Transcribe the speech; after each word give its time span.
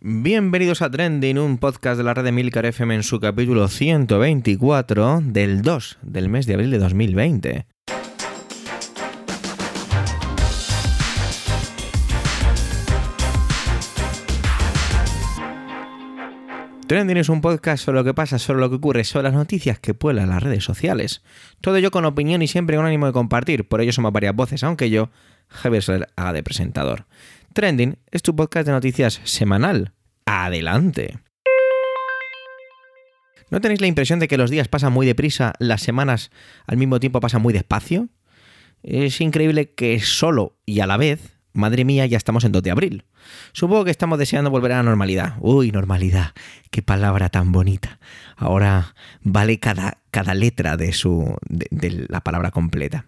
Bienvenidos 0.00 0.80
a 0.80 0.92
Trending, 0.92 1.38
un 1.38 1.58
podcast 1.58 1.98
de 1.98 2.04
la 2.04 2.14
red 2.14 2.22
de 2.22 2.30
Milcar 2.30 2.64
FM 2.64 2.94
en 2.94 3.02
su 3.02 3.18
capítulo 3.18 3.66
124 3.66 5.22
del 5.24 5.62
2 5.62 5.98
del 6.02 6.28
mes 6.28 6.46
de 6.46 6.54
abril 6.54 6.70
de 6.70 6.78
2020. 6.78 7.66
Trending 16.86 17.16
es 17.16 17.28
un 17.28 17.40
podcast 17.40 17.84
sobre 17.84 17.98
lo 17.98 18.04
que 18.04 18.14
pasa, 18.14 18.38
sobre 18.38 18.60
lo 18.60 18.70
que 18.70 18.76
ocurre, 18.76 19.02
sobre 19.02 19.24
las 19.24 19.34
noticias 19.34 19.80
que 19.80 19.94
pueblan 19.94 20.28
las 20.28 20.44
redes 20.44 20.62
sociales. 20.62 21.22
Todo 21.60 21.74
ello 21.74 21.90
con 21.90 22.04
opinión 22.04 22.40
y 22.40 22.46
siempre 22.46 22.76
con 22.76 22.86
ánimo 22.86 23.06
de 23.06 23.12
compartir, 23.12 23.66
por 23.66 23.80
ello 23.80 23.92
somos 23.92 24.12
varias 24.12 24.36
voces, 24.36 24.62
aunque 24.62 24.90
yo, 24.90 25.10
Javier 25.48 25.82
Soler, 25.82 26.08
haga 26.14 26.32
de 26.34 26.44
presentador. 26.44 27.06
Trending 27.58 27.98
es 28.12 28.22
tu 28.22 28.36
podcast 28.36 28.68
de 28.68 28.72
noticias 28.72 29.20
semanal. 29.24 29.92
Adelante. 30.26 31.18
¿No 33.50 33.60
tenéis 33.60 33.80
la 33.80 33.88
impresión 33.88 34.20
de 34.20 34.28
que 34.28 34.36
los 34.36 34.48
días 34.48 34.68
pasan 34.68 34.92
muy 34.92 35.06
deprisa, 35.06 35.54
las 35.58 35.82
semanas 35.82 36.30
al 36.68 36.76
mismo 36.76 37.00
tiempo 37.00 37.18
pasan 37.18 37.42
muy 37.42 37.52
despacio? 37.52 38.10
Es 38.84 39.20
increíble 39.20 39.74
que 39.74 39.98
solo 39.98 40.56
y 40.66 40.78
a 40.78 40.86
la 40.86 40.96
vez, 40.98 41.36
madre 41.52 41.84
mía, 41.84 42.06
ya 42.06 42.16
estamos 42.16 42.44
en 42.44 42.52
2 42.52 42.62
de 42.62 42.70
abril. 42.70 43.04
Supongo 43.50 43.84
que 43.84 43.90
estamos 43.90 44.20
deseando 44.20 44.50
volver 44.50 44.70
a 44.70 44.76
la 44.76 44.84
normalidad. 44.84 45.34
Uy, 45.40 45.72
normalidad, 45.72 46.34
qué 46.70 46.82
palabra 46.82 47.28
tan 47.28 47.50
bonita. 47.50 47.98
Ahora 48.36 48.94
vale 49.22 49.58
cada, 49.58 49.98
cada 50.12 50.32
letra 50.34 50.76
de, 50.76 50.92
su, 50.92 51.36
de, 51.48 51.66
de 51.72 52.06
la 52.08 52.20
palabra 52.20 52.52
completa. 52.52 53.06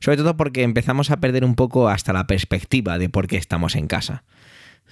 Sobre 0.00 0.16
todo 0.16 0.36
porque 0.36 0.62
empezamos 0.62 1.10
a 1.10 1.18
perder 1.18 1.44
un 1.44 1.54
poco 1.54 1.88
hasta 1.88 2.12
la 2.12 2.26
perspectiva 2.26 2.98
de 2.98 3.08
por 3.08 3.26
qué 3.26 3.36
estamos 3.36 3.76
en 3.76 3.86
casa. 3.86 4.24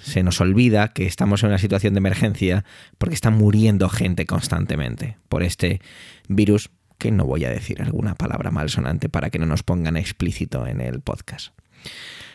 Se 0.03 0.23
nos 0.23 0.41
olvida 0.41 0.89
que 0.89 1.07
estamos 1.07 1.43
en 1.43 1.49
una 1.49 1.59
situación 1.59 1.95
de 1.95 1.99
emergencia 1.99 2.65
porque 2.99 3.15
está 3.15 3.31
muriendo 3.31 3.89
gente 3.89 4.25
constantemente 4.25 5.19
por 5.29 5.43
este 5.43 5.81
virus 6.29 6.71
que 6.99 7.11
no 7.11 7.25
voy 7.25 7.45
a 7.45 7.51
decir 7.51 7.83
alguna 7.83 8.15
palabra 8.15 8.51
malsonante 8.51 9.09
para 9.09 9.31
que 9.31 9.39
no 9.39 9.47
nos 9.47 9.63
pongan 9.63 9.97
explícito 9.97 10.67
en 10.67 10.81
el 10.81 11.01
podcast. 11.01 11.53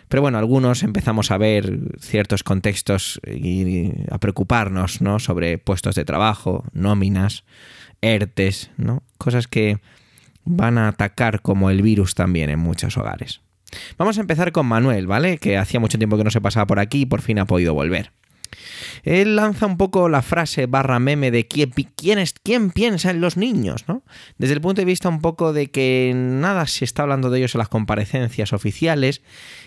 Pero 0.07 0.21
bueno, 0.21 0.37
algunos 0.37 0.83
empezamos 0.83 1.31
a 1.31 1.37
ver 1.37 1.79
ciertos 1.99 2.43
contextos 2.43 3.19
y 3.25 3.91
a 4.11 4.19
preocuparnos 4.19 5.01
¿no? 5.01 5.19
sobre 5.19 5.57
puestos 5.57 5.95
de 5.95 6.05
trabajo, 6.05 6.63
nóminas, 6.73 7.43
ERTES, 8.01 8.71
¿no? 8.77 9.03
cosas 9.17 9.47
que 9.47 9.79
van 10.45 10.77
a 10.77 10.87
atacar 10.87 11.41
como 11.41 11.69
el 11.69 11.81
virus 11.81 12.15
también 12.15 12.49
en 12.49 12.59
muchos 12.59 12.97
hogares. 12.97 13.41
Vamos 13.97 14.17
a 14.17 14.21
empezar 14.21 14.51
con 14.51 14.65
Manuel, 14.67 15.07
¿vale? 15.07 15.37
Que 15.37 15.57
hacía 15.57 15.79
mucho 15.79 15.97
tiempo 15.97 16.17
que 16.17 16.23
no 16.23 16.31
se 16.31 16.41
pasaba 16.41 16.67
por 16.67 16.79
aquí 16.79 17.01
y 17.01 17.05
por 17.05 17.21
fin 17.21 17.39
ha 17.39 17.45
podido 17.45 17.73
volver. 17.73 18.11
Él 19.03 19.35
lanza 19.35 19.65
un 19.65 19.77
poco 19.77 20.09
la 20.09 20.21
frase 20.21 20.65
barra 20.65 20.99
meme 20.99 21.31
de 21.31 21.47
quién, 21.47 21.71
quién, 21.95 22.19
es, 22.19 22.33
quién 22.33 22.71
piensa 22.71 23.11
en 23.11 23.21
los 23.21 23.37
niños, 23.37 23.85
¿no? 23.87 24.03
Desde 24.37 24.53
el 24.53 24.61
punto 24.61 24.81
de 24.81 24.85
vista 24.85 25.09
un 25.09 25.21
poco 25.21 25.53
de 25.53 25.67
que 25.71 26.13
nada 26.15 26.65
se 26.67 26.85
está 26.85 27.03
hablando 27.03 27.29
de 27.29 27.39
ellos 27.39 27.55
en 27.55 27.59
las 27.59 27.69
comparecencias 27.69 28.53
oficiales, 28.53 29.21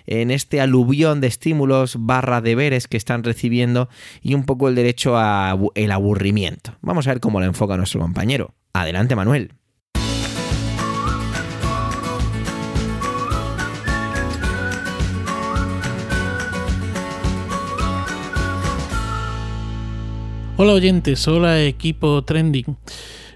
en 0.07 0.31
este 0.31 0.61
aluvión 0.61 1.21
de 1.21 1.27
estímulos 1.27 1.97
barra 1.99 2.41
deberes 2.41 2.89
que 2.89 2.97
están 2.97 3.25
recibiendo 3.25 3.89
y 4.23 4.35
un 4.35 4.45
poco 4.45 4.69
el 4.69 4.75
derecho 4.75 5.17
a 5.17 5.59
el 5.75 5.93
aburrimiento. 5.93 6.77
Vamos 6.81 7.07
a 7.07 7.11
ver 7.11 7.21
cómo 7.21 7.41
lo 7.41 7.47
enfoca 7.47 7.77
nuestro 7.77 8.01
compañero. 8.01 8.55
Adelante, 8.73 9.17
Manuel. 9.17 9.58
Hola 20.61 20.73
oyentes, 20.73 21.29
hola 21.29 21.63
equipo 21.63 22.25
trending. 22.25 22.77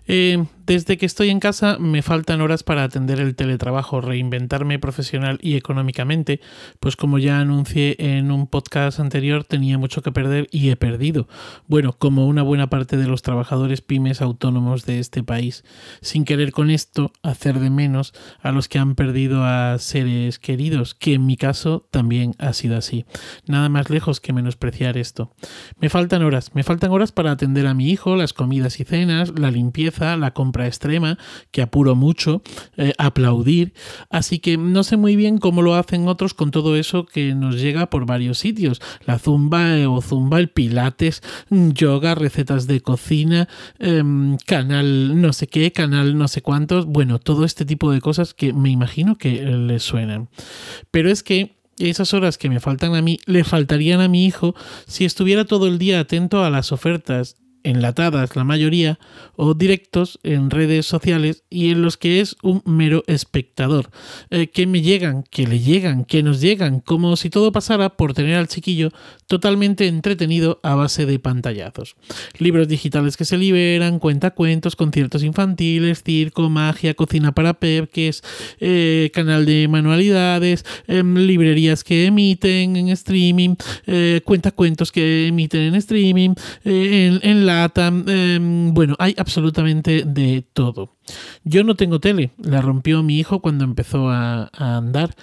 Eh, 0.08 0.44
desde 0.72 0.96
que 0.96 1.04
estoy 1.04 1.28
en 1.28 1.38
casa 1.38 1.76
me 1.78 2.00
faltan 2.00 2.40
horas 2.40 2.62
para 2.62 2.82
atender 2.82 3.20
el 3.20 3.34
teletrabajo, 3.34 4.00
reinventarme 4.00 4.78
profesional 4.78 5.38
y 5.42 5.56
económicamente, 5.56 6.40
pues 6.80 6.96
como 6.96 7.18
ya 7.18 7.40
anuncié 7.40 7.94
en 7.98 8.30
un 8.30 8.46
podcast 8.46 8.98
anterior 8.98 9.44
tenía 9.44 9.76
mucho 9.76 10.00
que 10.00 10.12
perder 10.12 10.48
y 10.50 10.70
he 10.70 10.76
perdido. 10.76 11.28
Bueno, 11.66 11.92
como 11.92 12.26
una 12.26 12.42
buena 12.42 12.70
parte 12.70 12.96
de 12.96 13.06
los 13.06 13.20
trabajadores 13.20 13.82
pymes 13.82 14.22
autónomos 14.22 14.86
de 14.86 14.98
este 14.98 15.22
país, 15.22 15.62
sin 16.00 16.24
querer 16.24 16.52
con 16.52 16.70
esto 16.70 17.12
hacer 17.22 17.60
de 17.60 17.68
menos 17.68 18.14
a 18.40 18.50
los 18.50 18.66
que 18.66 18.78
han 18.78 18.94
perdido 18.94 19.44
a 19.44 19.76
seres 19.78 20.38
queridos, 20.38 20.94
que 20.94 21.12
en 21.12 21.26
mi 21.26 21.36
caso 21.36 21.86
también 21.90 22.34
ha 22.38 22.54
sido 22.54 22.78
así. 22.78 23.04
Nada 23.46 23.68
más 23.68 23.90
lejos 23.90 24.20
que 24.20 24.32
menospreciar 24.32 24.96
esto. 24.96 25.34
Me 25.78 25.90
faltan 25.90 26.22
horas, 26.22 26.54
me 26.54 26.62
faltan 26.62 26.92
horas 26.92 27.12
para 27.12 27.30
atender 27.30 27.66
a 27.66 27.74
mi 27.74 27.90
hijo, 27.90 28.16
las 28.16 28.32
comidas 28.32 28.80
y 28.80 28.84
cenas, 28.84 29.38
la 29.38 29.50
limpieza, 29.50 30.16
la 30.16 30.30
compra 30.30 30.61
extrema, 30.66 31.18
que 31.50 31.62
apuro 31.62 31.94
mucho, 31.94 32.42
eh, 32.76 32.92
aplaudir, 32.98 33.72
así 34.10 34.38
que 34.38 34.56
no 34.56 34.82
sé 34.84 34.96
muy 34.96 35.16
bien 35.16 35.38
cómo 35.38 35.62
lo 35.62 35.74
hacen 35.74 36.08
otros 36.08 36.34
con 36.34 36.50
todo 36.50 36.76
eso 36.76 37.06
que 37.06 37.34
nos 37.34 37.60
llega 37.60 37.90
por 37.90 38.06
varios 38.06 38.38
sitios, 38.38 38.80
la 39.06 39.18
zumba 39.18 39.76
eh, 39.76 39.86
o 39.86 40.00
zumba, 40.00 40.38
el 40.38 40.48
pilates, 40.48 41.22
yoga, 41.50 42.14
recetas 42.14 42.66
de 42.66 42.80
cocina, 42.80 43.48
eh, 43.78 44.02
canal 44.46 45.20
no 45.20 45.32
sé 45.32 45.46
qué, 45.46 45.72
canal 45.72 46.16
no 46.16 46.28
sé 46.28 46.42
cuántos, 46.42 46.86
bueno, 46.86 47.18
todo 47.18 47.44
este 47.44 47.64
tipo 47.64 47.90
de 47.90 48.00
cosas 48.00 48.34
que 48.34 48.52
me 48.52 48.70
imagino 48.70 49.16
que 49.16 49.42
les 49.42 49.82
suenan. 49.82 50.28
Pero 50.90 51.10
es 51.10 51.22
que 51.22 51.56
esas 51.78 52.14
horas 52.14 52.38
que 52.38 52.48
me 52.48 52.60
faltan 52.60 52.94
a 52.94 53.02
mí 53.02 53.18
le 53.26 53.44
faltarían 53.44 54.00
a 54.00 54.08
mi 54.08 54.26
hijo 54.26 54.54
si 54.86 55.04
estuviera 55.04 55.44
todo 55.44 55.66
el 55.66 55.78
día 55.78 56.00
atento 56.00 56.44
a 56.44 56.50
las 56.50 56.72
ofertas 56.72 57.36
enlatadas 57.64 58.36
la 58.36 58.44
mayoría, 58.44 58.98
o 59.36 59.54
directos 59.54 60.18
en 60.22 60.50
redes 60.50 60.86
sociales 60.86 61.44
y 61.50 61.70
en 61.70 61.82
los 61.82 61.96
que 61.96 62.20
es 62.20 62.36
un 62.42 62.62
mero 62.64 63.04
espectador, 63.06 63.90
eh, 64.30 64.48
que 64.48 64.66
me 64.66 64.82
llegan, 64.82 65.24
que 65.24 65.46
le 65.46 65.58
llegan, 65.58 66.04
que 66.04 66.22
nos 66.22 66.40
llegan, 66.40 66.80
como 66.80 67.16
si 67.16 67.30
todo 67.30 67.52
pasara 67.52 67.96
por 67.96 68.14
tener 68.14 68.36
al 68.36 68.48
chiquillo 68.48 68.90
totalmente 69.32 69.86
entretenido 69.86 70.60
a 70.62 70.74
base 70.74 71.06
de 71.06 71.18
pantallazos. 71.18 71.96
Libros 72.36 72.68
digitales 72.68 73.16
que 73.16 73.24
se 73.24 73.38
liberan, 73.38 73.98
cuentacuentos, 73.98 74.76
conciertos 74.76 75.22
infantiles, 75.22 76.02
circo, 76.02 76.50
magia, 76.50 76.92
cocina 76.92 77.32
para 77.32 77.54
pepques, 77.54 78.22
eh, 78.60 79.10
canal 79.14 79.46
de 79.46 79.68
manualidades, 79.68 80.66
eh, 80.86 81.02
librerías 81.02 81.82
que 81.82 82.04
emiten 82.04 82.76
en 82.76 82.88
streaming, 82.90 83.54
eh, 83.86 84.20
cuentacuentos 84.22 84.92
que 84.92 85.28
emiten 85.28 85.62
en 85.62 85.76
streaming, 85.76 86.34
en, 86.66 87.18
en 87.22 87.46
Em, 88.06 88.74
bueno, 88.74 88.96
hay 88.98 89.14
absolutamente 89.16 90.04
de 90.04 90.44
todo. 90.52 90.90
Yo 91.44 91.64
no 91.64 91.74
tengo 91.74 92.00
tele, 92.00 92.30
la 92.38 92.60
rompió 92.60 93.02
mi 93.02 93.18
hijo 93.18 93.40
cuando 93.40 93.64
empezó 93.64 94.08
a, 94.10 94.50
andar. 94.52 95.14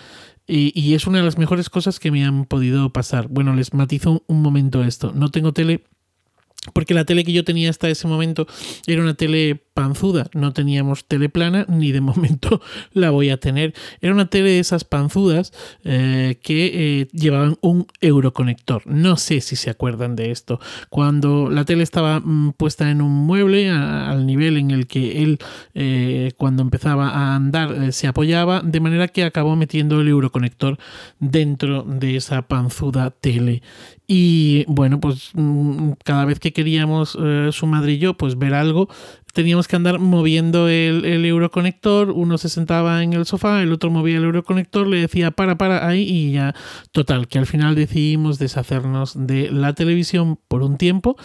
Y, 0.51 0.95
es 0.95 1.05
una 1.05 1.19
de 1.19 1.23
las 1.23 1.37
mejores 1.37 1.69
cosas 1.69 1.99
que 1.99 2.09
me 2.09 2.25
han 2.25 2.45
podido 2.45 2.91
pasar. 2.91 3.27
Bueno, 3.27 3.53
les 3.53 3.75
matizo 3.75 4.23
un 4.25 4.41
momento 4.41 4.83
esto. 4.83 5.11
No 5.13 5.29
tengo 5.29 5.53
tele 5.53 5.83
porque 6.73 6.93
la 6.93 7.05
tele 7.05 7.23
que 7.23 7.31
yo 7.31 7.43
tenía 7.43 7.69
hasta 7.69 7.89
ese 7.89 8.07
momento 8.07 8.45
era 8.85 9.01
una 9.01 9.13
tele 9.13 9.63
panzuda. 9.73 10.29
No 10.33 10.51
teníamos 10.51 11.05
tele 11.05 11.29
plana, 11.29 11.65
ni 11.69 11.93
de 11.93 12.01
momento 12.09 12.61
la 12.91 13.11
voy 13.11 13.29
a 13.29 13.39
tener. 13.39 13.73
Era 14.01 14.13
una 14.13 14.29
tele 14.29 14.49
de 14.49 14.59
esas 14.59 14.83
panzudas 14.83 15.53
eh, 15.85 16.37
que 16.43 16.71
eh, 16.73 17.07
llevaban 17.13 17.57
un 17.61 17.87
euroconector. 18.01 18.85
No 18.85 19.15
sé 19.15 19.39
si 19.39 19.55
se 19.55 19.69
acuerdan 19.69 20.17
de 20.17 20.31
esto. 20.31 20.59
Cuando 20.89 21.49
la 21.49 21.63
tele 21.63 21.83
estaba 21.83 22.19
mm, 22.19 22.53
puesta 22.57 22.91
en 22.91 23.01
un 23.01 23.13
mueble 23.13 23.69
al 23.69 24.25
nivel 24.25 24.57
en 24.57 24.71
el 24.71 24.87
que 24.87 25.23
él, 25.23 25.39
eh, 25.75 26.33
cuando 26.37 26.61
empezaba 26.61 27.09
a 27.09 27.35
andar, 27.35 27.93
se 27.93 28.07
apoyaba, 28.07 28.61
de 28.61 28.81
manera 28.81 29.07
que 29.07 29.23
acabó 29.23 29.55
metiendo 29.55 30.01
el 30.01 30.09
euroconector 30.09 30.77
dentro 31.19 31.83
de 31.83 32.17
esa 32.17 32.41
panzuda 32.41 33.11
tele. 33.11 33.61
Y 34.11 34.65
bueno, 34.67 34.99
pues 34.99 35.29
mm, 35.35 35.91
cada 36.03 36.25
vez 36.25 36.39
que 36.39 36.51
queríamos 36.51 37.15
su 37.51 37.67
madre 37.67 37.91
y 37.93 37.97
yo 37.99 38.15
pues 38.15 38.39
ver 38.39 38.55
algo, 38.55 38.89
teníamos 39.33 39.67
que 39.67 39.75
andar 39.75 39.99
moviendo 39.99 40.67
el, 40.67 41.05
el, 41.05 41.25
euroconector, 41.25 42.09
uno 42.09 42.37
se 42.37 42.49
sentaba 42.49 43.03
en 43.03 43.13
el 43.13 43.25
sofá, 43.25 43.61
el 43.61 43.71
otro 43.71 43.91
movía 43.91 44.17
el 44.17 44.23
euroconector, 44.23 44.87
le 44.87 45.01
decía 45.01 45.31
para, 45.31 45.57
para 45.57 45.87
ahí 45.87 46.01
y 46.01 46.31
ya, 46.31 46.55
total, 46.91 47.27
que 47.27 47.39
al 47.39 47.45
final 47.45 47.75
decidimos 47.75 48.39
deshacernos 48.39 49.13
de 49.15 49.51
la 49.51 49.73
televisión 49.73 50.39
por 50.47 50.63
un 50.63 50.77
tiempo 50.77 51.15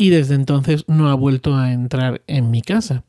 y 0.00 0.10
desde 0.10 0.36
entonces 0.36 0.84
no 0.86 1.10
ha 1.10 1.14
vuelto 1.14 1.56
a 1.56 1.72
entrar 1.72 2.22
en 2.28 2.50
mi 2.50 2.62
casa. 2.62 3.02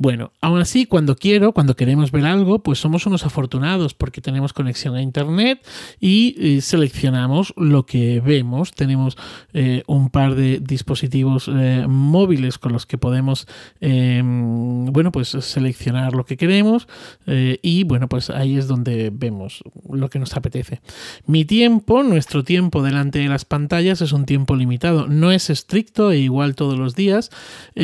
Bueno, 0.00 0.32
aún 0.40 0.60
así, 0.60 0.86
cuando 0.86 1.14
quiero, 1.14 1.52
cuando 1.52 1.76
queremos 1.76 2.10
ver 2.10 2.24
algo, 2.24 2.60
pues 2.62 2.78
somos 2.78 3.04
unos 3.04 3.26
afortunados 3.26 3.92
porque 3.92 4.22
tenemos 4.22 4.54
conexión 4.54 4.94
a 4.94 5.02
Internet 5.02 5.60
y 6.00 6.36
eh, 6.38 6.62
seleccionamos 6.62 7.52
lo 7.58 7.84
que 7.84 8.20
vemos. 8.20 8.70
Tenemos 8.72 9.18
eh, 9.52 9.82
un 9.86 10.08
par 10.08 10.36
de 10.36 10.58
dispositivos 10.58 11.50
eh, 11.54 11.84
móviles 11.86 12.56
con 12.56 12.72
los 12.72 12.86
que 12.86 12.96
podemos, 12.96 13.46
em, 13.82 14.86
bueno, 14.86 15.12
pues 15.12 15.28
seleccionar 15.28 16.14
lo 16.14 16.24
que 16.24 16.38
queremos 16.38 16.88
y, 17.26 17.84
bueno, 17.84 18.08
pues 18.08 18.30
ahí 18.30 18.56
es 18.56 18.68
donde 18.68 19.10
vemos 19.12 19.62
lo 19.90 20.08
que 20.08 20.18
nos 20.18 20.34
apetece. 20.34 20.80
Mi 21.26 21.44
tiempo, 21.44 22.02
nuestro 22.02 22.42
tiempo 22.42 22.82
delante 22.82 23.18
de 23.18 23.28
las 23.28 23.44
pantallas 23.44 24.00
es 24.00 24.12
un 24.12 24.24
tiempo 24.24 24.56
limitado. 24.56 25.08
No 25.08 25.30
es 25.30 25.50
estricto 25.50 26.14
igual 26.20 26.54
todos 26.54 26.78
los 26.78 26.94
días. 26.94 27.30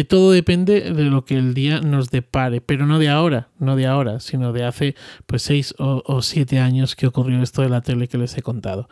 todo 0.08 0.32
depende 0.32 0.92
de 0.92 1.04
lo 1.04 1.24
que 1.24 1.36
el 1.36 1.54
día 1.54 1.80
nos 1.80 2.10
de 2.10 2.22
pare, 2.22 2.60
pero 2.60 2.86
no 2.86 2.98
de 2.98 3.08
ahora, 3.08 3.48
no 3.58 3.76
de 3.76 3.86
ahora, 3.86 4.20
sino 4.20 4.52
de 4.52 4.64
hace 4.64 4.94
pues 5.26 5.42
seis 5.42 5.74
o, 5.78 6.02
o 6.06 6.22
siete 6.22 6.58
años 6.60 6.96
que 6.96 7.06
ocurrió 7.06 7.42
esto 7.42 7.62
de 7.62 7.68
la 7.68 7.80
tele 7.80 8.08
que 8.08 8.18
les 8.18 8.36
he 8.36 8.42
contado. 8.42 8.88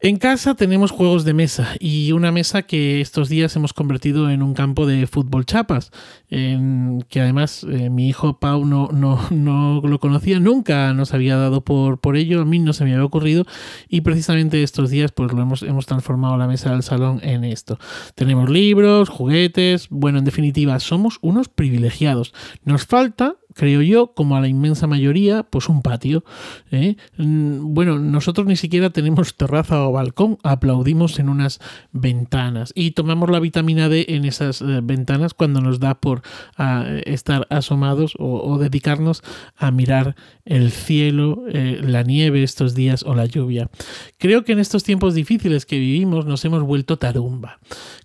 En 0.00 0.18
casa 0.18 0.54
tenemos 0.54 0.92
juegos 0.92 1.24
de 1.24 1.34
mesa 1.34 1.74
y 1.80 2.12
una 2.12 2.30
mesa 2.30 2.62
que 2.62 3.00
estos 3.00 3.28
días 3.28 3.56
hemos 3.56 3.72
convertido 3.72 4.30
en 4.30 4.44
un 4.44 4.54
campo 4.54 4.86
de 4.86 5.08
fútbol 5.08 5.44
chapas, 5.44 5.90
en 6.30 7.04
que 7.08 7.20
además 7.20 7.66
eh, 7.68 7.90
mi 7.90 8.08
hijo 8.08 8.38
Pau 8.38 8.64
no, 8.64 8.90
no, 8.92 9.20
no, 9.32 9.80
lo 9.82 9.98
conocía, 9.98 10.38
nunca 10.38 10.94
nos 10.94 11.14
había 11.14 11.36
dado 11.36 11.64
por, 11.64 11.98
por 11.98 12.16
ello, 12.16 12.42
a 12.42 12.44
mí 12.44 12.60
no 12.60 12.74
se 12.74 12.84
me 12.84 12.92
había 12.92 13.04
ocurrido 13.04 13.44
y 13.88 14.02
precisamente 14.02 14.62
estos 14.62 14.88
días 14.90 15.10
pues 15.10 15.32
lo 15.32 15.42
hemos, 15.42 15.64
hemos 15.64 15.86
transformado 15.86 16.36
la 16.36 16.46
mesa 16.46 16.70
del 16.70 16.84
salón 16.84 17.18
en 17.24 17.42
esto. 17.42 17.80
Tenemos 18.14 18.48
libros, 18.48 19.08
juguetes, 19.08 19.88
bueno, 19.90 20.20
en 20.20 20.24
definitiva, 20.24 20.78
somos 20.78 21.18
unos 21.22 21.48
privilegiados. 21.48 22.32
Nos 22.64 22.86
falta 22.86 23.34
creo 23.58 23.82
yo, 23.82 24.14
como 24.14 24.36
a 24.36 24.40
la 24.40 24.46
inmensa 24.46 24.86
mayoría, 24.86 25.42
pues 25.42 25.68
un 25.68 25.82
patio. 25.82 26.24
¿eh? 26.70 26.94
Mm, 27.16 27.74
bueno, 27.74 27.98
nosotros 27.98 28.46
ni 28.46 28.54
siquiera 28.54 28.90
tenemos 28.90 29.34
terraza 29.34 29.82
o 29.86 29.90
balcón, 29.90 30.38
aplaudimos 30.44 31.18
en 31.18 31.28
unas 31.28 31.58
ventanas 31.90 32.72
y 32.76 32.92
tomamos 32.92 33.28
la 33.30 33.40
vitamina 33.40 33.88
D 33.88 34.06
en 34.10 34.24
esas 34.24 34.62
eh, 34.62 34.78
ventanas 34.80 35.34
cuando 35.34 35.60
nos 35.60 35.80
da 35.80 35.96
por 35.96 36.22
ah, 36.56 36.86
estar 37.04 37.48
asomados 37.50 38.14
o, 38.18 38.58
dedicarnos 38.58 39.24
a 39.56 39.72
mirar 39.72 40.14
el 40.44 40.70
cielo, 40.70 41.42
eh, 41.48 41.80
la 41.82 42.04
nieve 42.04 42.44
estos 42.44 42.76
días 42.76 43.02
o 43.02 43.16
la 43.16 43.26
lluvia. 43.26 43.70
Creo 44.18 44.44
que 44.44 44.52
en 44.52 44.60
estos 44.60 44.84
tiempos 44.84 45.14
difíciles 45.14 45.66
que 45.66 45.80
vivimos 45.80 46.26
nos 46.26 46.44
hemos 46.44 46.62
vuelto 46.62 46.96
tarumba 46.96 47.58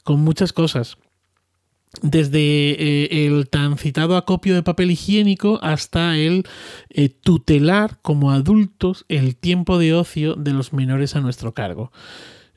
con 0.04 0.20
muchas 0.20 0.52
cosas 0.52 0.98
desde 2.01 2.40
eh, 2.40 3.28
el 3.28 3.50
tan 3.50 3.78
citado 3.78 4.18
acopio 4.18 4.56
de 4.56 4.63
papel 4.63 4.92
higiénico 4.92 5.60
hasta 5.62 6.18
el 6.18 6.45
eh, 6.90 7.10
tutelar 7.10 8.00
como 8.01 8.31
adultos 8.31 9.06
el 9.10 9.36
tiempo 9.36 9.78
de 9.78 9.94
ocio 9.94 10.36
de 10.36 10.54
los 10.54 10.74
menores 10.74 11.16
a 11.16 11.22
nuestro 11.22 11.54
cargo. 11.54 11.92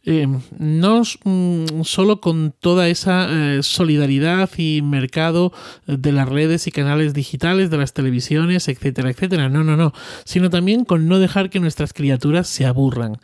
Em, 0.08 0.40
no 0.56 1.02
mm, 1.24 1.82
solo 1.82 2.20
con 2.20 2.54
toda 2.60 2.88
esa 2.88 3.28
eh, 3.28 3.62
solidaridad 3.64 4.48
y 4.56 4.80
mercado 4.80 5.52
de 5.86 6.12
las 6.12 6.28
redes 6.28 6.68
y 6.68 6.70
canales 6.70 7.12
digitales, 7.12 7.70
de 7.70 7.76
las 7.76 7.92
televisiones, 7.92 8.68
etcétera, 8.68 9.10
etcétera, 9.10 9.48
no, 9.48 9.64
no, 9.64 9.76
no, 9.76 9.92
sino 10.24 10.48
también 10.48 10.84
con 10.84 11.08
no 11.08 11.18
dejar 11.18 11.50
que 11.50 11.58
nuestras 11.58 11.92
criaturas 11.92 12.46
se 12.46 12.66
aburran. 12.66 13.18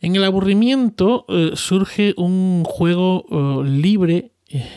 En 0.00 0.14
el 0.14 0.22
aburrimiento 0.22 1.26
surge 1.54 2.14
un 2.16 2.62
juego 2.64 3.64
libre 3.64 4.30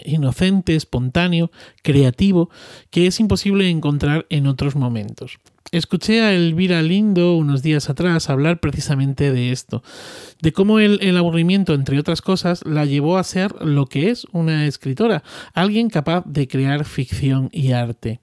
inocente, 0.06 0.76
espontáneo, 0.76 1.52
creativo, 1.82 2.50
que 2.90 3.08
es 3.08 3.20
imposible 3.20 3.70
encontrar 3.70 4.26
en 4.30 4.48
otros 4.48 4.76
momentos. 4.76 5.40
Escuché 5.72 6.22
a 6.22 6.34
Elvira 6.34 6.82
Lindo 6.82 7.38
unos 7.38 7.64
días 7.64 7.90
atrás 7.90 8.30
hablar 8.30 8.60
precisamente 8.60 9.32
de 9.32 9.54
esto, 9.54 9.84
de 10.42 10.52
cómo 10.52 10.80
el, 10.80 11.00
el, 11.02 11.16
aburrimiento, 11.16 11.74
entre 11.74 11.98
otras 11.98 12.22
cosas, 12.22 12.66
la 12.66 12.84
llevó 12.84 13.18
a 13.18 13.24
ser 13.24 13.54
lo 13.62 13.86
que 13.86 14.10
es 14.10 14.28
una 14.34 14.68
escritora, 14.68 15.24
alguien 15.54 15.90
capaz 15.90 16.26
de 16.26 16.50
crear 16.50 16.84
ficción 16.84 17.48
y 17.54 17.72
arte. 17.72 18.20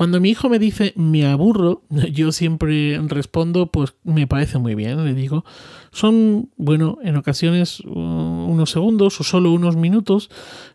Cuando 0.00 0.18
mi 0.18 0.30
hijo 0.30 0.48
me 0.48 0.58
dice 0.58 0.94
me 0.96 1.26
aburro, 1.26 1.82
yo 2.10 2.32
siempre 2.32 2.98
respondo 3.06 3.66
pues 3.66 3.92
me 4.02 4.26
parece 4.26 4.56
muy 4.56 4.74
bien, 4.74 5.04
le 5.04 5.12
digo. 5.12 5.44
Son, 5.92 6.48
bueno, 6.56 6.96
en 7.02 7.16
ocasiones 7.16 7.80
uh, 7.80 7.90
unos 7.90 8.70
segundos 8.70 9.20
o 9.20 9.24
solo 9.24 9.52
unos 9.52 9.76
minutos 9.76 10.30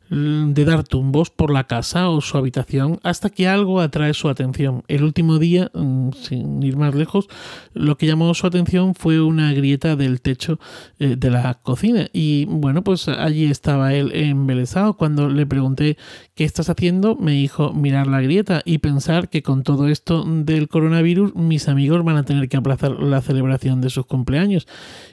de 0.09 0.65
dar 0.65 0.83
tumbos 0.83 1.31
por 1.31 1.51
la 1.51 1.65
casa 1.65 2.09
o 2.09 2.21
su 2.21 2.37
habitación 2.37 2.99
hasta 3.03 3.29
que 3.29 3.47
algo 3.47 3.81
atrae 3.81 4.13
su 4.13 4.29
atención. 4.29 4.83
El 4.87 5.03
último 5.03 5.39
día, 5.39 5.71
mm, 5.73 6.11
sin 6.13 6.61
ir 6.61 6.77
más 6.77 6.93
lejos, 6.93 7.27
lo 7.73 7.97
que 7.97 8.05
llamó 8.05 8.33
su 8.33 8.45
atención 8.45 8.93
fue 8.93 9.21
una 9.21 9.53
grieta 9.53 9.95
del 9.95 10.21
techo 10.21 10.59
eh, 10.99 11.15
de 11.17 11.31
la 11.31 11.55
cocina 11.55 12.07
y 12.13 12.45
bueno, 12.45 12.83
pues 12.83 13.07
allí 13.07 13.45
estaba 13.45 13.93
él 13.93 14.11
embelesado. 14.13 14.93
Cuando 14.93 15.29
le 15.29 15.45
pregunté 15.45 15.97
¿qué 16.35 16.43
estás 16.43 16.69
haciendo? 16.69 17.15
me 17.15 17.31
dijo 17.31 17.73
mirar 17.73 18.07
la 18.07 18.21
grieta 18.21 18.61
y 18.65 18.79
pensar 18.79 19.29
que 19.29 19.41
con 19.41 19.63
todo 19.63 19.87
esto 19.87 20.23
del 20.25 20.67
coronavirus 20.67 21.33
mis 21.35 21.67
amigos 21.69 22.03
van 22.03 22.17
a 22.17 22.23
tener 22.23 22.49
que 22.49 22.57
aplazar 22.57 22.91
la 22.91 23.21
celebración 23.21 23.81
de 23.81 23.89
sus 23.89 24.05
cumpleaños 24.05 24.67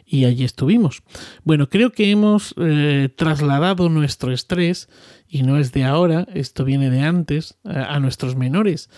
y 0.05 0.25
allí 0.27 0.45
estuvimos. 0.45 1.03
Bueno, 1.45 1.69
creo 1.69 1.93
que 1.93 2.11
hemos 2.11 2.55
eh, 2.59 3.09
trasladado 3.17 3.89
nuestro 3.89 4.33
estrés, 4.33 4.89
y 5.27 5.43
no 5.43 5.57
es 5.57 5.73
de 5.73 5.85
ahora, 5.85 6.27
esto 6.35 6.65
viene 6.67 6.91
de 6.91 7.01
antes, 7.01 7.57
a, 7.65 7.99
nuestros 8.01 8.37
menores, 8.37 8.91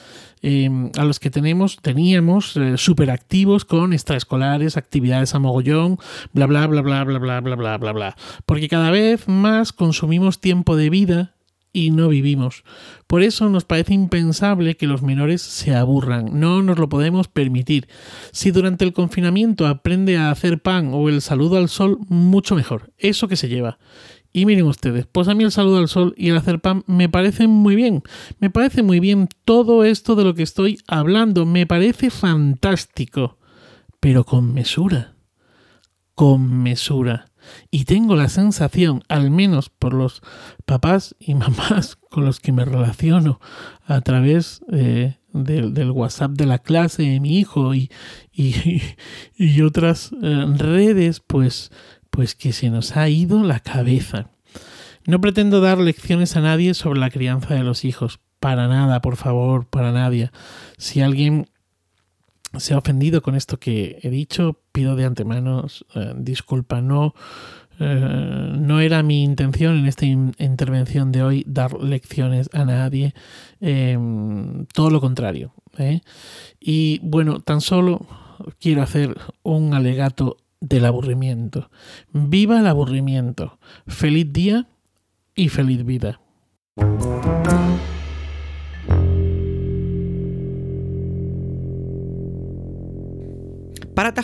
em, 0.43 0.91
a 0.99 1.05
los 1.05 1.21
que 1.21 1.31
tenemos, 1.31 1.79
teníamos 1.81 2.57
eh, 2.57 2.77
súper 2.77 3.13
activos 3.13 3.65
con 3.65 3.93
extraescolares, 3.93 4.77
actividades 4.77 5.37
a 5.37 5.39
mogollón, 5.39 5.99
bla, 6.33 6.47
bla, 6.47 6.67
bla, 6.67 6.83
bla, 6.83 7.05
bla, 7.05 7.19
bla, 7.21 7.41
bla, 7.41 7.55
bla, 7.55 7.79
bla, 7.79 7.93
bla. 7.93 8.17
Porque 8.47 8.69
cada 8.69 8.91
vez 8.91 9.29
más 9.29 9.73
consumimos 9.73 10.41
tiempo 10.41 10.77
de 10.77 10.91
vida 10.91 11.34
y 11.75 11.91
no 11.91 12.09
vivimos. 12.09 12.65
Por 13.07 13.23
eso 13.23 13.51
nos 13.51 13.65
parece 13.65 13.93
impensable 13.93 14.77
que 14.77 14.87
los 14.87 15.03
menores 15.03 15.43
se 15.43 15.75
aburran, 15.75 16.41
no 16.41 16.63
nos 16.63 16.79
lo 16.79 16.89
podemos 16.89 17.29
permitir. 17.29 17.89
Si 18.31 18.53
durante 18.53 18.87
el 18.87 18.95
confinamiento 18.95 19.67
aprende 19.67 20.17
a 20.17 20.31
hacer 20.31 20.63
pan 20.63 20.91
o 20.95 21.11
el 21.11 21.21
saludo 21.21 21.59
al 21.59 21.69
sol, 21.69 21.99
mucho 22.09 22.55
mejor, 22.55 22.93
eso 22.97 23.29
que 23.29 23.37
se 23.37 23.49
lleva. 23.49 23.79
Y 24.33 24.47
miren 24.47 24.67
ustedes, 24.67 25.07
pues 25.07 25.29
a 25.29 25.35
mí 25.35 25.45
el 25.45 25.53
saludo 25.53 25.79
al 25.79 25.89
sol 25.89 26.15
y 26.17 26.31
el 26.31 26.37
hacer 26.37 26.61
pan 26.61 26.83
me 26.87 27.09
parecen 27.09 27.51
muy 27.51 27.77
bien. 27.77 28.03
Me 28.39 28.51
parece 28.51 28.83
muy 28.83 28.99
bien 28.99 29.29
todo 29.45 29.85
esto 29.85 30.15
de 30.17 30.25
lo 30.25 30.35
que 30.35 30.43
estoy 30.43 30.79
hablando, 30.87 31.45
me 31.45 31.67
parece 31.67 32.11
fantástico, 32.11 33.39
pero 34.01 34.25
con 34.25 34.55
mesura. 34.55 35.15
Con 36.15 36.63
mesura. 36.63 37.27
Y 37.71 37.85
tengo 37.85 38.17
la 38.17 38.29
sensación, 38.29 39.03
al 39.09 39.31
menos 39.31 39.71
por 39.71 39.95
los 39.95 40.23
papás 40.65 41.15
y 41.19 41.35
mamás 41.35 41.97
con 42.11 42.25
los 42.25 42.41
que 42.41 42.53
me 42.53 42.65
relaciono 42.65 43.41
a 43.87 44.01
través 44.01 44.63
eh, 44.73 45.19
del, 45.33 45.91
WhatsApp 45.91 46.33
de 46.33 46.47
la 46.47 46.59
clase 46.59 47.03
de 47.03 47.21
mi 47.21 47.39
hijo 47.39 47.75
y, 47.75 47.91
y, 48.33 49.63
otras 49.63 50.11
eh, 50.23 50.47
redes, 50.57 51.21
pues, 51.21 51.71
pues 52.11 52.35
que 52.35 52.53
se 52.53 52.71
nos 52.71 52.97
ha 52.97 53.09
ido 53.09 53.43
la 53.43 53.61
cabeza. 53.61 54.31
No 55.07 55.21
pretendo 55.21 55.61
dar 55.61 55.79
lecciones 55.79 56.37
a 56.37 56.41
nadie 56.41 56.73
sobre 56.75 57.01
la 57.01 57.11
crianza 57.11 57.55
de 57.55 57.63
los 57.63 57.85
hijos. 57.85 58.21
Para 58.41 58.69
nada, 58.69 59.01
por 59.01 59.17
favor, 59.17 59.67
para 59.67 59.93
nadie. 59.93 60.31
Si 60.79 61.01
alguien 61.01 61.47
se 62.59 62.75
ha 62.75 62.79
ofendido 62.79 63.23
con 63.23 63.35
esto 63.35 63.59
que 63.59 63.99
he 64.03 64.11
dicho, 64.11 64.61
pido 64.73 64.97
de 64.97 65.05
antemano 65.05 65.67
eh, 65.95 66.15
disculpa. 66.17 66.81
No, 66.81 67.15
eh, 67.81 68.53
no 68.59 68.81
era 68.81 69.03
mi 69.03 69.23
intención 69.23 69.77
en 69.77 69.87
esta 69.87 70.07
intervención 70.07 71.13
de 71.13 71.23
hoy 71.23 71.45
dar 71.47 71.75
lecciones 71.81 72.51
a 72.53 72.65
nadie. 72.65 73.15
Em, 73.61 74.67
todo 74.67 74.91
lo 74.91 75.01
contrario. 75.01 75.53
¿eh? 75.79 76.01
Y 76.61 77.01
bueno, 77.03 77.41
tan 77.41 77.61
solo 77.61 78.07
quiero 78.61 78.83
hacer 78.83 79.17
un 79.43 79.75
alegato 79.75 80.37
del 80.61 80.85
aburrimiento. 80.87 81.71
Viva 82.13 82.61
el 82.61 82.67
aburrimiento. 82.67 83.59
Feliz 83.87 84.33
día 84.33 84.67
y 85.35 85.49
feliz 85.49 85.85
vida. 85.85 86.21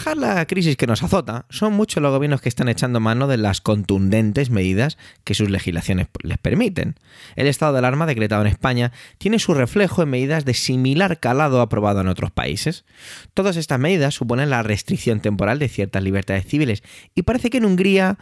Atajar 0.01 0.17
la 0.17 0.47
crisis 0.47 0.77
que 0.77 0.87
nos 0.87 1.03
azota, 1.03 1.45
son 1.51 1.75
muchos 1.75 2.03
los 2.03 2.11
gobiernos 2.11 2.41
que 2.41 2.49
están 2.49 2.69
echando 2.69 3.01
mano 3.01 3.27
de 3.27 3.37
las 3.37 3.61
contundentes 3.61 4.49
medidas 4.49 4.97
que 5.25 5.35
sus 5.35 5.51
legislaciones 5.51 6.07
les 6.23 6.39
permiten. 6.39 6.97
El 7.37 7.47
estado 7.47 7.73
de 7.73 7.81
alarma 7.81 8.07
decretado 8.07 8.41
en 8.41 8.49
España 8.49 8.93
tiene 9.19 9.39
su 9.39 9.53
reflejo 9.53 10.03
en 10.03 10.09
medidas 10.09 10.47
de 10.47 10.55
similar 10.55 11.21
calado 11.21 11.61
aprobado 11.61 12.01
en 12.01 12.09
otros 12.09 12.31
países. 12.31 12.87
Todas 13.35 13.57
estas 13.57 13.79
medidas 13.79 14.15
suponen 14.15 14.49
la 14.49 14.63
restricción 14.63 15.21
temporal 15.21 15.59
de 15.59 15.69
ciertas 15.69 16.03
libertades 16.03 16.47
civiles 16.47 16.83
y 17.15 17.23
parece 17.23 17.51
que 17.51 17.59
en 17.59 17.67
Hungría 17.67 18.17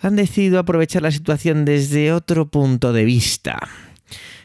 han 0.00 0.16
decidido 0.16 0.58
aprovechar 0.58 1.00
la 1.00 1.10
situación 1.10 1.64
desde 1.64 2.12
otro 2.12 2.50
punto 2.50 2.92
de 2.92 3.04
vista. 3.04 3.58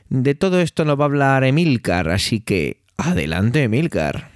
De 0.07 0.35
todo 0.35 0.61
esto 0.61 0.85
nos 0.85 0.97
va 0.97 1.03
a 1.03 1.05
hablar 1.05 1.43
Emilcar, 1.43 2.09
así 2.09 2.39
que 2.39 2.77
adelante 2.97 3.63
Emilcar. 3.63 4.30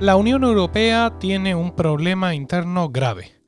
La 0.00 0.16
Unión 0.16 0.44
Europea 0.44 1.18
tiene 1.18 1.54
un 1.54 1.76
problema 1.76 2.34
interno 2.34 2.88
grave. 2.88 3.38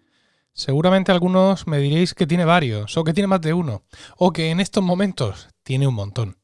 Seguramente 0.53 1.11
algunos 1.11 1.67
me 1.67 1.79
diréis 1.79 2.13
que 2.13 2.27
tiene 2.27 2.45
varios, 2.45 2.95
o 2.99 3.05
que 3.05 3.15
tiene 3.15 3.27
más 3.27 3.41
de 3.41 3.55
uno, 3.55 3.85
o 4.19 4.35
que 4.35 4.51
en 4.51 4.61
estos 4.61 4.85
momentos 4.85 5.49
tiene 5.63 5.87
un 5.87 5.95
montón. 5.95 6.37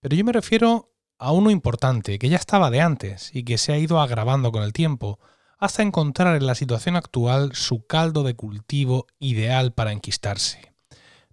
Pero 0.00 0.16
yo 0.16 0.24
me 0.24 0.32
refiero 0.32 0.90
a 1.16 1.30
uno 1.30 1.50
importante, 1.50 2.18
que 2.18 2.28
ya 2.28 2.38
estaba 2.38 2.70
de 2.72 2.80
antes 2.80 3.30
y 3.32 3.44
que 3.44 3.56
se 3.56 3.72
ha 3.72 3.78
ido 3.78 4.00
agravando 4.00 4.50
con 4.50 4.64
el 4.64 4.72
tiempo, 4.72 5.20
hasta 5.58 5.84
encontrar 5.84 6.34
en 6.34 6.46
la 6.48 6.56
situación 6.56 6.96
actual 6.96 7.54
su 7.54 7.86
caldo 7.86 8.24
de 8.24 8.34
cultivo 8.34 9.06
ideal 9.20 9.72
para 9.72 9.92
enquistarse. 9.92 10.74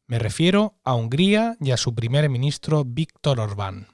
Me 0.05 0.19
refiero 0.19 0.77
a 0.83 0.93
Hungría 0.93 1.57
y 1.59 1.71
a 1.71 1.77
su 1.77 1.95
primer 1.95 2.29
ministro 2.29 2.83
Víctor 2.85 3.39
Orbán. 3.39 3.92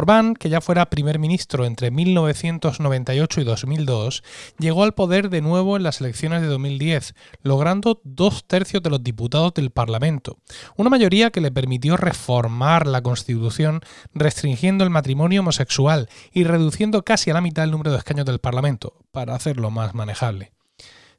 Orbán, 0.00 0.34
que 0.34 0.48
ya 0.48 0.62
fuera 0.62 0.88
primer 0.88 1.18
ministro 1.18 1.66
entre 1.66 1.90
1998 1.90 3.42
y 3.42 3.44
2002, 3.44 4.24
llegó 4.58 4.82
al 4.82 4.94
poder 4.94 5.28
de 5.28 5.42
nuevo 5.42 5.76
en 5.76 5.82
las 5.82 6.00
elecciones 6.00 6.40
de 6.40 6.46
2010, 6.46 7.14
logrando 7.42 8.00
dos 8.02 8.44
tercios 8.46 8.82
de 8.82 8.88
los 8.88 9.04
diputados 9.04 9.52
del 9.52 9.70
Parlamento, 9.70 10.38
una 10.76 10.88
mayoría 10.88 11.30
que 11.30 11.42
le 11.42 11.52
permitió 11.52 11.98
reformar 11.98 12.86
la 12.86 13.02
Constitución 13.02 13.82
restringiendo 14.14 14.84
el 14.84 14.90
matrimonio 14.90 15.42
homosexual 15.42 16.08
y 16.32 16.44
reduciendo 16.44 17.04
casi 17.04 17.30
a 17.30 17.34
la 17.34 17.42
mitad 17.42 17.64
el 17.64 17.70
número 17.70 17.92
de 17.92 17.98
escaños 17.98 18.24
del 18.24 18.38
Parlamento, 18.38 18.94
para 19.12 19.34
hacerlo 19.34 19.70
más 19.70 19.94
manejable. 19.94 20.52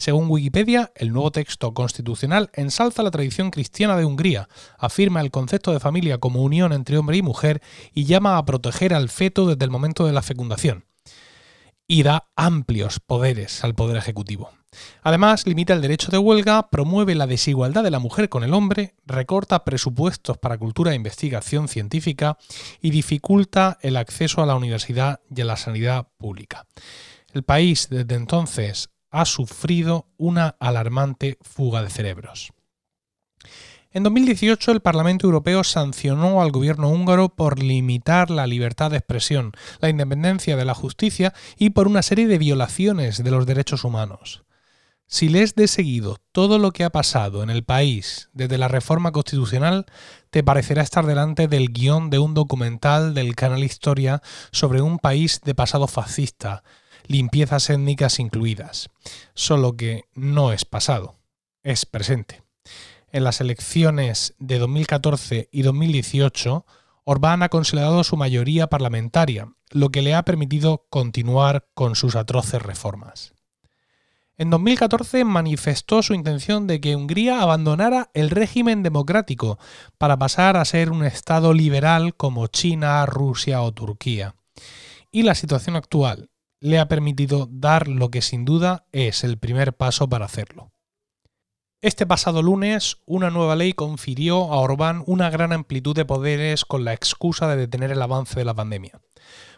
Según 0.01 0.31
Wikipedia, 0.31 0.91
el 0.96 1.13
nuevo 1.13 1.29
texto 1.31 1.75
constitucional 1.75 2.50
ensalza 2.55 3.03
la 3.03 3.12
tradición 3.12 3.51
cristiana 3.51 3.96
de 3.96 4.03
Hungría, 4.03 4.50
afirma 4.79 5.22
el 5.22 5.29
concepto 5.29 5.74
de 5.74 5.79
familia 5.79 6.17
como 6.17 6.41
unión 6.41 6.74
entre 6.74 6.98
hombre 6.98 7.17
y 7.17 7.22
mujer 7.22 7.62
y 7.93 8.05
llama 8.05 8.39
a 8.39 8.43
proteger 8.43 8.96
al 8.96 9.10
feto 9.10 9.46
desde 9.46 9.63
el 9.63 9.70
momento 9.70 10.08
de 10.08 10.13
la 10.13 10.24
fecundación. 10.24 10.86
Y 11.88 12.01
da 12.01 12.31
amplios 12.36 13.00
poderes 13.00 13.63
al 13.63 13.75
Poder 13.75 13.96
Ejecutivo. 13.96 14.50
Además, 15.03 15.46
limita 15.46 15.75
el 15.75 15.81
derecho 15.84 16.10
de 16.10 16.17
huelga, 16.17 16.72
promueve 16.72 17.13
la 17.13 17.27
desigualdad 17.27 17.84
de 17.84 17.91
la 17.91 18.00
mujer 18.00 18.27
con 18.27 18.43
el 18.43 18.55
hombre, 18.55 18.96
recorta 19.05 19.63
presupuestos 19.63 20.39
para 20.39 20.58
cultura 20.58 20.93
e 20.93 20.96
investigación 20.96 21.67
científica 21.67 22.39
y 22.81 22.89
dificulta 22.89 23.77
el 23.81 23.98
acceso 23.98 24.41
a 24.41 24.48
la 24.48 24.55
universidad 24.55 25.20
y 25.29 25.41
a 25.41 25.46
la 25.46 25.58
sanidad 25.58 26.08
pública. 26.17 26.65
El 27.34 27.43
país 27.43 27.88
desde 27.91 28.15
entonces 28.15 28.89
ha 29.11 29.25
sufrido 29.25 30.07
una 30.17 30.55
alarmante 30.59 31.37
fuga 31.41 31.83
de 31.83 31.89
cerebros. 31.89 32.51
En 33.93 34.03
2018 34.03 34.71
el 34.71 34.79
Parlamento 34.79 35.27
Europeo 35.27 35.65
sancionó 35.65 36.41
al 36.41 36.51
gobierno 36.51 36.89
húngaro 36.89 37.27
por 37.27 37.61
limitar 37.61 38.29
la 38.29 38.47
libertad 38.47 38.89
de 38.89 38.97
expresión, 38.97 39.51
la 39.81 39.89
independencia 39.89 40.55
de 40.55 40.63
la 40.63 40.73
justicia 40.73 41.33
y 41.57 41.71
por 41.71 41.89
una 41.89 42.01
serie 42.01 42.27
de 42.27 42.37
violaciones 42.37 43.21
de 43.21 43.31
los 43.31 43.45
derechos 43.45 43.83
humanos. 43.83 44.43
Si 45.07 45.27
lees 45.27 45.55
de 45.55 45.67
seguido 45.67 46.19
todo 46.31 46.57
lo 46.57 46.71
que 46.71 46.85
ha 46.85 46.89
pasado 46.89 47.43
en 47.43 47.49
el 47.49 47.65
país 47.65 48.29
desde 48.31 48.57
la 48.57 48.69
reforma 48.69 49.11
constitucional, 49.11 49.85
te 50.29 50.41
parecerá 50.41 50.81
estar 50.81 51.05
delante 51.05 51.49
del 51.49 51.73
guion 51.73 52.09
de 52.09 52.19
un 52.19 52.33
documental 52.33 53.13
del 53.13 53.35
canal 53.35 53.61
Historia 53.61 54.21
sobre 54.53 54.81
un 54.81 54.99
país 54.99 55.41
de 55.43 55.53
pasado 55.53 55.87
fascista, 55.87 56.63
limpiezas 57.11 57.69
étnicas 57.69 58.19
incluidas, 58.19 58.89
solo 59.33 59.77
que 59.77 60.05
no 60.13 60.51
es 60.51 60.65
pasado, 60.65 61.15
es 61.63 61.85
presente. 61.85 62.41
En 63.11 63.23
las 63.23 63.41
elecciones 63.41 64.33
de 64.39 64.57
2014 64.57 65.49
y 65.51 65.61
2018, 65.61 66.65
Orbán 67.03 67.43
ha 67.43 67.49
consolidado 67.49 68.03
su 68.03 68.15
mayoría 68.17 68.67
parlamentaria, 68.67 69.53
lo 69.69 69.89
que 69.89 70.01
le 70.01 70.15
ha 70.15 70.23
permitido 70.23 70.85
continuar 70.89 71.67
con 71.73 71.95
sus 71.95 72.15
atroces 72.15 72.61
reformas. 72.61 73.33
En 74.41 74.49
2014 74.49 75.23
manifestó 75.23 76.01
su 76.01 76.15
intención 76.15 76.65
de 76.65 76.81
que 76.81 76.95
Hungría 76.95 77.41
abandonara 77.41 78.09
el 78.15 78.31
régimen 78.31 78.81
democrático 78.81 79.59
para 79.99 80.17
pasar 80.17 80.57
a 80.57 80.65
ser 80.65 80.89
un 80.89 81.05
Estado 81.05 81.53
liberal 81.53 82.15
como 82.15 82.47
China, 82.47 83.05
Rusia 83.05 83.61
o 83.61 83.71
Turquía. 83.71 84.33
Y 85.11 85.21
la 85.23 85.35
situación 85.35 85.75
actual, 85.75 86.30
le 86.61 86.79
ha 86.79 86.87
permitido 86.87 87.49
dar 87.51 87.87
lo 87.87 88.09
que 88.09 88.21
sin 88.21 88.45
duda 88.45 88.85
es 88.91 89.23
el 89.23 89.37
primer 89.37 89.73
paso 89.73 90.07
para 90.07 90.25
hacerlo. 90.25 90.71
Este 91.81 92.05
pasado 92.05 92.43
lunes, 92.43 92.97
una 93.07 93.31
nueva 93.31 93.55
ley 93.55 93.73
confirió 93.73 94.53
a 94.53 94.59
Orbán 94.59 95.03
una 95.07 95.31
gran 95.31 95.51
amplitud 95.51 95.95
de 95.95 96.05
poderes 96.05 96.63
con 96.63 96.85
la 96.85 96.93
excusa 96.93 97.47
de 97.47 97.57
detener 97.57 97.91
el 97.91 98.01
avance 98.03 98.35
de 98.35 98.45
la 98.45 98.53
pandemia. 98.53 99.01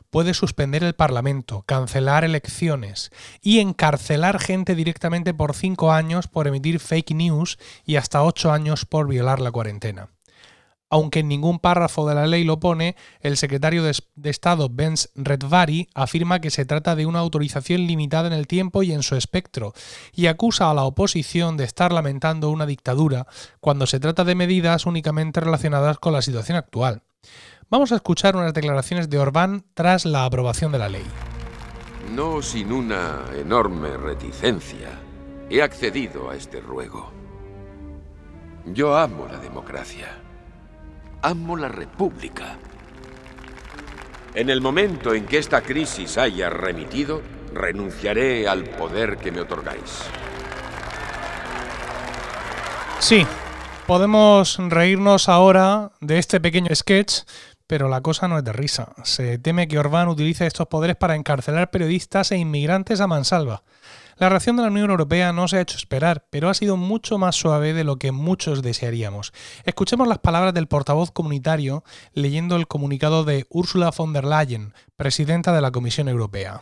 Puede 0.10 0.34
suspender 0.34 0.84
el 0.84 0.94
Parlamento, 0.94 1.64
cancelar 1.64 2.24
elecciones 2.24 3.12
y 3.42 3.60
encarcelar 3.60 4.40
gente 4.40 4.74
directamente 4.74 5.34
por 5.34 5.54
cinco 5.54 5.92
años 5.92 6.28
por 6.28 6.48
emitir 6.48 6.80
fake 6.80 7.12
news 7.12 7.58
y 7.84 7.98
hasta 7.98 8.24
ocho 8.24 8.54
años 8.54 8.86
por 8.86 9.08
violar 9.08 9.42
la 9.42 9.52
cuarentena 9.52 10.10
aunque 10.94 11.22
en 11.22 11.28
ningún 11.28 11.58
párrafo 11.58 12.08
de 12.08 12.14
la 12.14 12.28
ley 12.28 12.44
lo 12.44 12.60
pone, 12.60 12.96
el 13.22 13.36
secretario 13.36 13.82
de, 13.82 13.96
Estado 14.30 14.70
Benz 14.70 15.10
Redvari 15.16 15.90
afirma 15.96 16.40
que 16.40 16.52
se 16.52 16.66
trata 16.66 16.96
de 16.96 17.08
una 17.08 17.18
autorización 17.18 17.88
limitada 17.88 18.28
en 18.28 18.34
el 18.34 18.46
tiempo 18.46 18.84
y 18.84 18.92
en 18.92 19.02
su 19.02 19.16
espectro, 19.16 19.74
y 20.14 20.28
acusa 20.28 20.70
a 20.70 20.74
la 20.76 20.84
oposición 20.84 21.58
de 21.58 21.64
estar 21.64 21.92
lamentando 21.92 22.52
una 22.52 22.68
dictadura 22.68 23.26
cuando 23.60 23.88
se 23.88 24.00
trata 24.00 24.24
de 24.24 24.36
medidas 24.36 24.86
únicamente 24.86 25.40
relacionadas 25.40 25.98
con 25.98 26.14
la 26.14 26.22
situación 26.22 26.60
actual. 26.60 27.02
Vamos 27.72 27.92
a 27.92 27.96
escuchar 27.96 28.36
unas 28.36 28.54
declaraciones 28.54 29.10
de 29.10 29.18
Orbán 29.18 29.66
tras 29.74 30.06
la 30.06 30.26
aprobación 30.26 30.72
de 30.72 30.78
la 30.78 30.90
ley. 30.90 31.06
No 32.14 32.44
sin 32.44 32.72
una 32.72 33.20
enorme 33.36 33.98
reticencia, 33.98 34.90
he 35.50 35.64
accedido 35.64 36.30
a 36.30 36.36
este 36.36 36.60
ruego. 36.60 37.12
Yo 38.68 38.96
amo 38.96 39.26
la 39.26 39.40
democracia 39.40 40.23
amo 41.24 41.56
la 41.56 41.70
República. 41.70 42.58
En 44.36 44.50
el 44.50 44.62
momento 44.62 45.14
en 45.14 45.26
que 45.26 45.38
esta 45.38 45.62
crisis 45.62 46.18
haya 46.18 46.50
remitido, 46.50 47.22
renunciaré 47.54 48.48
al 48.48 48.66
poder 48.66 49.18
que 49.18 49.32
me 49.32 49.40
otorgáis. 49.40 50.02
Sí, 53.00 53.26
podemos 53.88 54.58
reírnos 54.58 55.30
ahora 55.30 55.92
de 56.02 56.20
este 56.20 56.42
pequeño 56.42 56.76
sketch, 56.76 57.22
pero 57.68 57.88
la 57.88 58.02
cosa 58.02 58.28
no 58.28 58.38
es 58.38 58.44
de 58.44 58.52
risa. 58.52 58.94
Se 59.04 59.38
teme 59.38 59.68
que 59.68 59.80
Orbán 59.80 60.10
utilice 60.10 60.46
estos 60.46 60.68
poderes 60.68 60.98
para 60.98 61.16
encarcelar 61.16 61.72
periodistas 61.72 62.32
e 62.32 62.38
inmigrantes 62.38 63.00
a 63.00 63.08
mansalva. 63.08 63.64
La 64.18 64.30
reacción 64.30 64.56
de 64.56 64.62
la 64.62 64.70
Unión 64.70 64.92
Europea 64.92 65.34
no 65.34 65.48
se 65.48 65.58
ha 65.58 65.62
hecho 65.62 65.78
esperar, 65.78 66.28
pero 66.30 66.50
ha 66.50 66.54
sido 66.54 66.78
mucho 66.78 67.18
más 67.18 67.36
suave 67.36 67.74
de 67.74 67.84
lo 67.84 67.98
que 67.98 68.12
muchos 68.12 68.62
desearíamos. 68.62 69.34
Escuchemos 69.66 70.08
las 70.08 70.20
palabras 70.20 70.54
del 70.54 70.68
portavoz 70.68 71.12
comunitario 71.12 71.84
leyendo 72.14 72.56
el 72.56 72.68
comunicado 72.68 73.24
de 73.24 73.46
Ursula 73.50 73.92
von 73.96 74.14
der 74.14 74.26
Leyen, 74.26 74.74
presidenta 74.96 75.54
de 75.54 75.62
la 75.62 75.72
Comisión 75.72 76.08
Europea. 76.08 76.62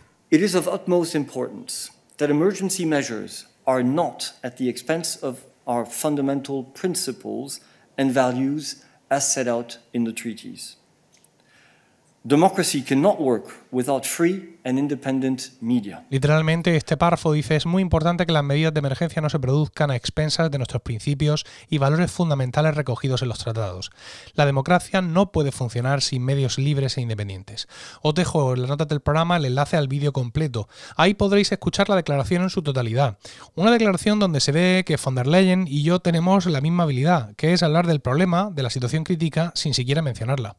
Literalmente, 16.12 16.75
este 16.75 16.96
párrafo 16.96 17.34
dice 17.34 17.56
es 17.56 17.66
muy 17.66 17.82
importante 17.82 18.28
que 18.28 18.32
las 18.32 18.44
medidas 18.44 18.75
de 18.75 18.80
emergencia 18.80 19.24
no 19.24 19.30
se 19.32 19.40
produzcan 19.40 19.90
a 19.90 19.96
expensas 19.96 20.51
de 20.51 20.60
nuestros 20.60 20.84
principios 20.84 21.46
y 21.68 21.80
valores 21.80 22.12
fundamentales 22.12 22.75
recogidos 22.75 23.24
en 23.24 23.30
los 23.30 23.40
tratados. 23.40 23.90
La 24.36 24.46
democracia 24.46 25.01
no 25.01 25.32
puede 25.32 25.51
funcionar 25.51 26.04
sin 26.04 26.24
medios 26.24 26.60
libres 26.60 26.96
e 26.96 27.01
independientes. 27.01 27.68
Os 28.04 28.13
dejo 28.13 28.54
en 28.54 28.62
las 28.62 28.70
notas 28.70 28.88
del 28.88 29.01
programa 29.01 29.38
el 29.38 29.46
enlace 29.46 29.75
al 29.75 29.88
vídeo 29.88 30.13
completo. 30.13 30.70
Ahí 30.98 31.16
podréis 31.16 31.51
escuchar 31.51 31.90
la 31.90 31.96
declaración 31.96 32.44
en 32.44 32.51
su 32.51 32.62
totalidad. 32.62 33.18
Una 33.56 33.72
declaración 33.72 34.20
donde 34.20 34.42
se 34.42 34.51
ve 34.51 34.84
que 34.86 35.00
von 35.04 35.16
der 35.16 35.25
Leyen 35.25 35.66
y 35.68 35.82
yo 35.82 35.98
tenemos 36.01 36.46
la 36.46 36.62
misma 36.62 36.84
habilidad, 36.84 37.34
que 37.36 37.54
es 37.54 37.63
hablar 37.63 37.88
del 37.88 38.00
problema, 38.00 38.51
de 38.51 38.62
la 38.62 38.70
situación 38.70 39.06
crítica, 39.06 39.51
sin 39.56 39.74
siquiera 39.74 40.04
mencionarla 40.04 40.58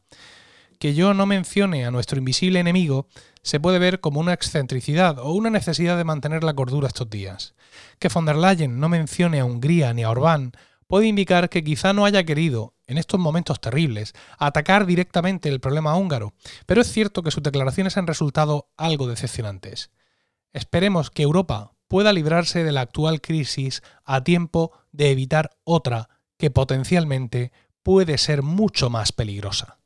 que 0.83 0.95
yo 0.95 1.15
no 1.15 1.27
mencione 1.27 1.87
a 1.87 1.93
nuestro 1.93 2.19
invisible 2.19 2.59
enemigo 2.59 3.07
se 3.45 3.61
puede 3.61 3.79
ver 3.79 4.01
como 4.01 4.19
una 4.19 4.33
excentricidad 4.33 5.21
o 5.21 5.31
una 5.31 5.49
necesidad 5.49 5.97
de 5.97 6.03
mantener 6.03 6.43
la 6.43 6.55
cordura 6.55 6.89
estos 6.89 7.09
días. 7.09 7.55
Que 8.01 8.09
von 8.09 8.25
der 8.27 8.35
Leyen 8.35 8.81
no 8.81 8.89
mencione 8.89 9.39
a 9.39 9.45
Hungría 9.45 9.95
ni 9.95 10.03
a 10.03 10.11
Orbán 10.11 10.51
puede 10.89 11.07
indicar 11.07 11.51
que 11.51 11.63
quizá 11.63 11.93
no 11.93 12.05
haya 12.05 12.25
querido, 12.25 12.75
en 12.89 12.99
estos 12.99 13.21
momentos 13.21 13.61
terribles, 13.61 14.13
atacar 14.39 14.85
directamente 14.85 15.49
el 15.49 15.61
problema 15.61 15.95
húngaro, 15.95 16.35
pero 16.67 16.81
es 16.81 16.91
cierto 16.91 17.23
que 17.23 17.31
sus 17.31 17.45
declaraciones 17.45 17.97
han 17.97 18.09
resultado 18.09 18.69
algo 18.77 19.07
decepcionantes. 19.07 19.93
Esperemos 20.53 21.11
que 21.11 21.23
Europa 21.23 21.75
pueda 21.87 22.13
librarse 22.13 22.65
de 22.65 22.73
la 22.73 22.81
actual 22.81 23.21
crisis 23.21 23.85
a 24.05 24.25
tiempo 24.25 24.73
de 24.91 25.13
evitar 25.13 25.51
otra 25.63 26.09
que 26.39 26.51
potencialmente 26.51 27.53
puede 27.85 28.19
ser 28.19 28.43
mucho 28.43 28.91
más 28.91 29.13
peligrosa. 29.13 29.79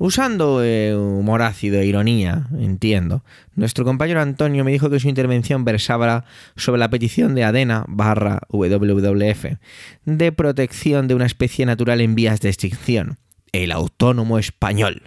Usando 0.00 0.62
eh, 0.62 0.94
humor 0.96 1.42
ácido 1.42 1.80
e 1.80 1.86
ironía, 1.86 2.46
entiendo, 2.56 3.24
nuestro 3.56 3.84
compañero 3.84 4.20
Antonio 4.20 4.64
me 4.64 4.70
dijo 4.70 4.90
que 4.90 5.00
su 5.00 5.08
intervención 5.08 5.64
versaba 5.64 6.24
sobre 6.54 6.78
la 6.78 6.88
petición 6.88 7.34
de 7.34 7.42
Adena 7.42 7.84
barra 7.88 8.40
WWF 8.50 9.58
de 10.04 10.32
protección 10.32 11.08
de 11.08 11.14
una 11.16 11.26
especie 11.26 11.66
natural 11.66 12.00
en 12.00 12.14
vías 12.14 12.40
de 12.40 12.48
extinción, 12.48 13.18
el 13.50 13.72
autónomo 13.72 14.38
español. 14.38 15.02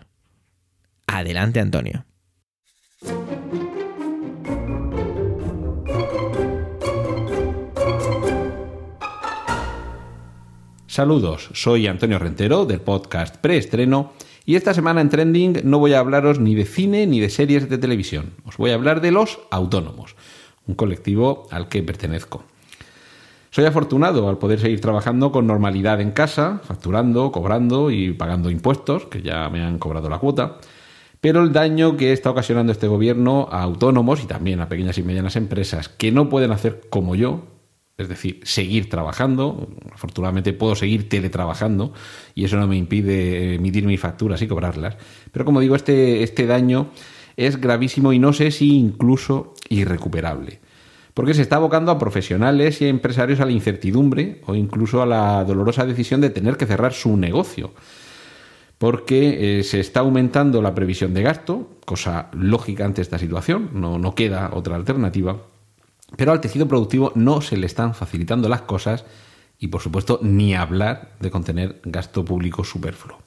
Adelante, 1.07 1.61
Antonio. 1.61 2.05
Saludos, 10.91 11.49
soy 11.53 11.87
Antonio 11.87 12.19
Rentero 12.19 12.65
del 12.65 12.81
podcast 12.81 13.37
Preestreno 13.37 14.11
y 14.45 14.57
esta 14.57 14.73
semana 14.73 14.99
en 14.99 15.07
Trending 15.07 15.61
no 15.63 15.79
voy 15.79 15.93
a 15.93 15.99
hablaros 15.99 16.41
ni 16.41 16.53
de 16.53 16.65
cine 16.65 17.07
ni 17.07 17.21
de 17.21 17.29
series 17.29 17.69
de 17.69 17.77
televisión. 17.77 18.33
Os 18.43 18.57
voy 18.57 18.71
a 18.71 18.73
hablar 18.73 18.99
de 18.99 19.11
los 19.11 19.39
autónomos, 19.51 20.17
un 20.67 20.75
colectivo 20.75 21.47
al 21.49 21.69
que 21.69 21.81
pertenezco. 21.81 22.43
Soy 23.51 23.63
afortunado 23.63 24.27
al 24.27 24.37
poder 24.37 24.59
seguir 24.59 24.81
trabajando 24.81 25.31
con 25.31 25.47
normalidad 25.47 26.01
en 26.01 26.11
casa, 26.11 26.59
facturando, 26.61 27.31
cobrando 27.31 27.89
y 27.89 28.11
pagando 28.11 28.49
impuestos, 28.49 29.05
que 29.05 29.21
ya 29.21 29.47
me 29.47 29.63
han 29.63 29.79
cobrado 29.79 30.09
la 30.09 30.19
cuota. 30.19 30.57
Pero 31.21 31.41
el 31.41 31.53
daño 31.53 31.95
que 31.95 32.11
está 32.11 32.31
ocasionando 32.31 32.73
este 32.73 32.89
gobierno 32.89 33.47
a 33.49 33.61
autónomos 33.61 34.21
y 34.21 34.27
también 34.27 34.59
a 34.59 34.67
pequeñas 34.67 34.97
y 34.97 35.03
medianas 35.03 35.37
empresas 35.37 35.87
que 35.87 36.11
no 36.11 36.27
pueden 36.27 36.51
hacer 36.51 36.81
como 36.89 37.15
yo, 37.15 37.60
es 38.01 38.09
decir, 38.09 38.39
seguir 38.43 38.89
trabajando. 38.89 39.69
Afortunadamente 39.93 40.53
puedo 40.53 40.75
seguir 40.75 41.07
teletrabajando 41.07 41.93
y 42.35 42.45
eso 42.45 42.57
no 42.57 42.67
me 42.67 42.77
impide 42.77 43.55
emitir 43.55 43.85
mis 43.85 43.99
facturas 43.99 44.41
y 44.41 44.47
cobrarlas. 44.47 44.97
Pero 45.31 45.45
como 45.45 45.59
digo, 45.59 45.75
este, 45.75 46.23
este 46.23 46.45
daño 46.45 46.89
es 47.37 47.59
gravísimo 47.59 48.13
y 48.13 48.19
no 48.19 48.33
sé 48.33 48.51
si 48.51 48.77
incluso 48.77 49.53
irrecuperable. 49.69 50.59
Porque 51.13 51.33
se 51.33 51.41
está 51.41 51.57
abocando 51.57 51.91
a 51.91 51.99
profesionales 51.99 52.81
y 52.81 52.85
a 52.85 52.89
empresarios 52.89 53.39
a 53.39 53.45
la 53.45 53.51
incertidumbre 53.51 54.41
o 54.45 54.55
incluso 54.55 55.01
a 55.01 55.05
la 55.05 55.43
dolorosa 55.43 55.85
decisión 55.85 56.21
de 56.21 56.29
tener 56.29 56.57
que 56.57 56.65
cerrar 56.65 56.93
su 56.93 57.17
negocio. 57.17 57.73
Porque 58.77 59.59
eh, 59.59 59.63
se 59.63 59.79
está 59.79 59.99
aumentando 59.99 60.61
la 60.61 60.73
previsión 60.73 61.13
de 61.13 61.21
gasto, 61.21 61.77
cosa 61.85 62.29
lógica 62.33 62.85
ante 62.85 63.01
esta 63.01 63.19
situación, 63.19 63.69
no, 63.73 63.99
no 63.99 64.15
queda 64.15 64.51
otra 64.53 64.75
alternativa 64.75 65.50
pero 66.17 66.31
al 66.31 66.41
tejido 66.41 66.67
productivo 66.67 67.11
no 67.15 67.41
se 67.41 67.57
le 67.57 67.65
están 67.65 67.93
facilitando 67.93 68.49
las 68.49 68.61
cosas 68.61 69.05
y, 69.59 69.67
por 69.67 69.81
supuesto, 69.81 70.19
ni 70.21 70.55
hablar 70.55 71.13
de 71.19 71.31
contener 71.31 71.81
gasto 71.83 72.25
público 72.25 72.63
superfluo. 72.63 73.19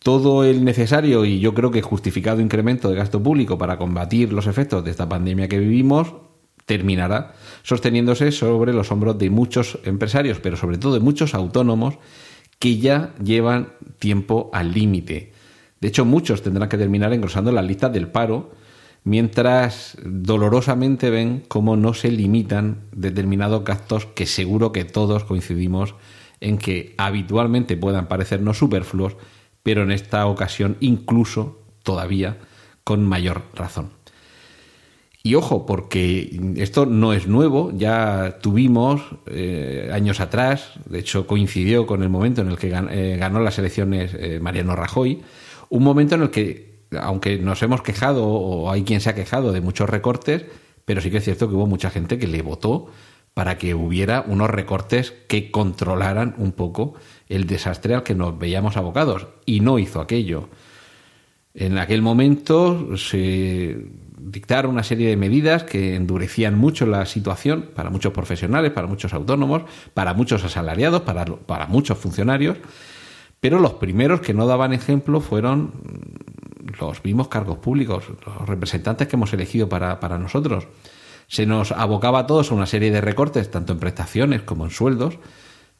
Todo 0.00 0.44
el 0.44 0.64
necesario 0.64 1.24
y 1.24 1.40
yo 1.40 1.54
creo 1.54 1.70
que 1.70 1.80
justificado 1.80 2.40
incremento 2.40 2.90
de 2.90 2.96
gasto 2.96 3.22
público 3.22 3.56
para 3.56 3.78
combatir 3.78 4.32
los 4.32 4.46
efectos 4.46 4.84
de 4.84 4.90
esta 4.90 5.08
pandemia 5.08 5.48
que 5.48 5.58
vivimos 5.58 6.14
terminará 6.66 7.34
sosteniéndose 7.62 8.32
sobre 8.32 8.72
los 8.72 8.90
hombros 8.90 9.18
de 9.18 9.30
muchos 9.30 9.78
empresarios, 9.84 10.40
pero 10.40 10.56
sobre 10.56 10.78
todo 10.78 10.94
de 10.94 11.00
muchos 11.00 11.34
autónomos 11.34 11.94
que 12.58 12.78
ya 12.78 13.14
llevan 13.22 13.72
tiempo 13.98 14.50
al 14.52 14.72
límite. 14.72 15.32
De 15.80 15.88
hecho, 15.88 16.04
muchos 16.04 16.42
tendrán 16.42 16.68
que 16.68 16.78
terminar 16.78 17.12
engrosando 17.12 17.52
las 17.52 17.64
listas 17.64 17.92
del 17.92 18.08
paro 18.08 18.52
mientras 19.04 19.96
dolorosamente 20.02 21.10
ven 21.10 21.44
cómo 21.46 21.76
no 21.76 21.94
se 21.94 22.10
limitan 22.10 22.80
determinados 22.92 23.62
gastos 23.64 24.06
que 24.06 24.26
seguro 24.26 24.72
que 24.72 24.84
todos 24.84 25.24
coincidimos 25.24 25.94
en 26.40 26.58
que 26.58 26.94
habitualmente 26.98 27.76
puedan 27.76 28.08
parecernos 28.08 28.58
superfluos, 28.58 29.16
pero 29.62 29.82
en 29.82 29.92
esta 29.92 30.26
ocasión 30.26 30.76
incluso 30.80 31.60
todavía 31.82 32.38
con 32.82 33.06
mayor 33.06 33.42
razón. 33.54 33.90
Y 35.22 35.36
ojo, 35.36 35.64
porque 35.64 36.38
esto 36.56 36.84
no 36.84 37.14
es 37.14 37.26
nuevo, 37.26 37.72
ya 37.74 38.38
tuvimos 38.42 39.00
eh, 39.26 39.90
años 39.90 40.20
atrás, 40.20 40.72
de 40.84 40.98
hecho 40.98 41.26
coincidió 41.26 41.86
con 41.86 42.02
el 42.02 42.10
momento 42.10 42.42
en 42.42 42.48
el 42.48 42.58
que 42.58 42.68
eh, 42.68 43.16
ganó 43.18 43.40
las 43.40 43.58
elecciones 43.58 44.12
eh, 44.14 44.38
Mariano 44.40 44.76
Rajoy, 44.76 45.22
un 45.70 45.82
momento 45.82 46.14
en 46.16 46.22
el 46.22 46.30
que 46.30 46.73
aunque 47.00 47.38
nos 47.38 47.62
hemos 47.62 47.82
quejado 47.82 48.26
o 48.26 48.70
hay 48.70 48.84
quien 48.84 49.00
se 49.00 49.10
ha 49.10 49.14
quejado 49.14 49.52
de 49.52 49.60
muchos 49.60 49.88
recortes, 49.88 50.44
pero 50.84 51.00
sí 51.00 51.10
que 51.10 51.18
es 51.18 51.24
cierto 51.24 51.48
que 51.48 51.54
hubo 51.54 51.66
mucha 51.66 51.90
gente 51.90 52.18
que 52.18 52.26
le 52.26 52.42
votó 52.42 52.88
para 53.34 53.58
que 53.58 53.74
hubiera 53.74 54.24
unos 54.26 54.48
recortes 54.48 55.12
que 55.28 55.50
controlaran 55.50 56.34
un 56.38 56.52
poco 56.52 56.94
el 57.28 57.46
desastre 57.46 57.94
al 57.94 58.04
que 58.04 58.14
nos 58.14 58.38
veíamos 58.38 58.76
abocados 58.76 59.26
y 59.44 59.60
no 59.60 59.78
hizo 59.78 60.00
aquello. 60.00 60.48
En 61.52 61.78
aquel 61.78 62.02
momento 62.02 62.96
se 62.96 63.76
dictaron 64.24 64.72
una 64.72 64.82
serie 64.82 65.08
de 65.08 65.16
medidas 65.16 65.64
que 65.64 65.96
endurecían 65.96 66.56
mucho 66.56 66.86
la 66.86 67.04
situación 67.06 67.70
para 67.74 67.90
muchos 67.90 68.12
profesionales, 68.12 68.72
para 68.72 68.86
muchos 68.86 69.12
autónomos, 69.12 69.62
para 69.92 70.14
muchos 70.14 70.44
asalariados, 70.44 71.02
para, 71.02 71.66
muchos 71.66 71.98
funcionarios, 71.98 72.56
pero 73.40 73.58
los 73.58 73.74
primeros 73.74 74.20
que 74.20 74.32
no 74.32 74.46
daban 74.46 74.72
ejemplo 74.72 75.20
fueron 75.20 75.72
los 76.78 77.04
mismos 77.04 77.28
cargos 77.28 77.58
públicos, 77.58 78.04
los 78.24 78.48
representantes 78.48 79.08
que 79.08 79.16
hemos 79.16 79.32
elegido 79.32 79.68
para, 79.68 80.18
nosotros. 80.18 80.66
Se 81.26 81.46
nos 81.46 81.72
abocaba 81.72 82.20
a 82.20 82.26
todos 82.26 82.50
a 82.50 82.54
una 82.54 82.66
serie 82.66 82.90
de 82.90 83.00
recortes, 83.00 83.50
tanto 83.50 83.72
en 83.72 83.78
prestaciones 83.78 84.42
como 84.42 84.64
en 84.64 84.70
sueldos, 84.70 85.18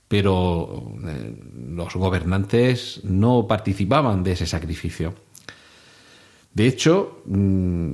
pero 0.08 0.92
eh, 1.06 1.36
los 1.68 1.94
gobernantes 1.94 3.00
no 3.04 3.46
participaban 3.46 4.22
de 4.22 4.32
ese 4.32 4.46
sacrificio. 4.46 5.14
De 6.52 6.66
hecho, 6.66 7.22
mm, 7.26 7.92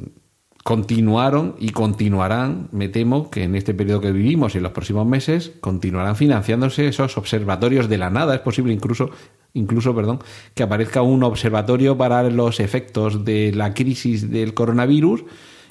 continuaron 0.63 1.57
y 1.59 1.71
continuarán, 1.71 2.69
me 2.73 2.89
temo 2.89 3.31
que 3.31 3.45
en 3.45 3.57
este 3.57 3.75
periodo 3.75 4.01
que 4.01 4.13
vivimos 4.13 4.55
y 4.55 4.59
en 4.59 4.65
los 4.65 4.73
próximos 4.73 5.07
meses, 5.07 5.53
continuarán 5.61 6.17
financiándose 6.17 6.87
esos 6.87 7.17
observatorios 7.17 7.89
de 7.89 7.99
la 7.99 8.11
nada. 8.11 8.35
Es 8.35 8.41
posible 8.41 8.73
incluso 8.73 9.11
incluso, 9.55 9.95
perdón, 9.95 10.21
que 10.55 10.63
aparezca 10.63 11.03
un 11.03 11.23
observatorio 11.23 11.97
para 11.97 12.23
los 12.31 12.61
efectos 12.61 13.25
de 13.25 13.53
la 13.53 13.75
crisis 13.75 14.31
del 14.31 14.55
coronavirus 14.55 15.25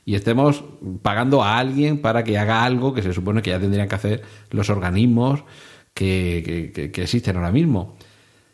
y 0.06 0.16
estemos 0.16 0.64
pagando 1.02 1.44
a 1.44 1.58
alguien 1.58 2.02
para 2.02 2.24
que 2.24 2.38
haga 2.38 2.64
algo 2.64 2.94
que 2.94 3.02
se 3.02 3.14
supone 3.14 3.42
que 3.42 3.52
ya 3.52 3.60
tendrían 3.60 3.88
que 3.88 3.96
hacer 3.96 4.22
los 4.52 4.70
organismos 4.70 5.44
que, 5.94 6.72
que 6.94 7.02
existen 7.02 7.36
ahora 7.36 7.52
mismo. 7.52 7.96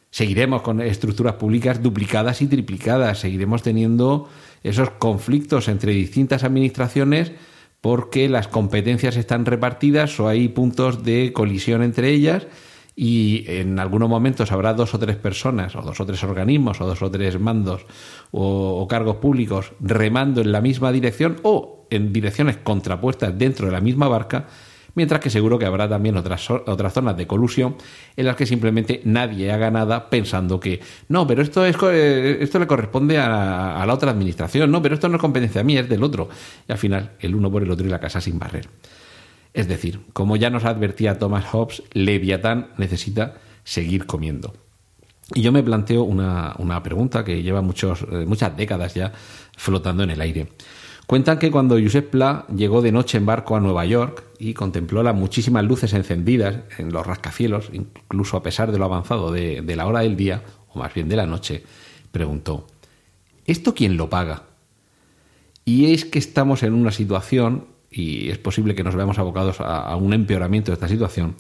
Seguiremos 0.10 0.62
con 0.62 0.80
estructuras 0.80 1.34
públicas 1.34 1.84
duplicadas 1.84 2.42
y 2.42 2.48
triplicadas, 2.48 3.20
seguiremos 3.20 3.64
teniendo 3.64 4.30
esos 4.64 4.90
conflictos 4.92 5.68
entre 5.68 5.92
distintas 5.92 6.44
administraciones 6.44 7.34
porque 7.82 8.30
las 8.30 8.48
competencias 8.48 9.16
están 9.16 9.46
repartidas 9.46 10.20
o 10.20 10.28
hay 10.28 10.48
puntos 10.48 11.04
de 11.04 11.34
colisión 11.34 11.84
entre 11.84 12.10
ellas 12.10 12.48
y 12.96 13.44
en 13.48 13.78
algunos 13.80 14.08
momentos 14.08 14.52
habrá 14.52 14.74
dos 14.74 14.94
o 14.94 15.00
tres 15.00 15.18
personas, 15.18 15.76
o 15.76 15.82
dos 15.82 16.00
o 16.00 16.06
tres 16.06 16.24
organismos, 16.24 16.80
o 16.80 16.88
dos 16.88 17.02
o 17.02 17.12
tres 17.12 17.40
mandos 17.40 17.86
o, 18.32 18.88
cargos 18.88 19.18
públicos 19.18 19.74
remando 19.82 20.42
en 20.42 20.52
la 20.52 20.62
misma 20.62 20.92
dirección 20.92 21.38
o 21.44 21.88
en 21.90 22.14
direcciones 22.14 22.58
contrapuestas 22.58 23.38
dentro 23.38 23.66
de 23.66 23.74
la 23.74 23.82
misma 23.82 24.08
barca, 24.08 24.48
mientras 24.96 25.20
que 25.20 25.30
seguro 25.30 25.60
que 25.60 25.66
habrá 25.66 25.90
también 25.90 26.16
otras, 26.16 26.50
otras 26.50 26.94
zonas 26.94 27.18
de 27.18 27.28
colusión 27.28 27.76
en 28.16 28.26
las 28.26 28.38
que 28.38 28.46
simplemente 28.46 29.02
nadie 29.04 29.52
haga 29.52 29.70
nada 29.72 30.10
pensando 30.10 30.60
que 30.60 30.80
no, 31.10 31.28
pero 31.28 31.42
esto, 31.42 31.66
es, 31.66 31.76
eh, 31.84 32.38
esto 32.40 32.60
le 32.60 32.68
corresponde 32.68 33.18
a, 33.18 33.82
a 33.82 33.86
la 33.86 33.94
otra 33.94 34.12
administración, 34.12 34.72
no, 34.72 34.82
pero 34.82 34.96
esto 34.96 35.10
no 35.10 35.16
es 35.16 35.22
competencia 35.22 35.64
mía, 35.64 35.82
es 35.82 35.90
del 35.90 36.02
otro. 36.02 36.30
Y 36.68 36.72
al 36.72 36.78
final, 36.78 37.12
el 37.20 37.36
uno 37.36 37.52
por 37.52 37.62
el 37.62 37.72
otro 37.72 37.86
y 37.86 37.90
la 37.90 38.00
casa 38.00 38.22
sin 38.22 38.40
barrer. 38.40 38.70
Es 39.56 39.70
decir, 39.70 40.02
como 40.12 40.36
ya 40.36 40.50
nos 40.50 40.66
advertía 40.66 41.18
Thomas 41.18 41.46
Hobbes, 41.46 41.82
Leviatán 41.94 42.68
necesita 42.78 43.36
seguir 43.64 44.06
comiendo. 44.06 44.54
Y 45.34 45.42
yo 45.42 45.54
me 45.54 45.64
planteo 45.64 46.04
una, 46.04 46.84
pregunta 46.84 47.24
que 47.24 47.42
lleva 47.42 47.62
muchos, 47.62 48.06
eh, 48.12 48.26
muchas 48.28 48.56
décadas 48.58 48.94
ya 48.94 49.14
flotando 49.56 50.04
en 50.04 50.10
el 50.10 50.20
aire. 50.20 50.50
Cuentan 51.08 51.40
que 51.40 51.52
cuando 51.52 51.80
Josep 51.80 52.10
Pla 52.10 52.46
llegó 52.54 52.82
de 52.82 52.92
noche 52.92 53.18
en 53.18 53.26
barco 53.26 53.56
a 53.56 53.62
Nueva 53.62 53.86
York 53.86 54.26
y 54.40 54.54
contempló 54.54 55.04
las 55.04 55.16
muchísimas 55.16 55.64
luces 55.64 55.94
encendidas 55.94 56.58
en 56.78 56.92
los 56.92 57.08
rascacielos, 57.08 57.70
incluso 57.72 58.36
a 58.36 58.44
pesar 58.44 58.74
de 58.74 58.78
lo 58.78 58.86
avanzado 58.86 59.32
de, 59.32 59.62
de 59.62 59.76
la 59.78 59.88
hora 59.88 60.02
del 60.02 60.18
día, 60.18 60.44
o 60.74 60.80
más 60.80 60.94
bien 60.94 61.08
de 61.08 61.16
la 61.16 61.28
noche, 61.28 61.64
preguntó, 62.12 62.68
¿esto 63.46 63.74
quién 63.74 63.96
lo 63.96 64.10
paga? 64.10 64.44
Y 65.64 65.94
es 65.94 66.04
que 66.04 66.20
estamos 66.20 66.62
en 66.62 66.74
una 66.74 66.92
situación, 66.92 67.68
y 67.96 68.30
es 68.30 68.38
posible 68.38 68.76
que 68.76 68.84
nos 68.84 68.96
veamos 68.96 69.18
abocados 69.20 69.58
a, 69.60 69.96
un 69.96 70.14
empeoramiento 70.14 70.72
de 70.72 70.74
esta 70.74 70.90
situación, 70.90 71.36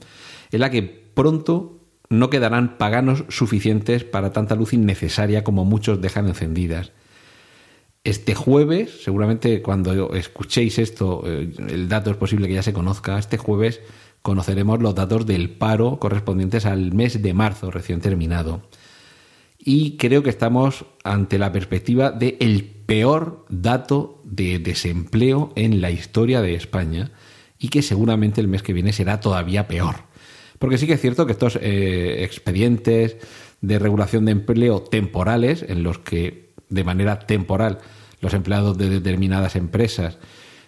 en 0.51 0.59
la 0.61 0.71
que 0.71 0.83
pronto 0.83 1.79
no 2.09 2.29
quedarán 2.29 2.77
paganos 2.77 3.25
suficientes 3.29 4.03
para 4.03 4.31
tanta 4.31 4.55
luz 4.55 4.73
innecesaria 4.73 5.43
como 5.43 5.65
muchos 5.65 6.01
dejan 6.01 6.27
encendidas. 6.27 6.91
Este 8.03 8.35
jueves, 8.35 9.03
seguramente 9.03 9.61
cuando 9.61 10.13
escuchéis 10.13 10.77
esto, 10.77 11.23
eh, 11.25 11.51
el 11.67 11.89
dato 11.89 12.11
es 12.11 12.17
posible 12.17 12.47
que 12.47 12.53
ya 12.53 12.63
se 12.63 12.73
conozca, 12.73 13.17
este 13.17 13.37
jueves 13.37 13.81
conoceremos 14.21 14.81
los 14.81 14.95
datos 14.95 15.25
del 15.25 15.49
paro 15.49 15.99
correspondientes 15.99 16.65
al 16.65 16.93
mes 16.93 17.21
de 17.21 17.33
marzo 17.33 17.69
recién 17.69 18.01
terminado. 18.01 18.61
Y 19.57 19.97
creo 19.97 20.21
que 20.21 20.29
estamos 20.29 20.85
ante 21.03 21.39
la 21.39 21.51
perspectiva 21.51 22.11
de 22.11 22.37
el 22.39 22.63
peor 22.65 23.45
dato 23.49 24.14
de 24.25 24.59
desempleo 24.59 25.53
en 25.55 25.81
la 25.81 25.91
historia 25.91 26.41
de 26.41 26.55
España 26.55 27.11
y 27.59 27.69
que 27.69 27.81
seguramente 27.81 28.41
el 28.41 28.47
mes 28.47 28.63
que 28.63 28.73
viene 28.73 28.91
será 28.91 29.19
todavía 29.19 29.67
peor. 29.67 29.95
Porque 30.59 30.77
sí 30.77 30.87
que 30.87 30.93
es 30.93 31.01
cierto 31.01 31.25
que 31.25 31.33
estos 31.33 31.57
eh, 31.61 32.23
expedientes 32.23 33.17
de 33.61 33.79
regulación 33.79 34.25
de 34.25 34.31
empleo 34.31 34.81
temporales, 34.81 35.63
en 35.67 35.83
los 35.83 35.99
que 35.99 36.53
de 36.69 36.83
manera 36.83 37.19
temporal 37.19 37.79
los 38.21 38.33
empleados 38.33 38.77
de 38.77 38.89
determinadas 38.89 39.55
empresas 39.55 40.17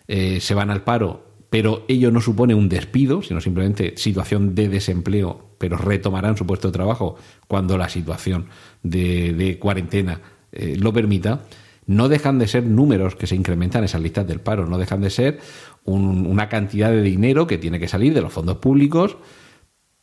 eh, 0.08 0.40
se 0.40 0.54
van 0.54 0.70
al 0.70 0.84
paro, 0.84 1.28
pero 1.50 1.86
ello 1.88 2.12
no 2.12 2.22
supone 2.22 2.54
un 2.54 2.70
despido, 2.70 3.22
sino 3.22 3.42
simplemente 3.42 3.94
situación 3.98 4.54
de 4.54 4.70
desempleo, 4.70 5.56
pero 5.58 5.78
retomarán 5.78 6.38
su 6.38 6.46
puesto 6.46 6.68
de 6.68 6.74
trabajo 6.74 7.16
cuando 7.48 7.78
la 7.78 7.90
situación 7.90 8.48
de, 8.84 9.58
cuarentena 9.60 10.22
eh, 10.52 10.76
lo 10.78 10.94
permita 10.94 11.42
no 11.88 12.10
dejan 12.10 12.38
de 12.38 12.48
ser 12.48 12.64
números 12.64 13.16
que 13.16 13.28
se 13.28 13.36
incrementan 13.36 13.80
en 13.80 13.86
esas 13.86 14.02
listas 14.02 14.28
del 14.28 14.42
paro, 14.42 14.68
no 14.68 14.78
dejan 14.78 15.02
de 15.02 15.10
ser 15.10 15.40
una 15.86 16.50
cantidad 16.50 16.92
de 16.92 17.02
dinero 17.02 17.48
que 17.48 17.58
tiene 17.58 17.80
que 17.80 17.88
salir 17.88 18.14
de 18.14 18.22
los 18.22 18.34
fondos 18.34 18.58
públicos 18.58 19.18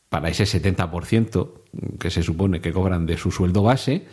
para 0.08 0.30
ese 0.30 0.44
70% 0.44 1.50
que 2.00 2.10
se 2.10 2.22
supone 2.22 2.60
que 2.60 2.72
cobran 2.72 3.04
de 3.04 3.18
su 3.18 3.30
sueldo 3.30 3.62
base 3.62 4.06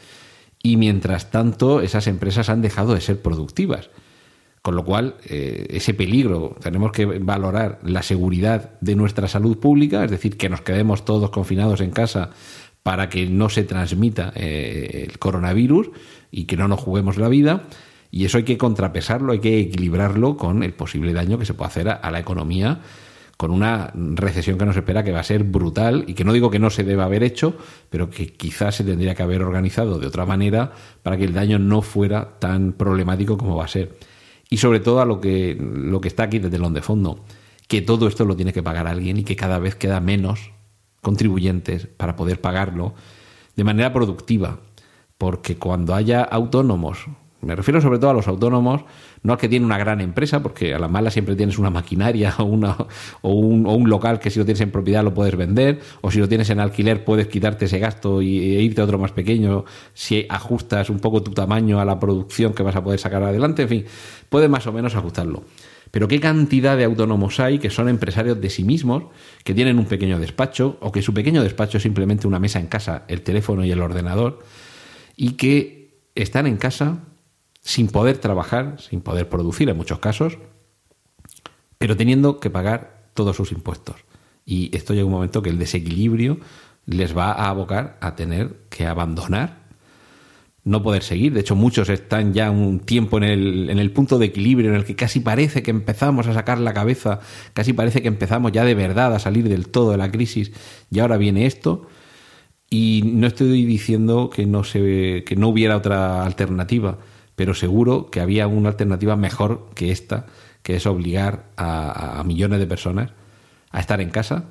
y 0.62 0.76
mientras 0.76 1.32
tanto 1.32 1.82
esas 1.82 2.08
empresas 2.08 2.50
han 2.50 2.62
dejado 2.62 2.94
de 2.94 3.02
ser 3.02 3.22
productivas. 3.22 3.90
Con 4.62 4.76
lo 4.76 4.86
cual, 4.86 5.16
eh, 5.26 5.66
ese 5.72 5.96
peligro, 5.96 6.56
tenemos 6.62 6.92
que 6.92 7.06
valorar 7.06 7.80
la 7.84 8.04
seguridad 8.04 8.80
de 8.80 8.96
nuestra 8.96 9.28
salud 9.28 9.58
pública, 9.58 10.04
es 10.04 10.12
decir, 10.12 10.38
que 10.38 10.50
nos 10.50 10.62
quedemos 10.62 11.04
todos 11.04 11.32
confinados 11.32 11.82
en 11.82 11.90
casa 11.90 12.30
para 12.84 13.10
que 13.10 13.28
no 13.28 13.50
se 13.50 13.64
transmita 13.64 14.34
eh, 14.36 15.08
el 15.10 15.20
coronavirus, 15.20 15.92
y 16.32 16.46
que 16.46 16.58
no 16.58 16.68
nos 16.68 16.80
juguemos 16.80 17.18
la 17.18 17.28
vida. 17.28 17.64
Y 18.10 18.26
eso 18.26 18.38
hay 18.38 18.44
que 18.44 18.58
contrapesarlo, 18.58 19.34
hay 19.34 19.40
que 19.40 19.60
equilibrarlo 19.60 20.38
con 20.38 20.64
el 20.64 20.74
posible 20.74 21.14
daño 21.14 21.38
que 21.38 21.46
se 21.46 21.54
puede 21.54 21.68
hacer 21.68 21.90
a, 21.90 22.12
la 22.12 22.20
economía 22.20 22.82
con 23.38 23.52
una 23.52 23.92
recesión 23.96 24.60
que 24.60 24.66
nos 24.66 24.76
espera 24.76 25.04
que 25.04 25.12
va 25.12 25.22
a 25.22 25.24
ser 25.24 25.44
brutal 25.44 26.04
y 26.06 26.14
que 26.14 26.24
no 26.24 26.32
digo 26.32 26.52
que 26.52 26.60
no 26.60 26.70
se 26.70 26.84
deba 26.84 27.06
haber 27.06 27.24
hecho, 27.24 27.56
pero 27.90 28.10
que 28.10 28.28
quizás 28.28 28.76
se 28.76 28.84
tendría 28.84 29.16
que 29.16 29.24
haber 29.24 29.42
organizado 29.42 29.98
de 29.98 30.06
otra 30.06 30.28
manera 30.28 30.74
para 31.02 31.18
que 31.18 31.24
el 31.24 31.34
daño 31.34 31.58
no 31.58 31.82
fuera 31.82 32.38
tan 32.38 32.74
problemático 32.74 33.38
como 33.38 33.56
va 33.56 33.66
a 33.66 33.68
ser. 33.68 33.98
Y 34.50 34.58
sobre 34.58 34.80
todo 34.80 35.02
a 35.02 35.06
lo 35.06 35.20
que, 35.20 35.58
lo 35.60 36.02
que 36.02 36.10
está 36.10 36.24
aquí 36.24 36.38
desde 36.38 36.58
el 36.58 36.74
de 36.74 36.82
fondo, 36.84 37.26
que 37.68 37.82
todo 37.82 38.08
esto 38.08 38.26
lo 38.26 38.36
tiene 38.36 38.54
que 38.54 38.62
pagar 38.62 38.86
alguien 38.86 39.18
y 39.18 39.24
que 39.24 39.36
cada 39.36 39.58
vez 39.58 39.74
queda 39.74 40.00
menos 40.02 40.52
contribuyentes 41.02 41.88
para 41.88 42.16
poder 42.16 42.40
pagarlo 42.42 42.94
de 43.56 43.64
manera 43.64 43.92
productiva 43.92 44.60
porque 45.22 45.56
cuando 45.56 45.94
haya 45.94 46.24
autónomos, 46.24 47.06
me 47.42 47.56
refiero 47.56 47.80
sobre 47.80 48.00
todo 48.00 48.10
a 48.10 48.14
los 48.16 48.28
autónomos, 48.28 48.82
no 49.22 49.34
al 49.34 49.40
que 49.40 49.48
tiene 49.48 49.68
una 49.68 49.78
gran 49.78 50.02
empresa, 50.02 50.42
porque 50.42 50.74
a 50.74 50.80
la 50.80 50.88
mala 50.88 51.12
siempre 51.12 51.36
tienes 51.36 51.60
una 51.60 51.70
maquinaria 51.70 52.34
o, 52.40 52.46
una, 52.46 52.76
o, 53.22 53.32
un, 53.32 53.88
local 53.88 54.18
que 54.18 54.32
si 54.32 54.40
lo 54.40 54.46
tienes 54.46 54.62
en 54.62 54.72
propiedad 54.72 55.04
lo 55.04 55.14
puedes 55.14 55.36
vender, 55.36 55.80
o 56.02 56.10
si 56.10 56.18
lo 56.18 56.28
tienes 56.28 56.50
en 56.50 56.60
alquiler 56.60 57.06
puedes 57.06 57.28
quitarte 57.28 57.66
ese 57.66 57.78
gasto 57.78 58.24
y, 58.24 58.56
e 58.56 58.62
irte 58.64 58.82
a 58.82 58.86
otro 58.86 58.98
más 58.98 59.12
pequeño 59.12 59.64
si 59.94 60.26
ajustas 60.28 60.90
un 60.90 60.98
poco 60.98 61.22
tu 61.22 61.34
tamaño 61.34 61.80
a 61.80 61.86
la 61.86 62.00
producción 62.00 62.56
que 62.56 62.64
vas 62.64 62.76
a 62.76 62.84
poder 62.84 63.00
sacar 63.00 63.22
adelante, 63.22 63.62
en 63.62 63.70
fin, 63.70 63.86
puedes 64.28 64.50
más 64.50 64.66
o 64.66 64.72
menos 64.72 64.96
ajustarlo. 64.96 65.44
Pero 65.92 66.08
qué 66.08 66.20
cantidad 66.20 66.78
de 66.78 66.86
autónomos 66.86 67.40
hay 67.40 67.60
que 67.60 67.70
son 67.70 67.90
empresarios 67.90 68.40
de 68.40 68.50
sí 68.50 68.64
mismos, 68.64 69.04
que 69.44 69.54
tienen 69.54 69.78
un 69.78 69.86
pequeño 69.86 70.20
despacho, 70.20 70.78
o 70.80 70.92
que 70.92 71.02
su 71.02 71.14
pequeño 71.14 71.44
despacho 71.44 71.78
es 71.78 71.84
simplemente 71.84 72.28
una 72.28 72.40
mesa 72.40 72.60
en 72.60 72.68
casa, 72.68 73.04
el 73.10 73.22
teléfono 73.22 73.66
y 73.66 73.72
el 73.72 73.82
ordenador, 73.82 74.40
y 75.18 75.32
que 75.34 76.00
están 76.16 76.48
en 76.48 76.58
casa 76.58 77.00
sin 77.62 77.88
poder 77.88 78.18
trabajar, 78.18 78.78
sin 78.80 79.02
poder 79.02 79.30
producir 79.30 79.70
en 79.70 79.78
muchos 79.78 80.00
casos, 80.00 80.38
pero 81.78 81.98
teniendo 81.98 82.40
que 82.40 82.50
pagar 82.50 83.10
todos 83.14 83.36
sus 83.36 83.52
impuestos. 83.52 83.98
Y 84.46 84.76
esto 84.76 84.94
llega 84.94 85.06
un 85.06 85.12
momento 85.12 85.42
que 85.42 85.50
el 85.50 85.60
desequilibrio 85.60 86.40
les 86.86 87.16
va 87.16 87.32
a 87.32 87.50
abocar 87.50 87.98
a 88.02 88.16
tener 88.16 88.56
que 88.70 88.88
abandonar, 88.88 89.61
no 90.64 90.84
poder 90.84 91.04
seguir. 91.04 91.34
De 91.34 91.42
hecho, 91.42 91.56
muchos 91.56 91.90
están 91.90 92.34
ya 92.34 92.52
un 92.52 92.80
tiempo 92.80 93.18
en 93.18 93.24
el, 93.24 93.70
en 93.70 93.80
el 93.80 93.92
punto 93.92 94.20
de 94.20 94.28
equilibrio 94.28 94.70
en 94.70 94.76
el 94.76 94.86
que 94.86 94.96
casi 94.96 95.20
parece 95.20 95.64
que 95.64 95.72
empezamos 95.72 96.28
a 96.28 96.34
sacar 96.34 96.60
la 96.60 96.74
cabeza, 96.74 97.20
casi 97.54 97.74
parece 97.74 98.02
que 98.02 98.08
empezamos 98.08 98.52
ya 98.52 98.64
de 98.64 98.76
verdad 98.76 99.14
a 99.16 99.20
salir 99.20 99.50
del 99.50 99.70
todo 99.70 99.92
de 99.92 99.98
la 99.98 100.12
crisis 100.12 100.52
y 100.92 101.00
ahora 101.00 101.18
viene 101.18 101.46
esto 101.46 101.88
y 102.74 103.04
no 103.06 103.28
estoy 103.28 103.66
diciendo 103.66 104.30
que 104.30 104.46
no, 104.46 104.64
se, 104.64 105.26
que 105.26 105.36
no 105.36 105.50
hubiera 105.50 105.76
otra 105.76 106.24
alternativa, 106.24 107.00
pero 107.36 107.54
seguro 107.54 108.10
que 108.10 108.22
había 108.22 108.48
una 108.48 108.70
alternativa 108.70 109.18
mejor 109.18 109.70
que 109.76 109.92
esta, 109.92 110.28
que 110.64 110.78
es 110.78 110.86
obligar 110.86 111.48
a, 111.58 112.24
millones 112.26 112.60
de 112.60 112.68
personas 112.68 113.12
a 113.72 113.82
estar 113.82 114.00
en 114.00 114.10
casa, 114.10 114.46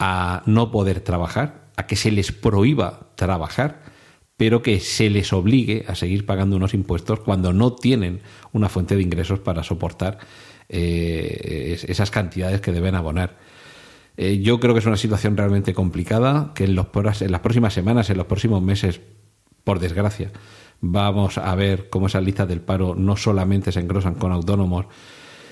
a 0.00 0.42
no 0.46 0.72
poder 0.72 1.00
trabajar, 1.00 1.68
a 1.76 1.86
que 1.86 1.94
se 1.94 2.10
les 2.10 2.32
prohíba 2.32 3.10
trabajar, 3.14 3.82
pero 4.40 4.62
que 4.62 4.80
se 4.80 5.10
les 5.10 5.34
obligue 5.34 5.84
a 5.86 5.94
seguir 5.94 6.24
pagando 6.24 6.56
unos 6.56 6.72
impuestos 6.72 7.20
cuando 7.20 7.52
no 7.52 7.74
tienen 7.74 8.22
una 8.54 8.70
fuente 8.70 8.96
de 8.96 9.02
ingresos 9.02 9.38
para 9.38 9.62
soportar 9.62 10.16
eh, 10.70 11.78
esas 11.86 12.10
cantidades 12.10 12.62
que 12.62 12.72
deben 12.72 12.94
abonar. 12.94 13.36
Eh, 14.16 14.40
yo 14.40 14.58
creo 14.58 14.72
que 14.72 14.80
es 14.80 14.86
una 14.86 14.96
situación 14.96 15.36
realmente 15.36 15.74
complicada, 15.74 16.52
que 16.54 16.64
en, 16.64 16.74
los, 16.74 16.86
en 17.20 17.32
las 17.32 17.40
próximas 17.42 17.74
semanas, 17.74 18.08
en 18.08 18.16
los 18.16 18.24
próximos 18.24 18.62
meses, 18.62 19.02
por 19.62 19.78
desgracia, 19.78 20.32
vamos 20.80 21.36
a 21.36 21.54
ver 21.54 21.90
cómo 21.90 22.06
esas 22.06 22.24
listas 22.24 22.48
del 22.48 22.62
paro 22.62 22.94
no 22.94 23.18
solamente 23.18 23.72
se 23.72 23.80
engrosan 23.80 24.14
con 24.14 24.32
autónomos, 24.32 24.86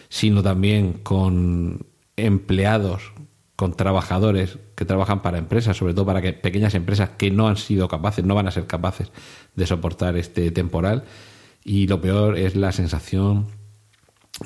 sino 0.09 0.42
también 0.42 0.94
con 1.03 1.85
empleados, 2.16 3.12
con 3.58 3.74
trabajadores 3.74 4.60
que 4.76 4.84
trabajan 4.84 5.20
para 5.20 5.36
empresas, 5.36 5.76
sobre 5.76 5.92
todo 5.92 6.06
para 6.06 6.22
que 6.22 6.32
pequeñas 6.32 6.76
empresas 6.76 7.10
que 7.18 7.32
no 7.32 7.48
han 7.48 7.56
sido 7.56 7.88
capaces, 7.88 8.24
no 8.24 8.36
van 8.36 8.46
a 8.46 8.52
ser 8.52 8.68
capaces 8.68 9.10
de 9.56 9.66
soportar 9.66 10.16
este 10.16 10.52
temporal. 10.52 11.02
Y 11.64 11.88
lo 11.88 12.00
peor 12.00 12.38
es 12.38 12.54
la 12.54 12.70
sensación 12.70 13.48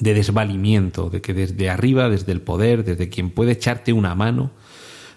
de 0.00 0.14
desvalimiento, 0.14 1.10
de 1.10 1.20
que 1.20 1.34
desde 1.34 1.68
arriba, 1.68 2.08
desde 2.08 2.32
el 2.32 2.40
poder, 2.40 2.84
desde 2.84 3.10
quien 3.10 3.28
puede 3.28 3.52
echarte 3.52 3.92
una 3.92 4.14
mano, 4.14 4.50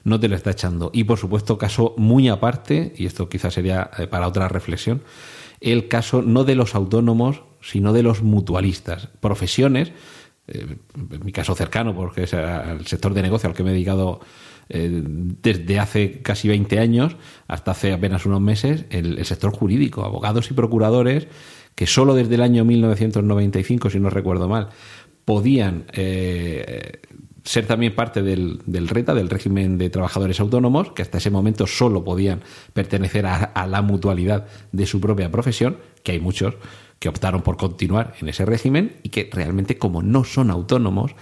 no 0.04 0.20
te 0.20 0.28
lo 0.28 0.36
está 0.36 0.52
echando. 0.52 0.92
Y 0.94 1.06
por 1.06 1.18
supuesto, 1.18 1.58
caso 1.58 1.94
muy 1.96 2.28
aparte, 2.28 2.94
y 2.98 3.06
esto 3.06 3.30
quizás 3.30 3.54
sería 3.54 3.92
eh, 3.98 4.08
para 4.08 4.28
otra 4.28 4.50
reflexión, 4.50 5.04
el 5.62 5.88
caso 5.88 6.22
no 6.22 6.44
de 6.44 6.56
los 6.56 6.76
autónomos, 6.76 7.44
sino 7.62 7.94
de 7.94 8.04
los 8.04 8.24
mutualistas, 8.24 9.08
profesiones, 9.22 9.94
eh, 10.48 10.78
en 10.96 11.26
mi 11.26 11.32
caso 11.32 11.56
cercano, 11.56 11.96
porque 11.96 12.24
es 12.24 12.34
el 12.34 12.86
sector 12.86 13.14
de 13.14 13.22
negocio 13.22 13.50
al 13.50 13.56
que 13.56 13.64
me 13.64 13.72
he 13.72 13.74
dedicado 13.74 14.20
eh, 14.70 15.02
desde 15.04 15.80
hace 15.80 16.22
casi 16.22 16.48
20 16.48 16.80
años 16.80 17.16
hasta 17.48 17.72
hace 17.72 17.94
apenas 17.94 18.26
unos 18.26 18.42
meses, 18.42 18.86
el 18.90 19.24
sector 19.26 19.52
jurídico, 19.52 20.04
abogados 20.04 20.50
y 20.52 20.54
procuradores 20.54 21.28
que 21.76 21.88
solo 21.88 22.16
desde 22.16 22.36
el 22.36 22.42
año 22.42 22.66
1995, 22.66 23.90
si 23.90 24.00
no 24.00 24.10
recuerdo 24.10 24.48
mal, 24.48 24.70
podían 25.26 25.86
eh, 25.92 27.02
ser 27.44 27.68
también 27.68 27.94
parte 27.94 28.22
del, 28.22 28.62
RETA, 28.66 29.14
del 29.14 29.30
régimen 29.30 29.78
de 29.78 29.90
trabajadores 29.90 30.40
autónomos, 30.40 30.94
que 30.94 31.02
hasta 31.02 31.18
ese 31.18 31.30
momento 31.30 31.68
solo 31.68 32.04
podían 32.04 32.42
pertenecer 32.74 33.26
a 33.28 33.68
la 33.68 33.82
mutualidad 33.82 34.48
de 34.72 34.86
su 34.86 35.02
propia 35.02 35.30
profesión, 35.30 35.78
que 36.02 36.14
hay 36.14 36.20
muchos 36.20 36.56
que 37.00 37.10
optaron 37.10 37.42
por 37.42 37.58
continuar 37.58 38.16
en 38.22 38.30
ese 38.30 38.46
régimen 38.46 38.98
y 39.04 39.10
que 39.10 39.30
realmente 39.32 39.78
como 39.78 40.02
no 40.02 40.24
son 40.24 40.50
autónomos, 40.50 41.16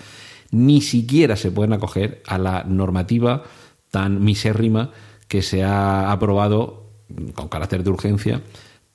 ni 0.52 0.82
siquiera 0.82 1.36
se 1.36 1.52
pueden 1.52 1.74
acoger 1.74 2.22
a 2.28 2.38
la 2.38 2.64
normativa 2.64 3.44
tan 3.90 4.24
misérrima 4.24 4.92
que 5.28 5.42
se 5.42 5.64
ha 5.64 6.12
aprobado 6.12 6.92
con 7.34 7.48
carácter 7.48 7.84
de 7.84 7.90
urgencia 7.90 8.42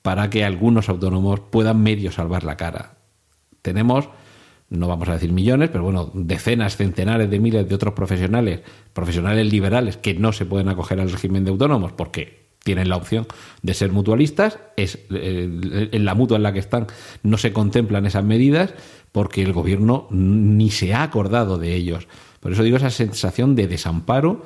para 0.01 0.29
que 0.29 0.45
algunos 0.45 0.89
autónomos 0.89 1.41
puedan 1.41 1.83
medio 1.83 2.11
salvar 2.11 2.43
la 2.43 2.57
cara. 2.57 2.97
Tenemos, 3.61 4.09
no 4.69 4.87
vamos 4.87 5.09
a 5.09 5.13
decir 5.13 5.33
millones, 5.33 5.69
pero 5.69 5.83
bueno, 5.83 6.11
decenas, 6.13 6.77
centenares 6.77 7.29
de 7.29 7.39
miles 7.39 7.67
de 7.67 7.75
otros 7.75 7.93
profesionales, 7.93 8.61
profesionales 8.93 9.51
liberales 9.51 9.97
que 9.97 10.13
no 10.13 10.31
se 10.31 10.45
pueden 10.45 10.69
acoger 10.69 10.99
al 10.99 11.11
régimen 11.11 11.43
de 11.43 11.51
autónomos 11.51 11.91
porque 11.91 12.38
tienen 12.63 12.89
la 12.89 12.97
opción 12.97 13.25
de 13.61 13.73
ser 13.73 13.91
mutualistas, 13.91 14.59
es 14.75 14.99
eh, 15.11 15.89
en 15.91 16.05
la 16.05 16.13
mutua 16.13 16.37
en 16.37 16.43
la 16.43 16.53
que 16.53 16.59
están 16.59 16.87
no 17.23 17.37
se 17.37 17.53
contemplan 17.53 18.05
esas 18.05 18.23
medidas 18.23 18.73
porque 19.11 19.41
el 19.41 19.53
gobierno 19.53 20.07
ni 20.11 20.69
se 20.69 20.93
ha 20.93 21.03
acordado 21.03 21.57
de 21.57 21.75
ellos. 21.75 22.07
Por 22.39 22.51
eso 22.51 22.63
digo 22.63 22.77
esa 22.77 22.89
sensación 22.89 23.55
de 23.55 23.67
desamparo 23.67 24.45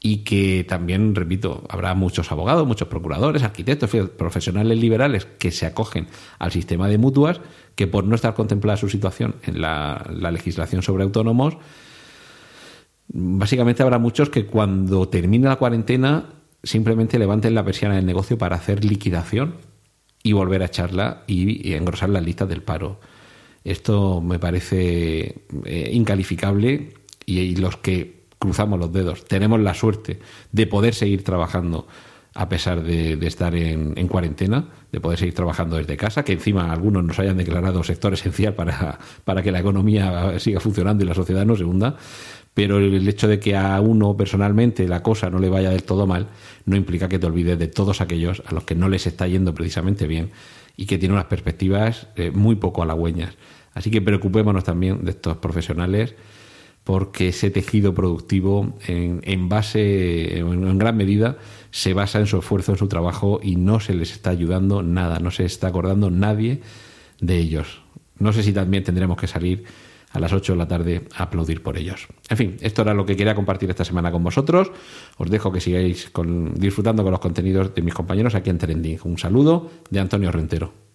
y 0.00 0.18
que 0.18 0.64
también, 0.68 1.14
repito, 1.14 1.64
habrá 1.68 1.94
muchos 1.94 2.30
abogados, 2.30 2.66
muchos 2.66 2.88
procuradores, 2.88 3.42
arquitectos, 3.42 3.90
profesionales 4.16 4.78
liberales 4.78 5.26
que 5.38 5.50
se 5.50 5.66
acogen 5.66 6.06
al 6.38 6.52
sistema 6.52 6.86
de 6.88 6.98
mutuas, 6.98 7.40
que 7.74 7.86
por 7.86 8.04
no 8.04 8.14
estar 8.14 8.34
contemplada 8.34 8.76
su 8.76 8.88
situación 8.88 9.36
en 9.42 9.60
la, 9.60 10.06
la 10.10 10.30
legislación 10.30 10.82
sobre 10.82 11.02
autónomos, 11.02 11.56
básicamente 13.08 13.82
habrá 13.82 13.98
muchos 13.98 14.30
que 14.30 14.46
cuando 14.46 15.08
termine 15.08 15.48
la 15.48 15.56
cuarentena 15.56 16.35
simplemente 16.66 17.18
levanten 17.18 17.54
la 17.54 17.64
persiana 17.64 17.94
del 17.94 18.06
negocio 18.06 18.36
para 18.36 18.56
hacer 18.56 18.84
liquidación 18.84 19.56
y 20.22 20.32
volver 20.32 20.62
a 20.62 20.66
echarla 20.66 21.22
y, 21.26 21.72
engrosar 21.74 22.10
las 22.10 22.24
listas 22.24 22.48
del 22.48 22.62
paro. 22.62 23.00
Esto 23.64 24.20
me 24.20 24.38
parece 24.38 25.42
eh, 25.64 25.90
incalificable 25.92 26.94
y, 27.24 27.38
y 27.38 27.56
los 27.56 27.76
que 27.76 28.26
cruzamos 28.38 28.78
los 28.78 28.92
dedos 28.92 29.24
tenemos 29.24 29.60
la 29.60 29.74
suerte 29.74 30.18
de 30.52 30.66
poder 30.66 30.94
seguir 30.94 31.24
trabajando 31.24 31.86
a 32.34 32.48
pesar 32.48 32.82
de, 32.82 33.16
de 33.16 33.26
estar 33.26 33.54
en, 33.54 33.94
en, 33.96 34.08
cuarentena, 34.08 34.68
de 34.96 35.00
poder 35.02 35.18
seguir 35.18 35.34
trabajando 35.34 35.76
desde 35.76 35.94
casa, 35.98 36.24
que 36.24 36.32
encima 36.32 36.72
algunos 36.72 37.04
nos 37.04 37.18
hayan 37.18 37.36
declarado 37.36 37.84
sector 37.84 38.14
esencial 38.14 38.54
para, 38.54 38.98
para 39.24 39.42
que 39.42 39.52
la 39.52 39.60
economía 39.60 40.38
siga 40.38 40.58
funcionando 40.58 41.04
y 41.04 41.06
la 41.06 41.12
sociedad 41.12 41.44
no 41.44 41.54
se 41.54 41.64
hunda, 41.64 41.96
pero 42.54 42.78
el 42.78 43.06
hecho 43.06 43.28
de 43.28 43.38
que 43.38 43.54
a 43.54 43.78
uno 43.82 44.16
personalmente 44.16 44.88
la 44.88 45.02
cosa 45.02 45.28
no 45.28 45.38
le 45.38 45.50
vaya 45.50 45.68
del 45.68 45.82
todo 45.82 46.06
mal 46.06 46.28
no 46.64 46.76
implica 46.76 47.10
que 47.10 47.18
te 47.18 47.26
olvides 47.26 47.58
de 47.58 47.66
todos 47.66 48.00
aquellos 48.00 48.42
a 48.46 48.54
los 48.54 48.64
que 48.64 48.74
no 48.74 48.88
les 48.88 49.06
está 49.06 49.26
yendo 49.26 49.52
precisamente 49.52 50.06
bien 50.06 50.30
y 50.78 50.86
que 50.86 50.96
tienen 50.96 51.16
unas 51.16 51.26
perspectivas 51.26 52.08
eh, 52.16 52.30
muy 52.30 52.54
poco 52.54 52.82
halagüeñas. 52.82 53.34
Así 53.74 53.90
que 53.90 54.00
preocupémonos 54.00 54.64
también 54.64 55.04
de 55.04 55.10
estos 55.10 55.36
profesionales 55.36 56.14
porque 56.86 57.30
ese 57.30 57.50
tejido 57.50 57.94
productivo 57.94 58.78
en, 58.86 59.48
base, 59.48 60.38
en, 60.38 60.78
gran 60.78 60.96
medida, 60.96 61.36
se 61.72 61.94
basa 61.94 62.20
en 62.20 62.26
su 62.26 62.38
esfuerzo, 62.38 62.70
en 62.70 62.78
su 62.78 62.86
trabajo 62.86 63.40
y 63.42 63.56
no 63.56 63.80
se 63.80 63.92
les 63.92 64.12
está 64.12 64.30
ayudando 64.30 64.84
nada, 64.84 65.18
no 65.18 65.32
se 65.32 65.44
está 65.44 65.66
acordando 65.66 66.10
nadie 66.12 66.60
de 67.20 67.38
ellos. 67.38 67.82
No 68.20 68.32
sé 68.32 68.44
si 68.44 68.52
también 68.52 68.84
tendremos 68.84 69.16
que 69.16 69.26
salir 69.26 69.64
a 70.12 70.20
las 70.20 70.32
8 70.32 70.52
de 70.52 70.58
la 70.58 70.68
tarde 70.68 71.08
a 71.16 71.24
aplaudir 71.24 71.60
por 71.60 71.76
ellos. 71.76 72.06
En 72.28 72.36
fin, 72.36 72.56
esto 72.60 72.82
era 72.82 72.94
lo 72.94 73.04
que 73.04 73.16
quería 73.16 73.34
compartir 73.34 73.68
esta 73.68 73.84
semana 73.84 74.12
con 74.12 74.22
vosotros. 74.22 74.70
Os 75.16 75.28
dejo 75.28 75.50
que 75.50 75.60
sigáis 75.60 76.12
disfrutando 76.54 77.02
con 77.02 77.10
los 77.10 77.20
contenidos 77.20 77.74
de 77.74 77.82
mis 77.82 77.94
compañeros 77.94 78.36
aquí 78.36 78.50
en 78.50 78.58
Trending. 78.58 79.00
Un 79.02 79.18
saludo 79.18 79.72
de 79.90 79.98
Antonio 79.98 80.30
Rentero. 80.30 80.85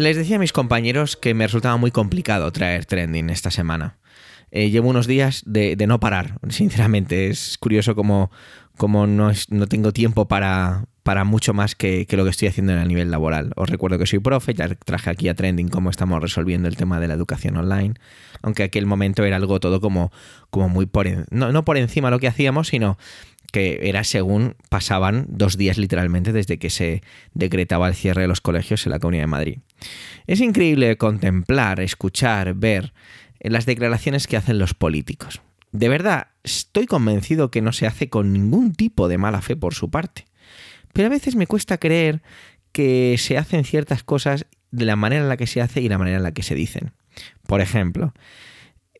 Les 0.00 0.16
decía 0.16 0.36
a 0.36 0.38
mis 0.38 0.54
compañeros 0.54 1.14
que 1.14 1.34
me 1.34 1.46
resultaba 1.46 1.76
muy 1.76 1.90
complicado 1.90 2.50
traer 2.52 2.86
trending 2.86 3.28
esta 3.28 3.50
semana. 3.50 3.98
Eh, 4.50 4.70
llevo 4.70 4.88
unos 4.88 5.06
días 5.06 5.42
de, 5.44 5.76
no 5.86 6.00
parar, 6.00 6.38
sinceramente. 6.48 7.28
Es 7.28 7.58
curioso 7.58 7.94
como, 7.94 8.30
no, 9.06 9.66
tengo 9.68 9.92
tiempo 9.92 10.26
para, 10.26 10.86
mucho 11.26 11.52
más 11.52 11.74
que, 11.74 12.06
lo 12.12 12.24
que 12.24 12.30
estoy 12.30 12.48
haciendo 12.48 12.72
en 12.72 12.78
el 12.78 12.88
nivel 12.88 13.10
laboral. 13.10 13.52
Os 13.56 13.68
recuerdo 13.68 13.98
que 13.98 14.06
soy 14.06 14.20
profe, 14.20 14.54
ya 14.54 14.74
traje 14.74 15.10
aquí 15.10 15.28
a 15.28 15.34
Trending 15.34 15.68
cómo 15.68 15.90
estamos 15.90 16.18
resolviendo 16.22 16.66
el 16.66 16.78
tema 16.78 16.98
de 16.98 17.06
la 17.06 17.12
educación 17.12 17.58
online, 17.58 17.92
aunque 18.40 18.62
aquel 18.62 18.86
momento 18.86 19.22
era 19.24 19.36
algo 19.36 19.60
todo 19.60 19.82
como, 19.82 20.12
muy 20.50 20.86
por, 20.86 21.08
en, 21.08 21.26
no, 21.30 21.52
no 21.52 21.66
por 21.66 21.76
encima 21.76 22.10
lo 22.10 22.20
que 22.20 22.28
hacíamos, 22.28 22.68
sino 22.68 22.96
que 23.50 23.88
era 23.88 24.04
según 24.04 24.56
pasaban 24.68 25.26
dos 25.28 25.56
días 25.56 25.78
literalmente 25.78 26.32
desde 26.32 26.58
que 26.58 26.70
se 26.70 27.02
decretaba 27.34 27.88
el 27.88 27.94
cierre 27.94 28.22
de 28.22 28.28
los 28.28 28.40
colegios 28.40 28.86
en 28.86 28.92
la 28.92 28.98
Comunidad 28.98 29.24
de 29.24 29.28
Madrid. 29.28 29.58
Es 30.26 30.40
increíble 30.40 30.96
contemplar, 30.96 31.80
escuchar, 31.80 32.54
ver 32.54 32.92
las 33.40 33.66
declaraciones 33.66 34.26
que 34.26 34.36
hacen 34.36 34.58
los 34.58 34.74
políticos. 34.74 35.40
De 35.72 35.88
verdad, 35.88 36.28
estoy 36.42 36.86
convencido 36.86 37.50
que 37.50 37.62
no 37.62 37.72
se 37.72 37.86
hace 37.86 38.08
con 38.08 38.32
ningún 38.32 38.74
tipo 38.74 39.08
de 39.08 39.18
mala 39.18 39.40
fe 39.40 39.56
por 39.56 39.74
su 39.74 39.90
parte. 39.90 40.26
Pero 40.92 41.06
a 41.06 41.10
veces 41.10 41.36
me 41.36 41.46
cuesta 41.46 41.78
creer 41.78 42.22
que 42.72 43.16
se 43.18 43.38
hacen 43.38 43.64
ciertas 43.64 44.02
cosas 44.02 44.46
de 44.70 44.84
la 44.84 44.96
manera 44.96 45.22
en 45.22 45.28
la 45.28 45.36
que 45.36 45.46
se 45.46 45.60
hace 45.60 45.80
y 45.80 45.88
la 45.88 45.98
manera 45.98 46.18
en 46.18 46.22
la 46.22 46.32
que 46.32 46.42
se 46.42 46.54
dicen. 46.54 46.92
Por 47.46 47.60
ejemplo, 47.60 48.14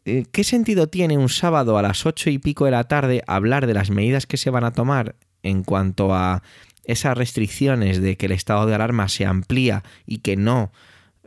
¿qué 0.04 0.44
sentido 0.44 0.88
tiene 0.88 1.18
un 1.18 1.28
sábado 1.28 1.78
a 1.78 1.82
las 1.82 2.06
ocho 2.06 2.30
y 2.30 2.38
pico 2.38 2.64
de 2.64 2.70
la 2.70 2.84
tarde 2.84 3.22
hablar 3.26 3.66
de 3.66 3.74
las 3.74 3.90
medidas 3.90 4.26
que 4.26 4.36
se 4.36 4.50
van 4.50 4.64
a 4.64 4.72
tomar 4.72 5.16
en 5.42 5.62
cuanto 5.62 6.14
a 6.14 6.42
esas 6.84 7.16
restricciones 7.16 8.00
de 8.00 8.16
que 8.16 8.26
el 8.26 8.32
estado 8.32 8.66
de 8.66 8.74
alarma 8.74 9.08
se 9.08 9.26
amplía 9.26 9.84
y 10.06 10.18
que 10.18 10.36
no, 10.36 10.72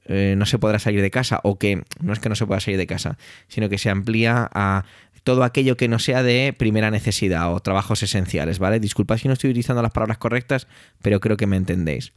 eh, 0.05 0.35
no 0.37 0.45
se 0.45 0.59
podrá 0.59 0.79
salir 0.79 1.01
de 1.01 1.11
casa 1.11 1.39
o 1.43 1.57
que 1.57 1.83
no 2.01 2.13
es 2.13 2.19
que 2.19 2.29
no 2.29 2.35
se 2.35 2.45
pueda 2.45 2.59
salir 2.59 2.77
de 2.77 2.87
casa, 2.87 3.17
sino 3.47 3.69
que 3.69 3.77
se 3.77 3.89
amplía 3.89 4.49
a 4.53 4.83
todo 5.23 5.43
aquello 5.43 5.77
que 5.77 5.87
no 5.87 5.99
sea 5.99 6.21
de 6.21 6.53
primera 6.57 6.91
necesidad 6.91 7.53
o 7.53 7.59
trabajos 7.61 8.03
esenciales, 8.03 8.59
¿vale? 8.59 8.79
Disculpad 8.79 9.17
si 9.17 9.27
no 9.27 9.33
estoy 9.33 9.51
utilizando 9.51 9.81
las 9.81 9.91
palabras 9.91 10.17
correctas, 10.17 10.67
pero 11.01 11.19
creo 11.21 11.37
que 11.37 11.47
me 11.47 11.55
entendéis. 11.55 12.11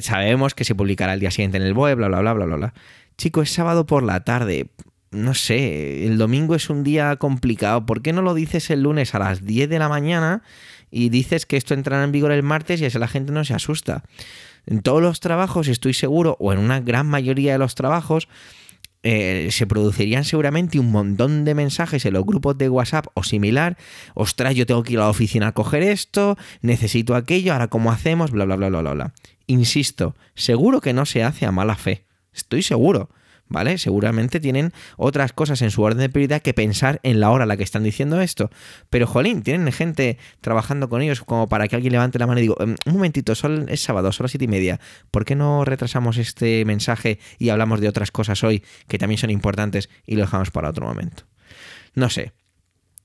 Sabemos 0.00 0.54
que 0.54 0.64
se 0.64 0.74
publicará 0.74 1.14
el 1.14 1.20
día 1.20 1.30
siguiente 1.30 1.56
en 1.56 1.62
el 1.62 1.72
web, 1.72 1.96
bla, 1.96 2.08
bla, 2.08 2.20
bla, 2.20 2.32
bla, 2.34 2.44
bla, 2.46 2.56
bla. 2.56 2.74
Chico, 3.16 3.40
es 3.40 3.50
sábado 3.50 3.86
por 3.86 4.02
la 4.02 4.24
tarde 4.24 4.68
no 5.16 5.34
sé, 5.34 6.06
el 6.06 6.18
domingo 6.18 6.54
es 6.54 6.70
un 6.70 6.84
día 6.84 7.16
complicado. 7.16 7.86
¿Por 7.86 8.02
qué 8.02 8.12
no 8.12 8.22
lo 8.22 8.34
dices 8.34 8.70
el 8.70 8.82
lunes 8.82 9.14
a 9.14 9.18
las 9.18 9.44
10 9.44 9.68
de 9.68 9.78
la 9.78 9.88
mañana 9.88 10.42
y 10.90 11.08
dices 11.08 11.46
que 11.46 11.56
esto 11.56 11.74
entrará 11.74 12.04
en 12.04 12.12
vigor 12.12 12.32
el 12.32 12.42
martes 12.42 12.80
y 12.80 12.84
así 12.84 12.98
la 12.98 13.08
gente 13.08 13.32
no 13.32 13.44
se 13.44 13.54
asusta? 13.54 14.04
En 14.66 14.82
todos 14.82 15.00
los 15.00 15.20
trabajos, 15.20 15.68
estoy 15.68 15.94
seguro, 15.94 16.36
o 16.40 16.52
en 16.52 16.58
una 16.58 16.80
gran 16.80 17.06
mayoría 17.06 17.52
de 17.52 17.58
los 17.58 17.74
trabajos, 17.74 18.28
eh, 19.02 19.48
se 19.52 19.66
producirían 19.68 20.24
seguramente 20.24 20.80
un 20.80 20.90
montón 20.90 21.44
de 21.44 21.54
mensajes 21.54 22.04
en 22.06 22.14
los 22.14 22.26
grupos 22.26 22.58
de 22.58 22.68
WhatsApp 22.68 23.06
o 23.14 23.22
similar. 23.22 23.76
Ostras, 24.14 24.56
yo 24.56 24.66
tengo 24.66 24.82
que 24.82 24.94
ir 24.94 24.98
a 24.98 25.02
la 25.02 25.10
oficina 25.10 25.48
a 25.48 25.52
coger 25.52 25.84
esto, 25.84 26.36
necesito 26.60 27.14
aquello, 27.14 27.52
ahora 27.52 27.68
cómo 27.68 27.92
hacemos, 27.92 28.32
bla, 28.32 28.44
bla, 28.44 28.56
bla, 28.56 28.68
bla, 28.68 28.80
bla, 28.80 28.94
bla. 28.94 29.14
Insisto, 29.46 30.16
seguro 30.34 30.80
que 30.80 30.92
no 30.92 31.06
se 31.06 31.22
hace 31.22 31.46
a 31.46 31.52
mala 31.52 31.76
fe. 31.76 32.04
Estoy 32.34 32.62
seguro. 32.62 33.08
¿Vale? 33.48 33.78
Seguramente 33.78 34.40
tienen 34.40 34.72
otras 34.96 35.32
cosas 35.32 35.62
en 35.62 35.70
su 35.70 35.82
orden 35.82 35.98
de 35.98 36.08
prioridad 36.08 36.42
que 36.42 36.54
pensar 36.54 37.00
en 37.02 37.20
la 37.20 37.30
hora 37.30 37.44
a 37.44 37.46
la 37.46 37.56
que 37.56 37.62
están 37.62 37.82
diciendo 37.82 38.20
esto. 38.20 38.50
Pero, 38.90 39.06
jolín, 39.06 39.42
tienen 39.42 39.72
gente 39.72 40.18
trabajando 40.40 40.88
con 40.88 41.02
ellos 41.02 41.22
como 41.22 41.48
para 41.48 41.68
que 41.68 41.76
alguien 41.76 41.92
levante 41.92 42.18
la 42.18 42.26
mano 42.26 42.38
y 42.38 42.42
digo, 42.42 42.56
em, 42.60 42.76
un 42.86 42.92
momentito, 42.92 43.32
es 43.32 43.80
sábado, 43.80 44.12
son 44.12 44.24
las 44.24 44.30
siete 44.30 44.44
y 44.44 44.48
media. 44.48 44.80
¿Por 45.10 45.24
qué 45.24 45.34
no 45.34 45.64
retrasamos 45.64 46.16
este 46.18 46.64
mensaje 46.64 47.18
y 47.38 47.50
hablamos 47.50 47.80
de 47.80 47.88
otras 47.88 48.10
cosas 48.10 48.42
hoy 48.44 48.62
que 48.88 48.98
también 48.98 49.18
son 49.18 49.30
importantes 49.30 49.88
y 50.06 50.16
lo 50.16 50.22
dejamos 50.22 50.50
para 50.50 50.70
otro 50.70 50.86
momento? 50.86 51.24
No 51.94 52.10
sé, 52.10 52.32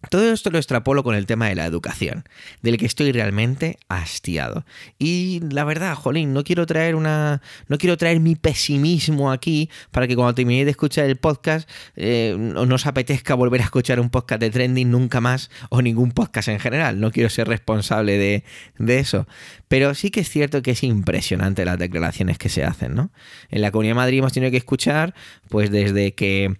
todo 0.10 0.32
esto 0.32 0.50
lo 0.50 0.58
extrapolo 0.58 1.04
con 1.04 1.16
el 1.16 1.26
tema 1.26 1.48
de 1.48 1.56
la 1.56 1.66
educación, 1.66 2.24
del 2.62 2.78
que 2.78 2.86
estoy 2.86 3.12
realmente 3.12 3.78
hastiado. 3.88 4.66
Y 4.98 5.42
la 5.52 5.64
verdad, 5.64 5.96
jolín, 5.96 6.34
no 6.34 6.44
quiero 6.44 6.66
traer 6.66 6.96
una. 6.96 7.42
No 7.68 7.78
quiero 7.78 7.98
traer 7.98 8.20
mi 8.20 8.36
pesimismo 8.36 9.32
aquí 9.32 9.70
para 9.92 10.08
que 10.08 10.16
cuando 10.16 10.34
termine 10.34 10.66
de 10.66 10.72
escuchar 10.72 11.06
el 11.06 11.18
podcast 11.18 11.70
eh, 11.96 12.36
no 12.38 12.76
os 12.76 12.86
apetezca 12.86 13.36
volver 13.36 13.62
a 13.62 13.66
escuchar 13.66 14.00
un 14.00 14.10
podcast 14.10 14.42
de 14.42 14.50
trending 14.50 14.90
nunca 14.90 15.22
más 15.22 15.52
o 15.70 15.82
ningún 15.82 16.12
podcast 16.12 16.48
en 16.48 16.60
general. 16.60 17.00
No 17.00 17.12
quiero 17.12 17.30
ser 17.30 17.48
responsable 17.48 18.18
de, 18.18 18.44
de 18.78 19.00
eso. 19.00 19.28
Pero 19.68 19.94
sí 19.94 20.10
que 20.12 20.22
es 20.22 20.30
cierto 20.30 20.62
que 20.62 20.72
es 20.72 20.84
impresionante 20.84 21.64
las 21.64 21.78
declaraciones 21.78 22.38
que 22.38 22.50
se 22.50 22.64
hacen, 22.64 22.96
¿no? 22.96 23.12
En 23.50 23.62
la 23.62 23.72
Comunidad 23.72 23.92
de 23.92 23.96
Madrid 23.96 24.20
hemos 24.20 24.34
tenido 24.34 24.52
que 24.52 24.58
escuchar, 24.58 25.14
pues 25.48 25.72
desde 25.72 26.14
que 26.14 26.58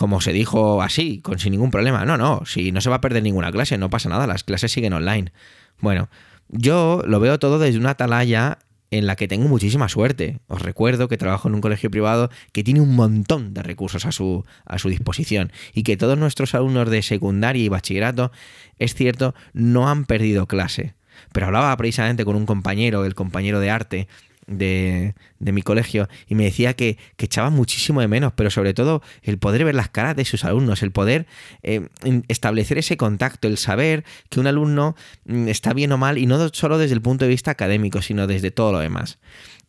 como 0.00 0.22
se 0.22 0.32
dijo 0.32 0.80
así, 0.80 1.20
con 1.20 1.38
sin 1.38 1.52
ningún 1.52 1.70
problema. 1.70 2.06
No, 2.06 2.16
no, 2.16 2.46
si 2.46 2.72
no 2.72 2.80
se 2.80 2.88
va 2.88 2.96
a 2.96 3.00
perder 3.02 3.22
ninguna 3.22 3.52
clase, 3.52 3.76
no 3.76 3.90
pasa 3.90 4.08
nada, 4.08 4.26
las 4.26 4.44
clases 4.44 4.72
siguen 4.72 4.94
online. 4.94 5.30
Bueno, 5.78 6.08
yo 6.48 7.02
lo 7.06 7.20
veo 7.20 7.38
todo 7.38 7.58
desde 7.58 7.78
una 7.78 7.90
atalaya 7.90 8.60
en 8.90 9.06
la 9.06 9.14
que 9.14 9.28
tengo 9.28 9.46
muchísima 9.46 9.90
suerte. 9.90 10.38
Os 10.46 10.62
recuerdo 10.62 11.06
que 11.06 11.18
trabajo 11.18 11.48
en 11.48 11.54
un 11.54 11.60
colegio 11.60 11.90
privado 11.90 12.30
que 12.52 12.64
tiene 12.64 12.80
un 12.80 12.96
montón 12.96 13.52
de 13.52 13.62
recursos 13.62 14.06
a 14.06 14.10
su, 14.10 14.46
a 14.64 14.78
su 14.78 14.88
disposición 14.88 15.52
y 15.74 15.82
que 15.82 15.98
todos 15.98 16.16
nuestros 16.16 16.54
alumnos 16.54 16.88
de 16.88 17.02
secundaria 17.02 17.62
y 17.62 17.68
bachillerato, 17.68 18.32
es 18.78 18.94
cierto, 18.94 19.34
no 19.52 19.90
han 19.90 20.06
perdido 20.06 20.46
clase. 20.46 20.94
Pero 21.30 21.44
hablaba 21.44 21.76
precisamente 21.76 22.24
con 22.24 22.36
un 22.36 22.46
compañero, 22.46 23.04
el 23.04 23.14
compañero 23.14 23.60
de 23.60 23.68
arte, 23.68 24.08
de, 24.50 25.14
mi 25.38 25.62
colegio 25.62 26.08
y 26.28 26.34
me 26.34 26.44
decía 26.44 26.74
que, 26.74 26.98
echaba 27.18 27.50
muchísimo 27.50 28.00
de 28.00 28.08
menos, 28.08 28.32
pero 28.34 28.50
sobre 28.50 28.74
todo 28.74 29.02
el 29.22 29.38
poder 29.38 29.64
ver 29.64 29.74
las 29.74 29.88
caras 29.88 30.16
de 30.16 30.24
sus 30.24 30.44
alumnos, 30.44 30.82
el 30.82 30.90
poder 30.90 31.26
eh, 31.62 31.88
establecer 32.28 32.78
ese 32.78 32.96
contacto, 32.96 33.46
el 33.46 33.56
saber 33.56 34.04
que 34.28 34.40
un 34.40 34.46
alumno 34.46 34.96
mm, 35.26 35.48
está 35.48 35.72
bien 35.72 35.92
o 35.92 35.98
mal 35.98 36.18
y 36.18 36.26
no 36.26 36.48
solo 36.52 36.78
desde 36.78 36.94
el 36.94 37.02
punto 37.02 37.24
de 37.24 37.30
vista 37.30 37.52
académico, 37.52 38.02
sino 38.02 38.26
desde 38.26 38.50
todo 38.50 38.72
lo 38.72 38.80
demás. 38.80 39.18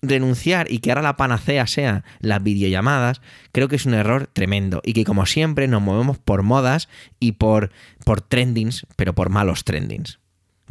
Renunciar 0.01 0.71
y 0.71 0.79
que 0.79 0.89
ahora 0.89 1.03
la 1.03 1.15
panacea 1.15 1.67
sea 1.67 2.03
las 2.19 2.41
videollamadas, 2.41 3.21
creo 3.51 3.67
que 3.67 3.75
es 3.75 3.85
un 3.85 3.93
error 3.93 4.27
tremendo 4.33 4.81
y 4.83 4.93
que 4.93 5.05
como 5.05 5.27
siempre 5.27 5.67
nos 5.67 5.83
movemos 5.83 6.17
por 6.17 6.41
modas 6.41 6.89
y 7.19 7.33
por, 7.33 7.71
por 8.03 8.21
trendings, 8.21 8.87
pero 8.95 9.13
por 9.13 9.29
malos 9.29 9.63
trendings. 9.63 10.20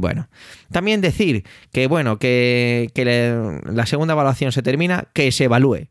Bueno, 0.01 0.29
también 0.73 1.01
decir 1.01 1.45
que, 1.73 1.87
bueno, 1.87 2.19
que, 2.19 2.91
la 3.65 3.87
segunda 3.87 4.13
evaluación 4.15 4.53
se 4.53 4.63
termina, 4.63 5.09
que 5.13 5.31
se 5.33 5.45
evalúe. 5.45 5.89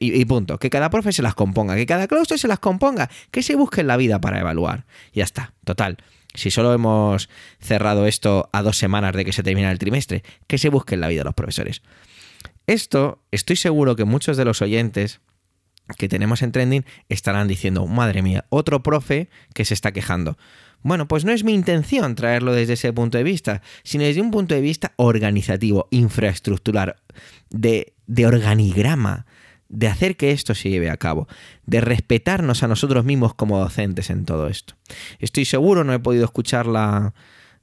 y, 0.00 0.24
punto. 0.24 0.58
Que 0.58 0.70
cada 0.70 0.90
profe 0.90 1.12
se 1.12 1.22
las 1.22 1.34
componga, 1.34 1.76
que 1.76 1.86
cada 1.86 2.06
claustro 2.08 2.36
se 2.36 2.48
las 2.48 2.58
componga, 2.58 3.10
que 3.30 3.42
se 3.42 3.56
busque 3.56 3.80
en 3.80 3.86
la 3.86 3.96
vida 3.96 4.20
para 4.20 4.40
evaluar. 4.40 4.86
Ya 5.12 5.24
está, 5.24 5.54
total. 5.64 5.98
Si 6.34 6.50
solo 6.50 6.72
hemos 6.72 7.28
cerrado 7.58 8.06
esto 8.06 8.50
a 8.52 8.62
dos 8.62 8.76
semanas 8.76 9.14
de 9.14 9.24
que 9.24 9.32
se 9.32 9.42
termina 9.42 9.70
el 9.70 9.78
trimestre, 9.78 10.22
que 10.46 10.58
se 10.58 10.68
busque 10.68 10.94
en 10.94 11.00
la 11.00 11.08
vida 11.08 11.24
los 11.24 11.34
profesores. 11.34 11.82
Esto, 12.66 13.22
estoy 13.30 13.56
seguro 13.56 13.96
que 13.96 14.04
muchos 14.04 14.36
de 14.36 14.44
los 14.44 14.60
oyentes 14.60 15.20
que 15.96 16.08
tenemos 16.08 16.42
en 16.42 16.52
trending 16.52 16.84
estarán 17.08 17.48
diciendo, 17.48 17.86
madre 17.86 18.22
mía, 18.22 18.44
otro 18.50 18.82
profe 18.82 19.28
que 19.54 19.64
se 19.64 19.74
está 19.74 19.92
quejando. 19.92 20.36
Bueno, 20.82 21.08
pues 21.08 21.24
no 21.24 21.32
es 21.32 21.44
mi 21.44 21.54
intención 21.54 22.14
traerlo 22.14 22.52
desde 22.52 22.74
ese 22.74 22.92
punto 22.92 23.18
de 23.18 23.24
vista, 23.24 23.62
sino 23.82 24.04
desde 24.04 24.20
un 24.20 24.30
punto 24.30 24.54
de 24.54 24.60
vista 24.60 24.92
organizativo, 24.96 25.88
infraestructural, 25.90 26.96
de, 27.50 27.94
organigrama, 28.24 29.26
de 29.68 29.88
hacer 29.88 30.16
que 30.16 30.30
esto 30.30 30.54
se 30.54 30.70
lleve 30.70 30.88
a 30.88 30.96
cabo, 30.96 31.26
de 31.66 31.80
respetarnos 31.80 32.62
a 32.62 32.68
nosotros 32.68 33.04
mismos 33.04 33.34
como 33.34 33.58
docentes 33.58 34.10
en 34.10 34.24
todo 34.24 34.46
esto. 34.46 34.74
Estoy 35.18 35.44
seguro, 35.44 35.82
no 35.82 35.92
he 35.92 35.98
podido 35.98 36.24
escuchar 36.24 36.66
la, 36.66 37.12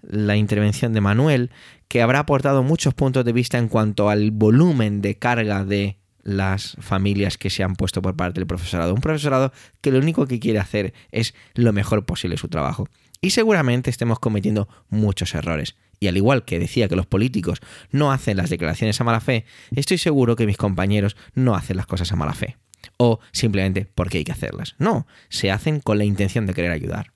la 0.02 0.36
intervención 0.36 0.94
de 0.94 1.02
Manuel, 1.02 1.52
que 1.88 2.02
habrá 2.02 2.20
aportado 2.20 2.64
muchos 2.64 2.94
puntos 2.94 3.24
de 3.24 3.34
vista 3.34 3.58
en 3.58 3.70
cuanto 3.70 4.10
al 4.10 4.32
volumen 4.32 5.02
de 5.02 5.18
carga 5.18 5.64
de 5.64 5.98
las 6.26 6.76
familias 6.82 7.38
que 7.38 7.50
se 7.50 7.64
han 7.64 7.76
puesto 7.76 8.02
por 8.02 8.18
parte 8.18 8.42
del 8.42 8.48
profesorado. 8.48 8.94
Un 8.94 9.00
profesorado 9.00 9.54
que 9.80 9.92
lo 9.92 10.00
único 10.00 10.28
que 10.28 10.40
quiere 10.42 10.60
hacer 10.60 10.94
es 11.12 11.34
lo 11.54 11.72
mejor 11.72 12.06
posible 12.06 12.36
su 12.36 12.50
trabajo 12.50 12.90
y 13.22 13.30
seguramente 13.30 13.90
estemos 13.90 14.20
cometiendo 14.20 14.68
muchos 14.90 15.34
errores. 15.34 15.76
Y 16.00 16.08
al 16.08 16.18
igual 16.18 16.46
que 16.46 16.60
decía 16.60 16.88
que 16.88 16.96
los 16.96 17.06
políticos 17.06 17.60
no 17.90 18.12
hacen 18.12 18.38
las 18.38 18.50
declaraciones 18.50 19.00
a 19.00 19.04
mala 19.04 19.22
fe, 19.22 19.46
estoy 19.76 19.98
seguro 19.98 20.36
que 20.36 20.46
mis 20.46 20.58
compañeros 20.58 21.16
no 21.34 21.56
hacen 21.56 21.78
las 21.78 21.88
cosas 21.88 22.12
a 22.12 22.16
mala 22.16 22.34
fe. 22.34 22.58
O 22.98 23.20
simplemente 23.32 23.88
porque 23.96 24.20
hay 24.20 24.24
que 24.24 24.32
hacerlas. 24.32 24.76
No, 24.78 25.08
se 25.30 25.52
hacen 25.52 25.80
con 25.80 25.98
la 25.98 26.06
intención 26.06 26.46
de 26.46 26.54
querer 26.54 26.72
ayudar. 26.72 27.15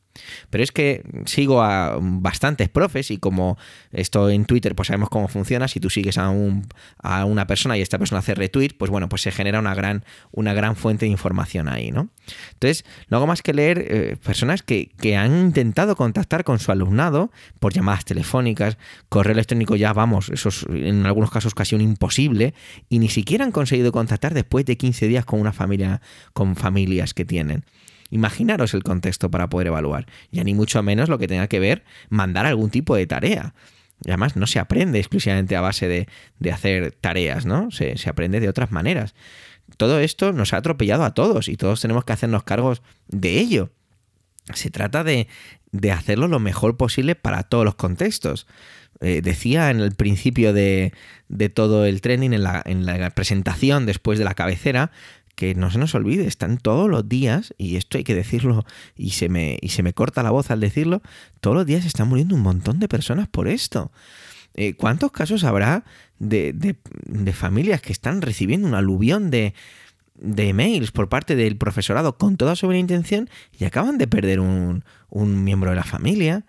Pero 0.50 0.64
es 0.64 0.72
que 0.72 1.04
sigo 1.26 1.62
a 1.62 1.98
bastantes 2.02 2.70
profes 2.70 3.12
y 3.12 3.18
como 3.18 3.58
esto 3.92 4.30
en 4.30 4.46
Twitter 4.46 4.76
pues 4.76 4.88
sabemos 4.88 5.10
cómo 5.10 5.28
funciona, 5.28 5.68
si 5.68 5.80
tú 5.80 5.90
sigues 5.90 6.18
a, 6.18 6.30
un, 6.30 6.68
a 7.02 7.26
una 7.26 7.48
persona 7.48 7.78
y 7.78 7.82
esta 7.82 7.98
persona 7.98 8.20
hace 8.20 8.36
retweet, 8.36 8.72
pues 8.78 8.92
bueno, 8.92 9.10
pues 9.10 9.22
se 9.22 9.32
genera 9.32 9.60
una 9.60 9.74
gran, 9.76 10.04
una 10.32 10.54
gran 10.54 10.76
fuente 10.76 11.06
de 11.06 11.12
información 11.12 11.68
ahí, 11.68 11.92
¿no? 11.92 12.10
Entonces, 12.54 12.86
no 13.10 13.18
hago 13.18 13.28
más 13.28 13.42
que 13.42 13.54
leer 13.54 13.86
eh, 13.88 14.18
personas 14.24 14.64
que, 14.64 14.92
que, 15.00 15.18
han 15.18 15.38
intentado 15.38 15.96
contactar 15.96 16.44
con 16.44 16.60
su 16.60 16.72
alumnado 16.72 17.32
por 17.60 17.74
llamadas 17.74 18.06
telefónicas, 18.06 18.78
correo 19.10 19.34
electrónico 19.34 19.76
ya, 19.76 19.94
vamos, 19.94 20.30
eso 20.30 20.50
es 20.50 20.66
en 20.70 21.06
algunos 21.06 21.32
casos 21.32 21.54
casi 21.54 21.76
un 21.76 21.82
imposible, 21.82 22.54
y 22.90 23.00
ni 23.00 23.10
siquiera 23.10 23.46
han 23.46 23.52
conseguido 23.52 23.92
contactar 23.92 24.34
después 24.34 24.66
de 24.66 24.78
15 24.78 25.08
días 25.08 25.26
con 25.26 25.40
una 25.40 25.54
familia, 25.54 26.02
con 26.34 26.56
familias 26.56 27.14
que 27.14 27.26
tienen. 27.26 27.66
Imaginaros 28.10 28.74
el 28.74 28.84
contexto 28.84 29.30
para 29.30 29.50
poder 29.50 29.68
evaluar. 29.68 30.08
Ya 30.32 30.44
ni 30.44 30.54
mucho 30.54 30.82
menos 30.84 31.10
lo 31.10 31.18
que 31.18 31.28
tenga 31.28 31.48
que 31.48 31.60
ver 31.60 31.84
mandar 32.10 32.46
algún 32.46 32.70
tipo 32.70 32.96
de 32.96 33.08
tarea. 33.08 33.54
Y 34.04 34.10
además 34.12 34.36
no 34.36 34.48
se 34.48 34.60
aprende 34.60 35.00
exclusivamente 35.00 35.56
a 35.56 35.62
base 35.62 35.88
de, 35.88 36.52
hacer 36.52 36.92
tareas, 37.00 37.46
¿no? 37.46 37.70
Se, 37.72 37.98
se, 37.98 38.10
aprende 38.10 38.40
de 38.40 38.50
otras 38.50 38.72
maneras. 38.72 39.14
Todo 39.78 40.00
esto 40.00 40.32
nos 40.32 40.54
ha 40.54 40.58
atropellado 40.58 41.04
a 41.04 41.14
todos 41.14 41.48
y 41.50 41.58
todos 41.58 41.82
tenemos 41.82 42.06
que 42.06 42.14
hacernos 42.14 42.44
cargos 42.44 42.82
de 43.08 43.40
ello. 43.40 43.72
Se 44.54 44.72
trata 44.72 45.04
de, 45.04 45.28
de 45.72 45.92
hacerlo 45.92 46.28
lo 46.28 46.40
mejor 46.40 46.78
posible 46.78 47.16
para 47.16 47.44
todos 47.44 47.66
los 47.66 47.76
contextos. 47.76 48.48
Eh, 49.02 49.22
decía 49.22 49.70
en 49.70 49.80
el 49.80 49.94
principio 49.94 50.52
de, 50.52 50.94
de 51.30 51.50
todo 51.50 51.86
el 51.86 52.02
training, 52.02 52.32
en 52.32 52.44
la, 52.44 52.62
en 52.66 52.86
la 52.86 53.10
presentación 53.12 53.86
después 53.86 54.20
de 54.20 54.26
la 54.26 54.34
cabecera, 54.34 54.92
que 55.40 55.56
no 55.56 55.72
se 55.72 55.80
nos 55.80 55.96
olvide, 55.96 56.28
están 56.28 56.58
todos 56.58 56.90
los 56.90 57.08
días, 57.08 57.54
y 57.58 57.78
esto 57.78 57.98
hay 57.98 58.04
que 58.04 58.14
decirlo, 58.14 58.66
y 58.98 59.12
se 59.12 59.30
me, 59.30 59.58
y 59.62 59.70
se 59.70 59.84
me 59.84 59.94
corta 59.94 60.22
la 60.22 60.32
voz 60.32 60.52
al 60.52 60.60
decirlo, 60.60 61.02
todos 61.40 61.56
los 61.56 61.66
días 61.66 61.86
están 61.86 62.10
muriendo 62.10 62.36
un 62.36 62.42
montón 62.42 62.82
de 62.82 62.90
personas 62.90 63.30
por 63.30 63.48
esto. 63.48 63.90
Eh, 64.56 64.74
¿Cuántos 64.74 65.14
casos 65.14 65.46
habrá 65.46 65.86
de, 66.18 66.52
de, 66.52 67.32
familias 67.32 67.82
que 67.82 67.94
están 67.94 68.22
recibiendo 68.22 68.68
un 68.68 68.74
aluvión 68.74 69.32
de, 69.32 69.54
de 70.16 70.50
emails 70.50 70.92
por 70.92 71.08
parte 71.08 71.38
del 71.38 71.56
profesorado 71.56 72.18
con 72.18 72.36
toda 72.36 72.58
su 72.58 72.66
buena 72.66 72.82
intención 72.82 73.30
y 73.58 73.64
acaban 73.64 73.98
de 73.98 74.08
perder 74.08 74.42
un, 74.42 74.84
un 75.10 75.46
miembro 75.46 75.70
de 75.70 75.78
la 75.78 75.86
familia? 75.86 76.44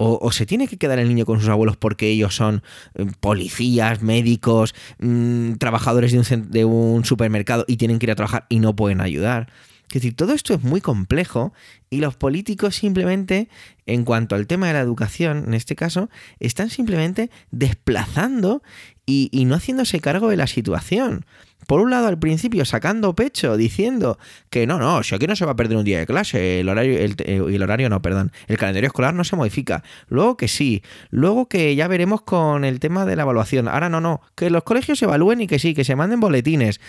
O, 0.00 0.30
se 0.30 0.46
tiene 0.46 0.68
que 0.68 0.78
quedar 0.78 1.00
el 1.00 1.08
niño 1.08 1.26
con 1.26 1.40
sus 1.40 1.48
abuelos 1.48 1.76
porque 1.76 2.08
ellos 2.08 2.34
son 2.34 2.62
eh, 2.94 3.06
policías, 3.18 4.00
médicos, 4.00 4.74
mm, 5.00 5.54
trabajadores 5.54 6.12
de 6.12 6.18
un, 6.20 6.50
de 6.50 6.64
un 6.64 7.04
supermercado 7.04 7.64
y 7.66 7.78
tienen 7.78 7.98
que 7.98 8.06
ir 8.06 8.12
a 8.12 8.14
trabajar 8.14 8.46
y 8.48 8.60
no 8.60 8.76
pueden 8.76 9.00
ayudar. 9.00 9.48
Es 9.88 9.94
decir, 9.94 10.14
todo 10.14 10.34
esto 10.34 10.52
es 10.52 10.62
muy 10.62 10.80
complejo 10.82 11.54
y 11.88 11.98
los 11.98 12.14
políticos 12.14 12.76
simplemente, 12.76 13.48
en 13.86 14.04
cuanto 14.04 14.34
al 14.34 14.46
tema 14.46 14.66
de 14.66 14.74
la 14.74 14.80
educación, 14.80 15.44
en 15.46 15.54
este 15.54 15.76
caso, 15.76 16.10
están 16.40 16.68
simplemente 16.68 17.30
desplazando 17.50 18.62
y, 19.08 19.44
no 19.46 19.54
haciéndose 19.54 20.00
cargo 20.00 20.28
de 20.28 20.36
la 20.36 20.46
situación. 20.46 21.24
Por 21.66 21.80
un 21.80 21.90
lado, 21.90 22.08
al 22.08 22.18
principio 22.18 22.64
sacando 22.64 23.14
pecho, 23.14 23.56
diciendo 23.56 24.18
que 24.50 24.66
no, 24.66 24.78
no, 24.78 25.02
si 25.02 25.14
aquí 25.14 25.26
no 25.26 25.36
se 25.36 25.44
va 25.44 25.52
a 25.52 25.56
perder 25.56 25.78
un 25.78 25.84
día 25.84 25.98
de 25.98 26.06
clase, 26.06 26.60
el 26.60 26.68
horario, 26.68 26.98
el, 26.98 27.14
eh, 27.24 27.42
el 27.46 27.62
horario 27.62 27.88
no, 27.90 28.00
perdón, 28.00 28.32
el 28.46 28.56
calendario 28.58 28.86
escolar 28.86 29.14
no 29.14 29.24
se 29.24 29.36
modifica. 29.36 29.82
Luego 30.08 30.36
que 30.36 30.48
sí, 30.48 30.82
luego 31.10 31.48
que 31.48 31.74
ya 31.74 31.88
veremos 31.88 32.22
con 32.22 32.64
el 32.64 32.80
tema 32.80 33.06
de 33.06 33.16
la 33.16 33.22
evaluación. 33.22 33.68
Ahora 33.68 33.88
no, 33.88 34.00
no, 34.00 34.20
que 34.34 34.50
los 34.50 34.62
colegios 34.62 34.98
se 34.98 35.06
evalúen 35.06 35.40
y 35.40 35.46
que 35.46 35.58
sí, 35.58 35.74
que 35.74 35.84
se 35.84 35.96
manden 35.96 36.20
boletines 36.20 36.80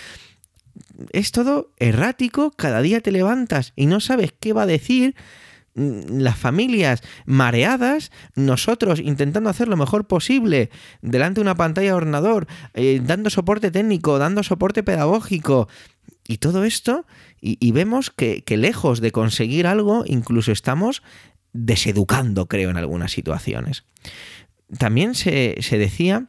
es 1.12 1.32
todo 1.32 1.72
errático, 1.78 2.52
cada 2.52 2.82
día 2.82 3.02
te 3.02 3.12
levantas 3.12 3.74
y 3.76 3.86
no 3.86 4.00
sabes 4.00 4.34
qué 4.40 4.54
va 4.54 4.64
a 4.64 4.68
decir 4.68 5.16
las 5.80 6.38
familias 6.38 7.02
mareadas, 7.26 8.12
nosotros 8.36 9.00
intentando 9.00 9.50
hacer 9.50 9.68
lo 9.68 9.78
mejor 9.78 10.08
posible 10.08 10.70
delante 11.02 11.40
de 11.40 11.44
una 11.44 11.56
pantalla 11.56 11.90
de 11.90 11.94
ordenador, 11.94 12.48
eh, 12.74 13.02
dando 13.04 13.30
soporte 13.30 13.72
técnico, 13.72 14.20
dando 14.20 14.44
soporte 14.44 14.84
pedagógico 14.84 15.68
y 16.28 16.38
todo 16.38 16.64
esto, 16.64 17.06
y, 17.42 17.72
vemos 17.72 18.12
que, 18.12 18.44
lejos 18.50 19.00
de 19.00 19.12
conseguir 19.12 19.66
algo, 19.66 20.04
incluso 20.06 20.52
estamos 20.52 21.02
deseducando, 21.54 22.48
creo, 22.48 22.70
en 22.70 22.78
algunas 22.78 23.14
situaciones. 23.14 23.86
También 24.78 25.16
se, 25.16 25.56
se 25.62 25.78
decía 25.78 26.28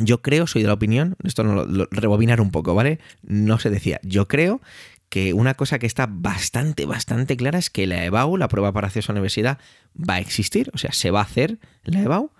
yo 0.00 0.22
creo, 0.22 0.46
soy 0.46 0.62
de 0.62 0.68
la 0.68 0.74
opinión, 0.74 1.16
esto 1.24 1.42
no 1.44 1.64
lo, 1.64 1.88
rebobinar 1.90 2.40
un 2.40 2.50
poco, 2.50 2.74
¿vale? 2.74 3.00
No 3.22 3.58
se 3.58 3.68
decía, 3.70 4.00
yo 4.02 4.28
creo 4.28 4.60
que 5.08 5.32
una 5.32 5.54
cosa 5.54 5.78
que 5.78 5.86
está 5.86 6.06
bastante, 6.08 6.86
bastante 6.86 7.36
clara 7.36 7.58
es 7.58 7.70
que 7.70 7.86
la 7.86 8.04
EBAU, 8.04 8.36
la 8.36 8.48
prueba 8.48 8.72
para 8.72 8.88
acceso 8.88 9.12
a 9.12 9.14
la 9.14 9.20
universidad, 9.20 9.58
va 9.96 10.14
a 10.14 10.20
existir, 10.20 10.70
o 10.74 10.78
sea, 10.78 10.92
se 10.92 11.10
va 11.10 11.20
a 11.20 11.24
hacer 11.24 11.58
la 11.84 12.02
EBAU 12.02 12.30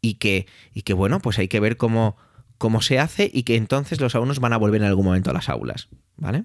y 0.00 0.14
que, 0.14 0.46
y 0.74 0.82
que 0.82 0.92
bueno, 0.92 1.20
pues 1.20 1.38
hay 1.38 1.48
que 1.48 1.60
ver 1.60 1.76
cómo, 1.76 2.16
cómo 2.58 2.82
se 2.82 2.98
hace 2.98 3.30
y 3.32 3.44
que 3.44 3.56
entonces 3.56 4.00
los 4.00 4.14
alumnos 4.14 4.40
van 4.40 4.52
a 4.52 4.58
volver 4.58 4.82
en 4.82 4.88
algún 4.88 5.06
momento 5.06 5.30
a 5.30 5.34
las 5.34 5.48
aulas, 5.48 5.88
¿vale? 6.16 6.44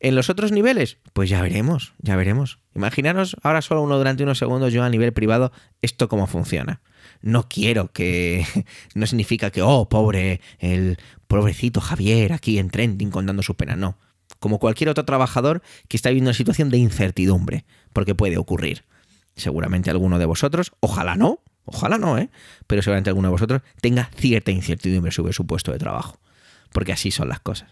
En 0.00 0.14
los 0.14 0.30
otros 0.30 0.52
niveles, 0.52 0.98
pues 1.12 1.30
ya 1.30 1.40
veremos, 1.40 1.92
ya 1.98 2.16
veremos. 2.16 2.58
Imaginaros 2.74 3.36
ahora 3.42 3.62
solo 3.62 3.82
uno 3.82 3.96
durante 3.96 4.22
unos 4.22 4.38
segundos 4.38 4.72
yo 4.72 4.82
a 4.82 4.90
nivel 4.90 5.12
privado 5.12 5.52
esto 5.80 6.08
cómo 6.08 6.26
funciona 6.26 6.80
no 7.22 7.48
quiero 7.48 7.92
que. 7.92 8.44
No 8.94 9.06
significa 9.06 9.50
que, 9.50 9.62
oh, 9.62 9.88
pobre, 9.88 10.40
el 10.58 10.98
pobrecito 11.26 11.80
Javier 11.80 12.32
aquí 12.32 12.58
en 12.58 12.70
trending 12.70 13.10
contando 13.10 13.42
su 13.42 13.54
pena. 13.54 13.76
No. 13.76 13.98
Como 14.38 14.58
cualquier 14.58 14.90
otro 14.90 15.04
trabajador 15.04 15.62
que 15.88 15.96
está 15.96 16.10
viviendo 16.10 16.30
una 16.30 16.36
situación 16.36 16.70
de 16.70 16.78
incertidumbre, 16.78 17.64
porque 17.92 18.14
puede 18.14 18.38
ocurrir. 18.38 18.84
Seguramente 19.36 19.90
alguno 19.90 20.18
de 20.18 20.26
vosotros, 20.26 20.72
ojalá 20.80 21.16
no, 21.16 21.40
ojalá 21.64 21.98
no, 21.98 22.18
¿eh? 22.18 22.30
pero 22.66 22.82
seguramente 22.82 23.10
alguno 23.10 23.28
de 23.28 23.32
vosotros 23.32 23.62
tenga 23.80 24.10
cierta 24.16 24.50
incertidumbre 24.50 25.12
sobre 25.12 25.32
su 25.32 25.46
puesto 25.46 25.72
de 25.72 25.78
trabajo, 25.78 26.18
porque 26.72 26.92
así 26.92 27.10
son 27.10 27.28
las 27.28 27.40
cosas. 27.40 27.70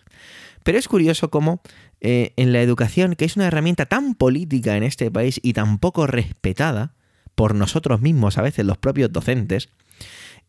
Pero 0.62 0.78
es 0.78 0.88
curioso 0.88 1.30
cómo 1.30 1.60
eh, 2.00 2.32
en 2.36 2.52
la 2.52 2.60
educación, 2.60 3.14
que 3.14 3.24
es 3.24 3.36
una 3.36 3.46
herramienta 3.46 3.86
tan 3.86 4.14
política 4.14 4.76
en 4.76 4.82
este 4.82 5.10
país 5.10 5.38
y 5.42 5.52
tan 5.52 5.78
poco 5.78 6.06
respetada 6.06 6.94
por 7.34 7.54
nosotros 7.54 8.00
mismos, 8.00 8.38
a 8.38 8.42
veces 8.42 8.64
los 8.64 8.78
propios 8.78 9.12
docentes, 9.12 9.68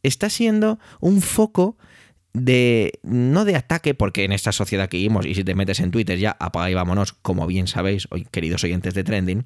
está 0.03 0.29
siendo 0.29 0.79
un 0.99 1.21
foco 1.21 1.77
de 2.35 2.99
no 3.03 3.45
de 3.45 3.55
ataque, 3.55 3.93
porque 3.93 4.25
en 4.25 4.33
esta 4.33 4.51
sociedad 4.51 4.89
que 4.89 4.97
vivimos, 4.97 5.25
y 5.25 5.35
si 5.35 5.43
te 5.43 5.55
metes 5.55 5.79
en 5.79 5.91
Twitter 5.91 6.19
ya 6.19 6.35
apaga 6.39 6.69
y 6.69 6.73
vámonos, 6.73 7.13
como 7.13 7.47
bien 7.47 7.67
sabéis, 7.67 8.07
hoy, 8.11 8.27
queridos 8.29 8.63
oyentes 8.63 8.93
de 8.93 9.03
Trending, 9.03 9.45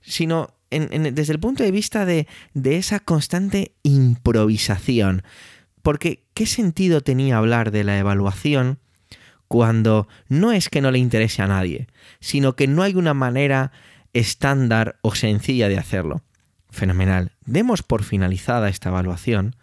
sino 0.00 0.54
desde 0.70 1.32
el 1.32 1.40
punto 1.40 1.64
de 1.64 1.72
vista 1.72 2.06
de, 2.06 2.28
de 2.54 2.76
esa 2.76 3.00
constante 3.00 3.74
improvisación. 3.82 5.24
Porque, 5.82 6.24
¿qué 6.32 6.46
sentido 6.46 7.00
tenía 7.00 7.38
hablar 7.38 7.72
de 7.72 7.82
la 7.82 7.98
evaluación 7.98 8.78
cuando 9.48 10.06
no 10.28 10.52
es 10.52 10.68
que 10.68 10.80
no 10.80 10.92
le 10.92 11.00
interese 11.00 11.42
a 11.42 11.48
nadie, 11.48 11.88
sino 12.20 12.54
que 12.54 12.68
no 12.68 12.84
hay 12.84 12.94
una 12.94 13.14
manera 13.14 13.72
estándar 14.12 15.00
o 15.02 15.16
sencilla 15.16 15.68
de 15.68 15.78
hacerlo? 15.78 16.22
Fenomenal. 16.68 17.32
Demos 17.44 17.82
por 17.82 18.04
finalizada 18.04 18.68
esta 18.68 18.90
evaluación 18.90 19.56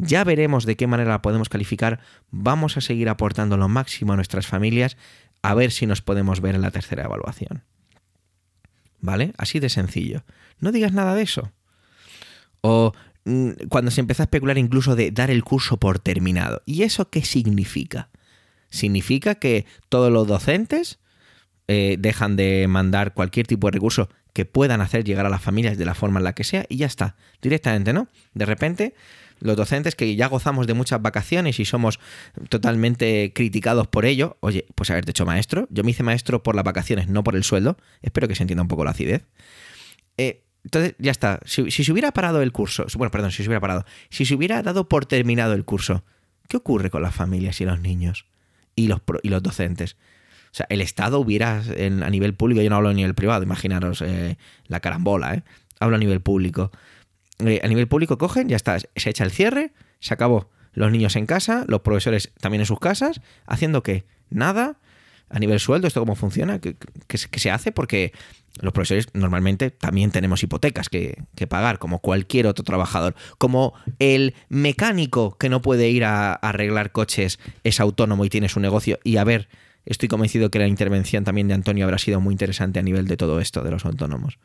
ya 0.00 0.24
veremos 0.24 0.64
de 0.66 0.76
qué 0.76 0.86
manera 0.86 1.10
la 1.10 1.22
podemos 1.22 1.48
calificar. 1.48 2.00
Vamos 2.30 2.76
a 2.76 2.80
seguir 2.80 3.08
aportando 3.08 3.56
lo 3.56 3.68
máximo 3.68 4.12
a 4.12 4.16
nuestras 4.16 4.46
familias 4.46 4.96
a 5.42 5.54
ver 5.54 5.70
si 5.70 5.86
nos 5.86 6.02
podemos 6.02 6.40
ver 6.40 6.54
en 6.54 6.62
la 6.62 6.70
tercera 6.70 7.04
evaluación. 7.04 7.64
¿Vale? 9.00 9.32
Así 9.38 9.60
de 9.60 9.68
sencillo. 9.68 10.24
No 10.58 10.72
digas 10.72 10.92
nada 10.92 11.14
de 11.14 11.22
eso. 11.22 11.52
O 12.60 12.92
mm, 13.24 13.50
cuando 13.68 13.90
se 13.90 14.00
empieza 14.00 14.22
a 14.22 14.26
especular 14.26 14.58
incluso 14.58 14.96
de 14.96 15.10
dar 15.10 15.30
el 15.30 15.44
curso 15.44 15.78
por 15.78 15.98
terminado. 15.98 16.62
¿Y 16.66 16.82
eso 16.82 17.08
qué 17.08 17.24
significa? 17.24 18.10
Significa 18.68 19.36
que 19.36 19.66
todos 19.88 20.12
los 20.12 20.26
docentes 20.26 20.98
eh, 21.72 21.94
dejan 22.00 22.34
de 22.34 22.66
mandar 22.66 23.14
cualquier 23.14 23.46
tipo 23.46 23.68
de 23.68 23.70
recurso 23.70 24.08
que 24.32 24.44
puedan 24.44 24.80
hacer 24.80 25.04
llegar 25.04 25.24
a 25.24 25.28
las 25.28 25.40
familias 25.40 25.78
de 25.78 25.84
la 25.84 25.94
forma 25.94 26.18
en 26.18 26.24
la 26.24 26.32
que 26.32 26.42
sea 26.42 26.66
y 26.68 26.78
ya 26.78 26.86
está. 26.86 27.14
Directamente, 27.40 27.92
¿no? 27.92 28.08
De 28.34 28.44
repente 28.44 28.94
los 29.38 29.56
docentes 29.56 29.94
que 29.94 30.16
ya 30.16 30.26
gozamos 30.26 30.66
de 30.66 30.74
muchas 30.74 31.00
vacaciones 31.00 31.60
y 31.60 31.64
somos 31.64 32.00
totalmente 32.48 33.32
criticados 33.32 33.86
por 33.86 34.04
ello, 34.04 34.36
oye, 34.40 34.66
pues 34.74 34.90
haberte 34.90 35.12
hecho 35.12 35.24
maestro. 35.24 35.68
Yo 35.70 35.84
me 35.84 35.92
hice 35.92 36.02
maestro 36.02 36.42
por 36.42 36.56
las 36.56 36.64
vacaciones, 36.64 37.06
no 37.06 37.22
por 37.22 37.36
el 37.36 37.44
sueldo. 37.44 37.76
Espero 38.02 38.26
que 38.26 38.34
se 38.34 38.42
entienda 38.42 38.62
un 38.62 38.68
poco 38.68 38.82
la 38.82 38.90
acidez. 38.90 39.22
Eh, 40.16 40.42
entonces, 40.64 40.96
ya 40.98 41.12
está. 41.12 41.38
Si, 41.44 41.70
se 41.70 41.92
hubiera 41.92 42.10
parado 42.10 42.42
el 42.42 42.50
curso, 42.50 42.84
bueno, 42.96 43.12
perdón, 43.12 43.30
si 43.30 43.44
se 43.44 43.48
hubiera 43.48 43.60
parado, 43.60 43.84
si 44.08 44.24
se 44.24 44.34
hubiera 44.34 44.60
dado 44.64 44.88
por 44.88 45.06
terminado 45.06 45.54
el 45.54 45.64
curso, 45.64 46.02
¿qué 46.48 46.56
ocurre 46.56 46.90
con 46.90 47.00
las 47.00 47.14
familias 47.14 47.60
y 47.60 47.64
los 47.64 47.80
niños 47.80 48.26
y 48.74 48.88
los, 48.88 49.02
y 49.22 49.28
los 49.28 49.40
docentes? 49.40 49.96
O 50.52 50.54
sea, 50.54 50.66
el 50.68 50.80
Estado 50.80 51.20
hubiera, 51.20 51.58
a 51.60 52.10
nivel 52.10 52.34
público, 52.34 52.60
yo 52.60 52.70
no 52.70 52.76
hablo 52.76 52.88
a 52.88 52.94
nivel 52.94 53.14
privado, 53.14 53.42
imaginaros 53.44 54.02
eh, 54.02 54.36
la 54.66 54.80
carambola, 54.80 55.34
¿eh? 55.34 55.42
Hablo 55.78 55.96
a 55.96 55.98
nivel 55.98 56.20
público. 56.20 56.72
Eh, 57.38 57.60
a 57.62 57.68
nivel 57.68 57.88
público 57.88 58.18
cogen, 58.18 58.48
ya 58.48 58.56
está, 58.56 58.78
se 58.78 59.10
echa 59.10 59.24
el 59.24 59.30
cierre, 59.30 59.72
se 60.00 60.12
acabó. 60.12 60.50
Los 60.72 60.90
niños 60.92 61.16
en 61.16 61.26
casa, 61.26 61.64
los 61.68 61.80
profesores 61.80 62.32
también 62.40 62.60
en 62.60 62.66
sus 62.66 62.80
casas, 62.80 63.20
haciendo 63.46 63.82
que 63.82 64.04
nada, 64.28 64.78
a 65.28 65.38
nivel 65.38 65.60
sueldo, 65.60 65.86
esto 65.86 66.00
cómo 66.00 66.16
funciona, 66.16 66.60
¿Qué, 66.60 66.76
se 67.16 67.50
hace, 67.50 67.70
porque 67.72 68.12
los 68.60 68.72
profesores 68.72 69.08
normalmente 69.14 69.70
también 69.70 70.10
tenemos 70.10 70.42
hipotecas 70.42 70.88
que, 70.88 71.24
pagar, 71.48 71.78
como 71.78 72.00
cualquier 72.00 72.48
otro 72.48 72.64
trabajador. 72.64 73.14
Como 73.38 73.74
el 74.00 74.34
mecánico 74.48 75.38
que 75.38 75.48
no 75.48 75.62
puede 75.62 75.88
ir 75.88 76.04
a 76.04 76.32
arreglar 76.32 76.90
coches 76.90 77.38
es 77.62 77.80
autónomo 77.80 78.24
y 78.24 78.28
tiene 78.28 78.48
su 78.48 78.58
negocio. 78.58 78.98
Y 79.04 79.16
a 79.16 79.24
ver, 79.24 79.48
estoy 79.84 80.08
convencido 80.08 80.50
que 80.50 80.58
la 80.58 80.66
intervención 80.66 81.24
también 81.24 81.48
de 81.48 81.54
Antonio 81.54 81.84
habrá 81.84 81.98
sido 81.98 82.20
muy 82.20 82.32
interesante 82.32 82.78
a 82.78 82.82
nivel 82.82 83.06
de 83.06 83.16
todo 83.16 83.40
esto, 83.40 83.62
de 83.62 83.70
los 83.70 83.84
autónomos. 83.84 84.38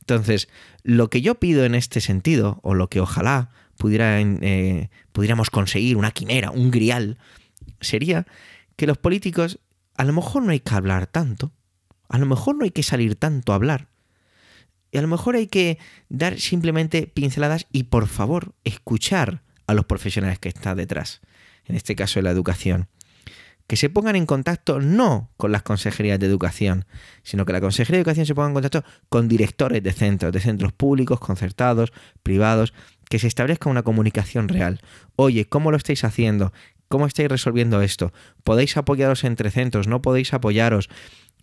Entonces, 0.00 0.48
lo 0.82 1.10
que 1.10 1.22
yo 1.22 1.36
pido 1.36 1.64
en 1.64 1.74
este 1.74 2.00
sentido, 2.00 2.58
o 2.62 2.74
lo 2.74 2.88
que 2.88 3.00
ojalá 3.00 3.50
eh, 3.84 4.88
pudiéramos 5.12 5.50
conseguir, 5.50 5.96
una 5.96 6.10
quimera, 6.10 6.50
un 6.50 6.70
grial, 6.70 7.18
sería 7.80 8.26
que 8.76 8.86
los 8.86 8.98
políticos, 8.98 9.60
a 9.96 10.04
lo 10.04 10.12
mejor 10.12 10.42
no 10.42 10.50
hay 10.50 10.60
que 10.60 10.74
hablar 10.74 11.06
tanto, 11.06 11.52
a 12.08 12.18
lo 12.18 12.26
mejor 12.26 12.56
no 12.56 12.64
hay 12.64 12.70
que 12.70 12.82
salir 12.82 13.16
tanto 13.16 13.52
a 13.52 13.56
hablar, 13.56 13.88
y 14.90 14.98
a 14.98 15.02
lo 15.02 15.08
mejor 15.08 15.36
hay 15.36 15.46
que 15.46 15.78
dar 16.08 16.38
simplemente 16.38 17.06
pinceladas 17.06 17.66
y 17.72 17.84
por 17.84 18.08
favor 18.08 18.54
escuchar 18.64 19.42
a 19.66 19.74
los 19.74 19.86
profesionales 19.86 20.38
que 20.38 20.50
están 20.50 20.76
detrás, 20.76 21.22
en 21.64 21.76
este 21.76 21.96
caso 21.96 22.18
de 22.18 22.24
la 22.24 22.30
educación 22.30 22.88
que 23.72 23.76
se 23.78 23.88
pongan 23.88 24.16
en 24.16 24.26
contacto 24.26 24.80
no 24.80 25.30
con 25.38 25.50
las 25.50 25.62
consejerías 25.62 26.20
de 26.20 26.26
educación, 26.26 26.84
sino 27.22 27.46
que 27.46 27.54
la 27.54 27.60
consejería 27.62 27.96
de 27.96 28.00
educación 28.02 28.26
se 28.26 28.34
ponga 28.34 28.48
en 28.48 28.52
contacto 28.52 28.84
con 29.08 29.28
directores 29.28 29.82
de 29.82 29.92
centros, 29.92 30.30
de 30.30 30.40
centros 30.40 30.74
públicos, 30.74 31.18
concertados, 31.20 31.90
privados, 32.22 32.74
que 33.08 33.18
se 33.18 33.28
establezca 33.28 33.70
una 33.70 33.82
comunicación 33.82 34.48
real. 34.48 34.82
Oye, 35.16 35.46
¿cómo 35.46 35.70
lo 35.70 35.78
estáis 35.78 36.04
haciendo? 36.04 36.52
¿Cómo 36.88 37.06
estáis 37.06 37.30
resolviendo 37.30 37.80
esto? 37.80 38.12
¿Podéis 38.44 38.76
apoyaros 38.76 39.24
entre 39.24 39.50
centros? 39.50 39.88
¿No 39.88 40.02
podéis 40.02 40.34
apoyaros? 40.34 40.90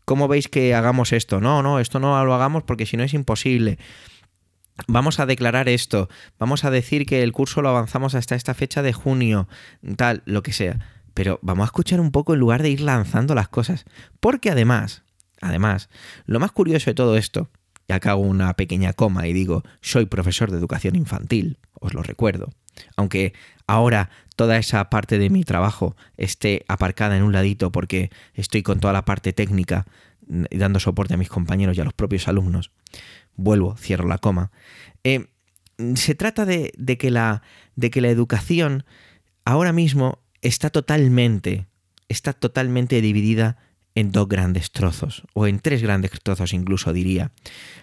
¿Cómo 0.06 0.28
veis 0.28 0.50
que 0.50 0.76
hagamos 0.76 1.14
esto? 1.14 1.42
No, 1.42 1.64
no, 1.64 1.80
esto 1.80 2.00
no 2.00 2.24
lo 2.24 2.36
hagamos 2.36 2.62
porque 2.62 2.86
si 2.86 2.96
no 2.96 3.02
es 3.02 3.16
imposible. 3.16 3.80
Vamos 4.88 5.20
a 5.20 5.26
declarar 5.26 5.68
esto, 5.68 6.10
vamos 6.38 6.64
a 6.64 6.70
decir 6.70 7.08
que 7.08 7.24
el 7.24 7.32
curso 7.32 7.64
lo 7.64 7.70
avanzamos 7.70 8.14
hasta 8.14 8.36
esta 8.36 8.54
fecha 8.54 8.84
de 8.84 8.94
junio, 8.94 9.50
tal, 9.98 10.22
lo 10.26 10.44
que 10.44 10.54
sea 10.54 10.78
pero 11.20 11.38
vamos 11.42 11.64
a 11.64 11.66
escuchar 11.66 12.00
un 12.00 12.12
poco 12.12 12.34
en 12.34 12.40
lugar 12.40 12.64
de 12.64 12.70
ir 12.70 12.80
lanzando 12.80 13.36
las 13.36 13.50
cosas. 13.50 13.84
Porque 14.22 14.52
además, 14.52 15.04
además, 15.42 15.90
lo 16.26 16.40
más 16.40 16.54
curioso 16.54 16.90
de 16.90 16.94
todo 16.94 17.18
esto, 17.18 17.50
y 17.90 17.92
acá 17.92 18.12
hago 18.12 18.22
una 18.22 18.54
pequeña 18.54 18.94
coma 18.94 19.28
y 19.28 19.34
digo, 19.34 19.64
soy 19.82 20.06
profesor 20.06 20.50
de 20.50 20.58
educación 20.58 20.96
infantil, 20.96 21.58
os 21.74 21.94
lo 21.94 22.04
recuerdo. 22.04 22.54
Aunque 22.96 23.34
ahora 23.68 24.10
toda 24.38 24.56
esa 24.56 24.90
parte 24.90 25.20
de 25.20 25.30
mi 25.30 25.44
trabajo 25.44 25.98
esté 26.16 26.64
aparcada 26.70 27.18
en 27.18 27.24
un 27.24 27.34
ladito 27.34 27.70
porque 27.70 28.12
estoy 28.34 28.64
con 28.64 28.80
toda 28.80 28.94
la 28.94 29.04
parte 29.04 29.34
técnica 29.34 29.88
dando 30.22 30.80
soporte 30.80 31.16
a 31.16 31.18
mis 31.18 31.28
compañeros 31.28 31.78
y 31.78 31.82
a 31.82 31.84
los 31.84 31.94
propios 31.94 32.30
alumnos. 32.30 32.72
Vuelvo, 33.36 33.76
cierro 33.76 34.08
la 34.08 34.20
coma. 34.20 34.52
Eh, 35.04 35.28
se 35.96 36.16
trata 36.16 36.46
de, 36.46 36.72
que 36.98 37.12
la, 37.12 37.42
de 37.76 37.92
que 37.92 38.00
la 38.00 38.08
educación 38.08 38.86
ahora 39.44 39.74
mismo 39.74 40.20
está 40.42 40.70
totalmente, 40.70 41.68
está 42.08 42.34
totalmente 42.34 43.02
dividida 43.02 43.58
en 43.96 44.12
dos 44.12 44.28
grandes 44.28 44.72
trozos, 44.72 45.24
o 45.34 45.48
en 45.48 45.60
tres 45.60 45.82
grandes 45.82 46.12
trozos 46.24 46.54
incluso 46.54 46.94
diría. 46.94 47.32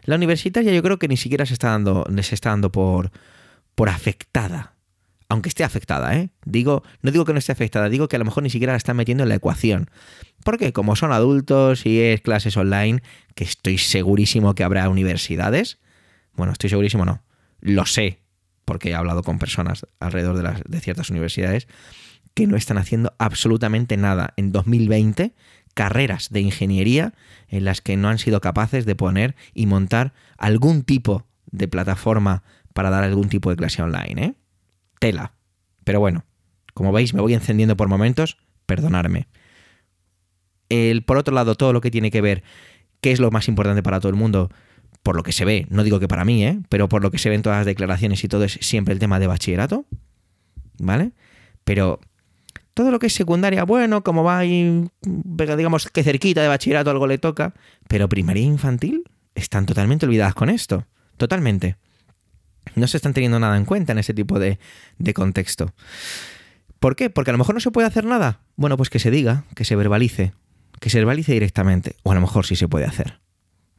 La 0.05 0.17
universitaria 0.17 0.73
yo 0.73 0.83
creo 0.83 0.99
que 0.99 1.09
ni 1.09 1.17
siquiera 1.17 1.47
se 1.47 1.55
está 1.55 1.71
dando, 1.71 2.07
se 2.23 2.35
está 2.35 2.51
dando 2.51 2.73
por, 2.73 3.11
por 3.75 3.89
afectada. 3.89 4.75
Aunque 5.29 5.49
esté 5.49 5.65
afectada, 5.65 6.17
¿eh? 6.17 6.31
Digo, 6.45 6.85
no 7.03 7.11
digo 7.11 7.25
que 7.25 7.33
no 7.33 7.41
esté 7.41 7.51
afectada, 7.51 7.89
digo 7.89 8.07
que 8.07 8.15
a 8.15 8.19
lo 8.21 8.25
mejor 8.25 8.45
ni 8.45 8.51
siquiera 8.51 8.73
la 8.73 8.77
están 8.77 8.97
metiendo 8.97 9.25
en 9.25 9.29
la 9.29 9.35
ecuación. 9.35 9.91
Porque 10.45 10.73
como 10.73 10.95
son 10.95 11.11
adultos 11.11 11.85
y 11.85 12.01
es 12.01 12.21
clases 12.21 12.57
online, 12.57 13.03
que 13.35 13.43
estoy 13.43 13.79
segurísimo 13.79 14.55
que 14.55 14.63
habrá 14.63 14.89
universidades. 14.89 15.79
Bueno, 16.35 16.53
estoy 16.53 16.71
segurísimo, 16.71 17.05
no. 17.05 17.25
Lo 17.61 17.87
sé, 17.87 18.21
porque 18.65 18.91
he 18.91 18.95
hablado 18.95 19.25
con 19.25 19.41
personas 19.41 19.85
alrededor 19.99 20.37
de, 20.37 20.45
las, 20.45 20.63
de 20.65 20.81
ciertas 20.81 21.11
universidades 21.11 21.67
que 22.37 22.47
no 22.47 22.59
están 22.59 22.76
haciendo 22.76 23.14
absolutamente 23.16 23.97
nada 23.97 24.34
en 24.37 24.53
2020, 24.53 25.32
carreras 25.72 26.28
de 26.28 26.43
ingeniería 26.43 27.14
en 27.49 27.64
las 27.64 27.80
que 27.80 27.97
no 27.97 28.11
han 28.11 28.18
sido 28.18 28.43
capaces 28.43 28.84
de 28.84 28.95
poner 28.95 29.34
y 29.55 29.64
montar 29.64 30.12
algún 30.37 30.82
tipo 30.82 31.26
de 31.51 31.66
plataforma 31.66 32.43
para 32.74 32.91
dar 32.91 33.05
algún 33.05 33.30
tipo 33.30 33.49
de 33.49 33.57
clase 33.57 33.82
online, 33.82 34.22
¿eh? 34.22 34.34
Tela. 34.99 35.32
Pero 35.84 35.99
bueno, 35.99 36.26
como 36.74 36.93
veis, 36.93 37.14
me 37.14 37.22
voy 37.22 37.32
encendiendo 37.32 37.74
por 37.74 37.89
momentos, 37.89 38.37
perdonarme. 38.66 39.28
El, 40.68 41.05
por 41.05 41.16
otro 41.16 41.34
lado, 41.34 41.55
todo 41.55 41.72
lo 41.72 41.80
que 41.80 41.91
tiene 41.91 42.11
que 42.11 42.20
ver, 42.20 42.43
qué 43.01 43.12
es 43.12 43.18
lo 43.18 43.30
más 43.30 43.49
importante 43.49 43.82
para 43.82 43.99
todo 43.99 44.11
el 44.11 44.16
mundo, 44.16 44.51
por 45.03 45.16
lo 45.16 45.22
que 45.22 45.32
se 45.32 45.47
ve, 45.47 45.66
no 45.70 45.84
digo 45.84 46.01
que 46.01 46.09
para 46.09 46.26
mí, 46.26 46.45
¿eh? 46.45 46.61
pero 46.68 46.87
por 46.91 47.01
lo 47.01 47.11
que 47.11 47.16
se 47.16 47.30
ven 47.30 47.41
todas 47.41 47.61
las 47.61 47.66
declaraciones 47.66 48.22
y 48.24 48.28
todo 48.28 48.45
es 48.45 48.59
siempre 48.61 48.93
el 48.93 49.01
tema 49.01 49.18
de 49.18 49.26
bachillerato, 49.26 49.87
¿vale? 50.78 51.12
Pero 51.64 51.99
todo 52.77 52.91
lo 52.91 52.99
que 52.99 53.07
es 53.07 53.14
secundaria, 53.14 53.64
bueno, 53.64 54.05
como 54.05 54.22
va 54.22 54.37
ahí, 54.37 54.87
digamos 55.01 55.87
que 55.89 56.03
cerquita 56.03 56.43
de 56.43 56.49
bachillerato 56.49 56.91
algo 56.91 57.07
le 57.07 57.16
toca, 57.16 57.55
pero 57.89 58.07
primaria 58.07 58.43
infantil 58.45 59.03
están 59.35 59.64
totalmente 59.64 60.05
olvidadas 60.05 60.35
con 60.35 60.51
esto, 60.51 60.87
totalmente. 61.16 61.77
No 62.74 62.87
se 62.87 62.99
están 62.99 63.14
teniendo 63.14 63.41
nada 63.41 63.57
en 63.57 63.64
cuenta 63.64 63.93
en 63.93 63.99
ese 63.99 64.12
tipo 64.12 64.39
de, 64.39 64.59
de 64.99 65.14
contexto. 65.14 65.72
¿Por 66.79 66.97
qué? 66.97 67.09
Porque 67.09 67.31
a 67.31 67.33
lo 67.33 67.39
mejor 67.39 67.55
no 67.55 67.62
se 67.62 67.70
puede 67.70 67.87
hacer 67.87 68.05
nada. 68.05 68.41
Bueno, 68.57 68.77
pues 68.77 68.91
que 68.91 68.99
se 68.99 69.11
diga, 69.11 69.45
que 69.55 69.64
se 69.64 69.74
verbalice. 69.74 70.35
que 70.79 70.91
se 70.91 70.99
verbalice 70.99 71.33
directamente, 71.33 71.97
o 72.03 72.12
a 72.12 72.14
lo 72.14 72.20
mejor 72.20 72.45
sí 72.45 72.57
se 72.57 72.68
puede 72.68 72.85
hacer. 72.85 73.20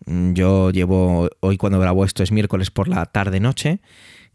Mm, 0.07 0.33
Yo 0.33 0.71
llevo, 0.71 1.29
hoy 1.41 1.57
cuando 1.57 1.79
grabo 1.79 2.03
esto 2.03 2.23
es 2.23 2.31
miércoles 2.31 2.71
por 2.71 2.87
la 2.87 3.05
tarde-noche 3.05 3.79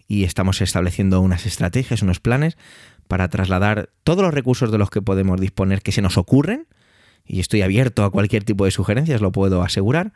y 0.06 0.22
estamos 0.22 0.60
estableciendo 0.60 1.20
unas 1.20 1.46
estrategias, 1.46 2.02
unos 2.02 2.20
planes 2.20 2.56
para 3.12 3.28
trasladar 3.28 3.90
todos 4.04 4.22
los 4.22 4.32
recursos 4.32 4.72
de 4.72 4.78
los 4.78 4.88
que 4.88 5.02
podemos 5.02 5.38
disponer 5.38 5.82
que 5.82 5.92
se 5.92 6.00
nos 6.00 6.16
ocurren, 6.16 6.66
y 7.26 7.40
estoy 7.40 7.60
abierto 7.60 8.04
a 8.04 8.10
cualquier 8.10 8.42
tipo 8.42 8.64
de 8.64 8.70
sugerencias, 8.70 9.20
lo 9.20 9.32
puedo 9.32 9.62
asegurar, 9.62 10.14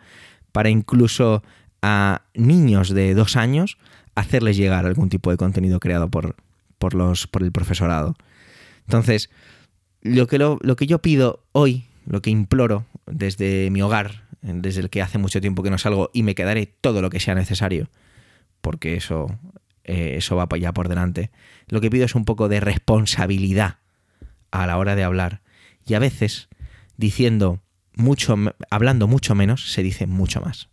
para 0.50 0.70
incluso 0.70 1.42
a 1.82 2.22
niños 2.32 2.88
de 2.88 3.12
dos 3.12 3.36
años 3.36 3.76
hacerles 4.14 4.56
llegar 4.56 4.86
algún 4.86 5.10
tipo 5.10 5.30
de 5.30 5.36
contenido 5.36 5.78
creado 5.78 6.10
por, 6.10 6.36
por, 6.78 6.94
los, 6.94 7.26
por 7.26 7.42
el 7.42 7.52
profesorado. 7.52 8.14
Entonces, 8.86 9.28
lo 10.00 10.26
que, 10.26 10.38
lo, 10.38 10.58
lo 10.62 10.76
que 10.76 10.86
yo 10.86 11.02
pido 11.02 11.44
hoy, 11.52 11.84
lo 12.06 12.22
que 12.22 12.30
imploro 12.30 12.86
desde 13.04 13.68
mi 13.70 13.82
hogar, 13.82 14.22
desde 14.40 14.80
el 14.80 14.88
que 14.88 15.02
hace 15.02 15.18
mucho 15.18 15.42
tiempo 15.42 15.62
que 15.62 15.68
no 15.68 15.76
salgo, 15.76 16.08
y 16.14 16.22
me 16.22 16.34
quedaré 16.34 16.64
todo 16.64 17.02
lo 17.02 17.10
que 17.10 17.20
sea 17.20 17.34
necesario, 17.34 17.90
porque 18.62 18.96
eso, 18.96 19.26
eh, 19.86 20.16
eso 20.16 20.36
va 20.36 20.46
allá 20.50 20.72
por 20.72 20.88
delante. 20.88 21.30
Lo 21.68 21.80
que 21.80 21.90
pido 21.90 22.04
es 22.04 22.14
un 22.14 22.24
poco 22.24 22.48
de 22.48 22.60
responsabilidad 22.60 23.78
a 24.50 24.66
la 24.66 24.78
hora 24.78 24.96
de 24.96 25.04
hablar. 25.04 25.42
Y 25.86 25.94
a 25.94 25.98
veces, 26.00 26.48
diciendo 26.96 27.60
mucho, 27.94 28.36
hablando 28.70 29.06
mucho 29.06 29.34
menos, 29.34 29.72
se 29.72 29.82
dice 29.82 30.06
mucho 30.06 30.40
más. 30.40 30.68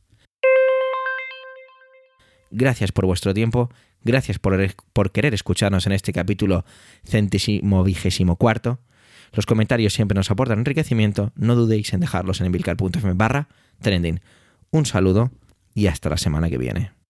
Gracias 2.50 2.92
por 2.92 3.06
vuestro 3.06 3.34
tiempo, 3.34 3.72
gracias 4.04 4.38
por, 4.40 4.60
por 4.94 5.12
querer 5.12 5.34
escucharnos 5.34 5.88
en 5.88 5.94
este 5.94 6.14
capítulo 6.14 6.66
centésimo 7.04 7.84
vigésimo 7.84 8.36
cuarto. 8.36 8.80
Los 9.32 9.48
comentarios 9.48 9.94
siempre 9.94 10.16
nos 10.16 10.30
aportan 10.30 10.60
enriquecimiento, 10.60 11.32
no 11.36 11.56
dudéis 11.56 11.94
en 11.94 12.00
dejarlos 12.00 12.40
en 12.42 12.48
emilcar.fm 12.48 13.14
barra 13.14 13.48
trending. 13.82 14.22
Un 14.70 14.86
saludo 14.86 15.32
y 15.74 15.88
hasta 15.88 16.10
la 16.10 16.18
semana 16.18 16.50
que 16.50 16.60
viene. 16.60 17.03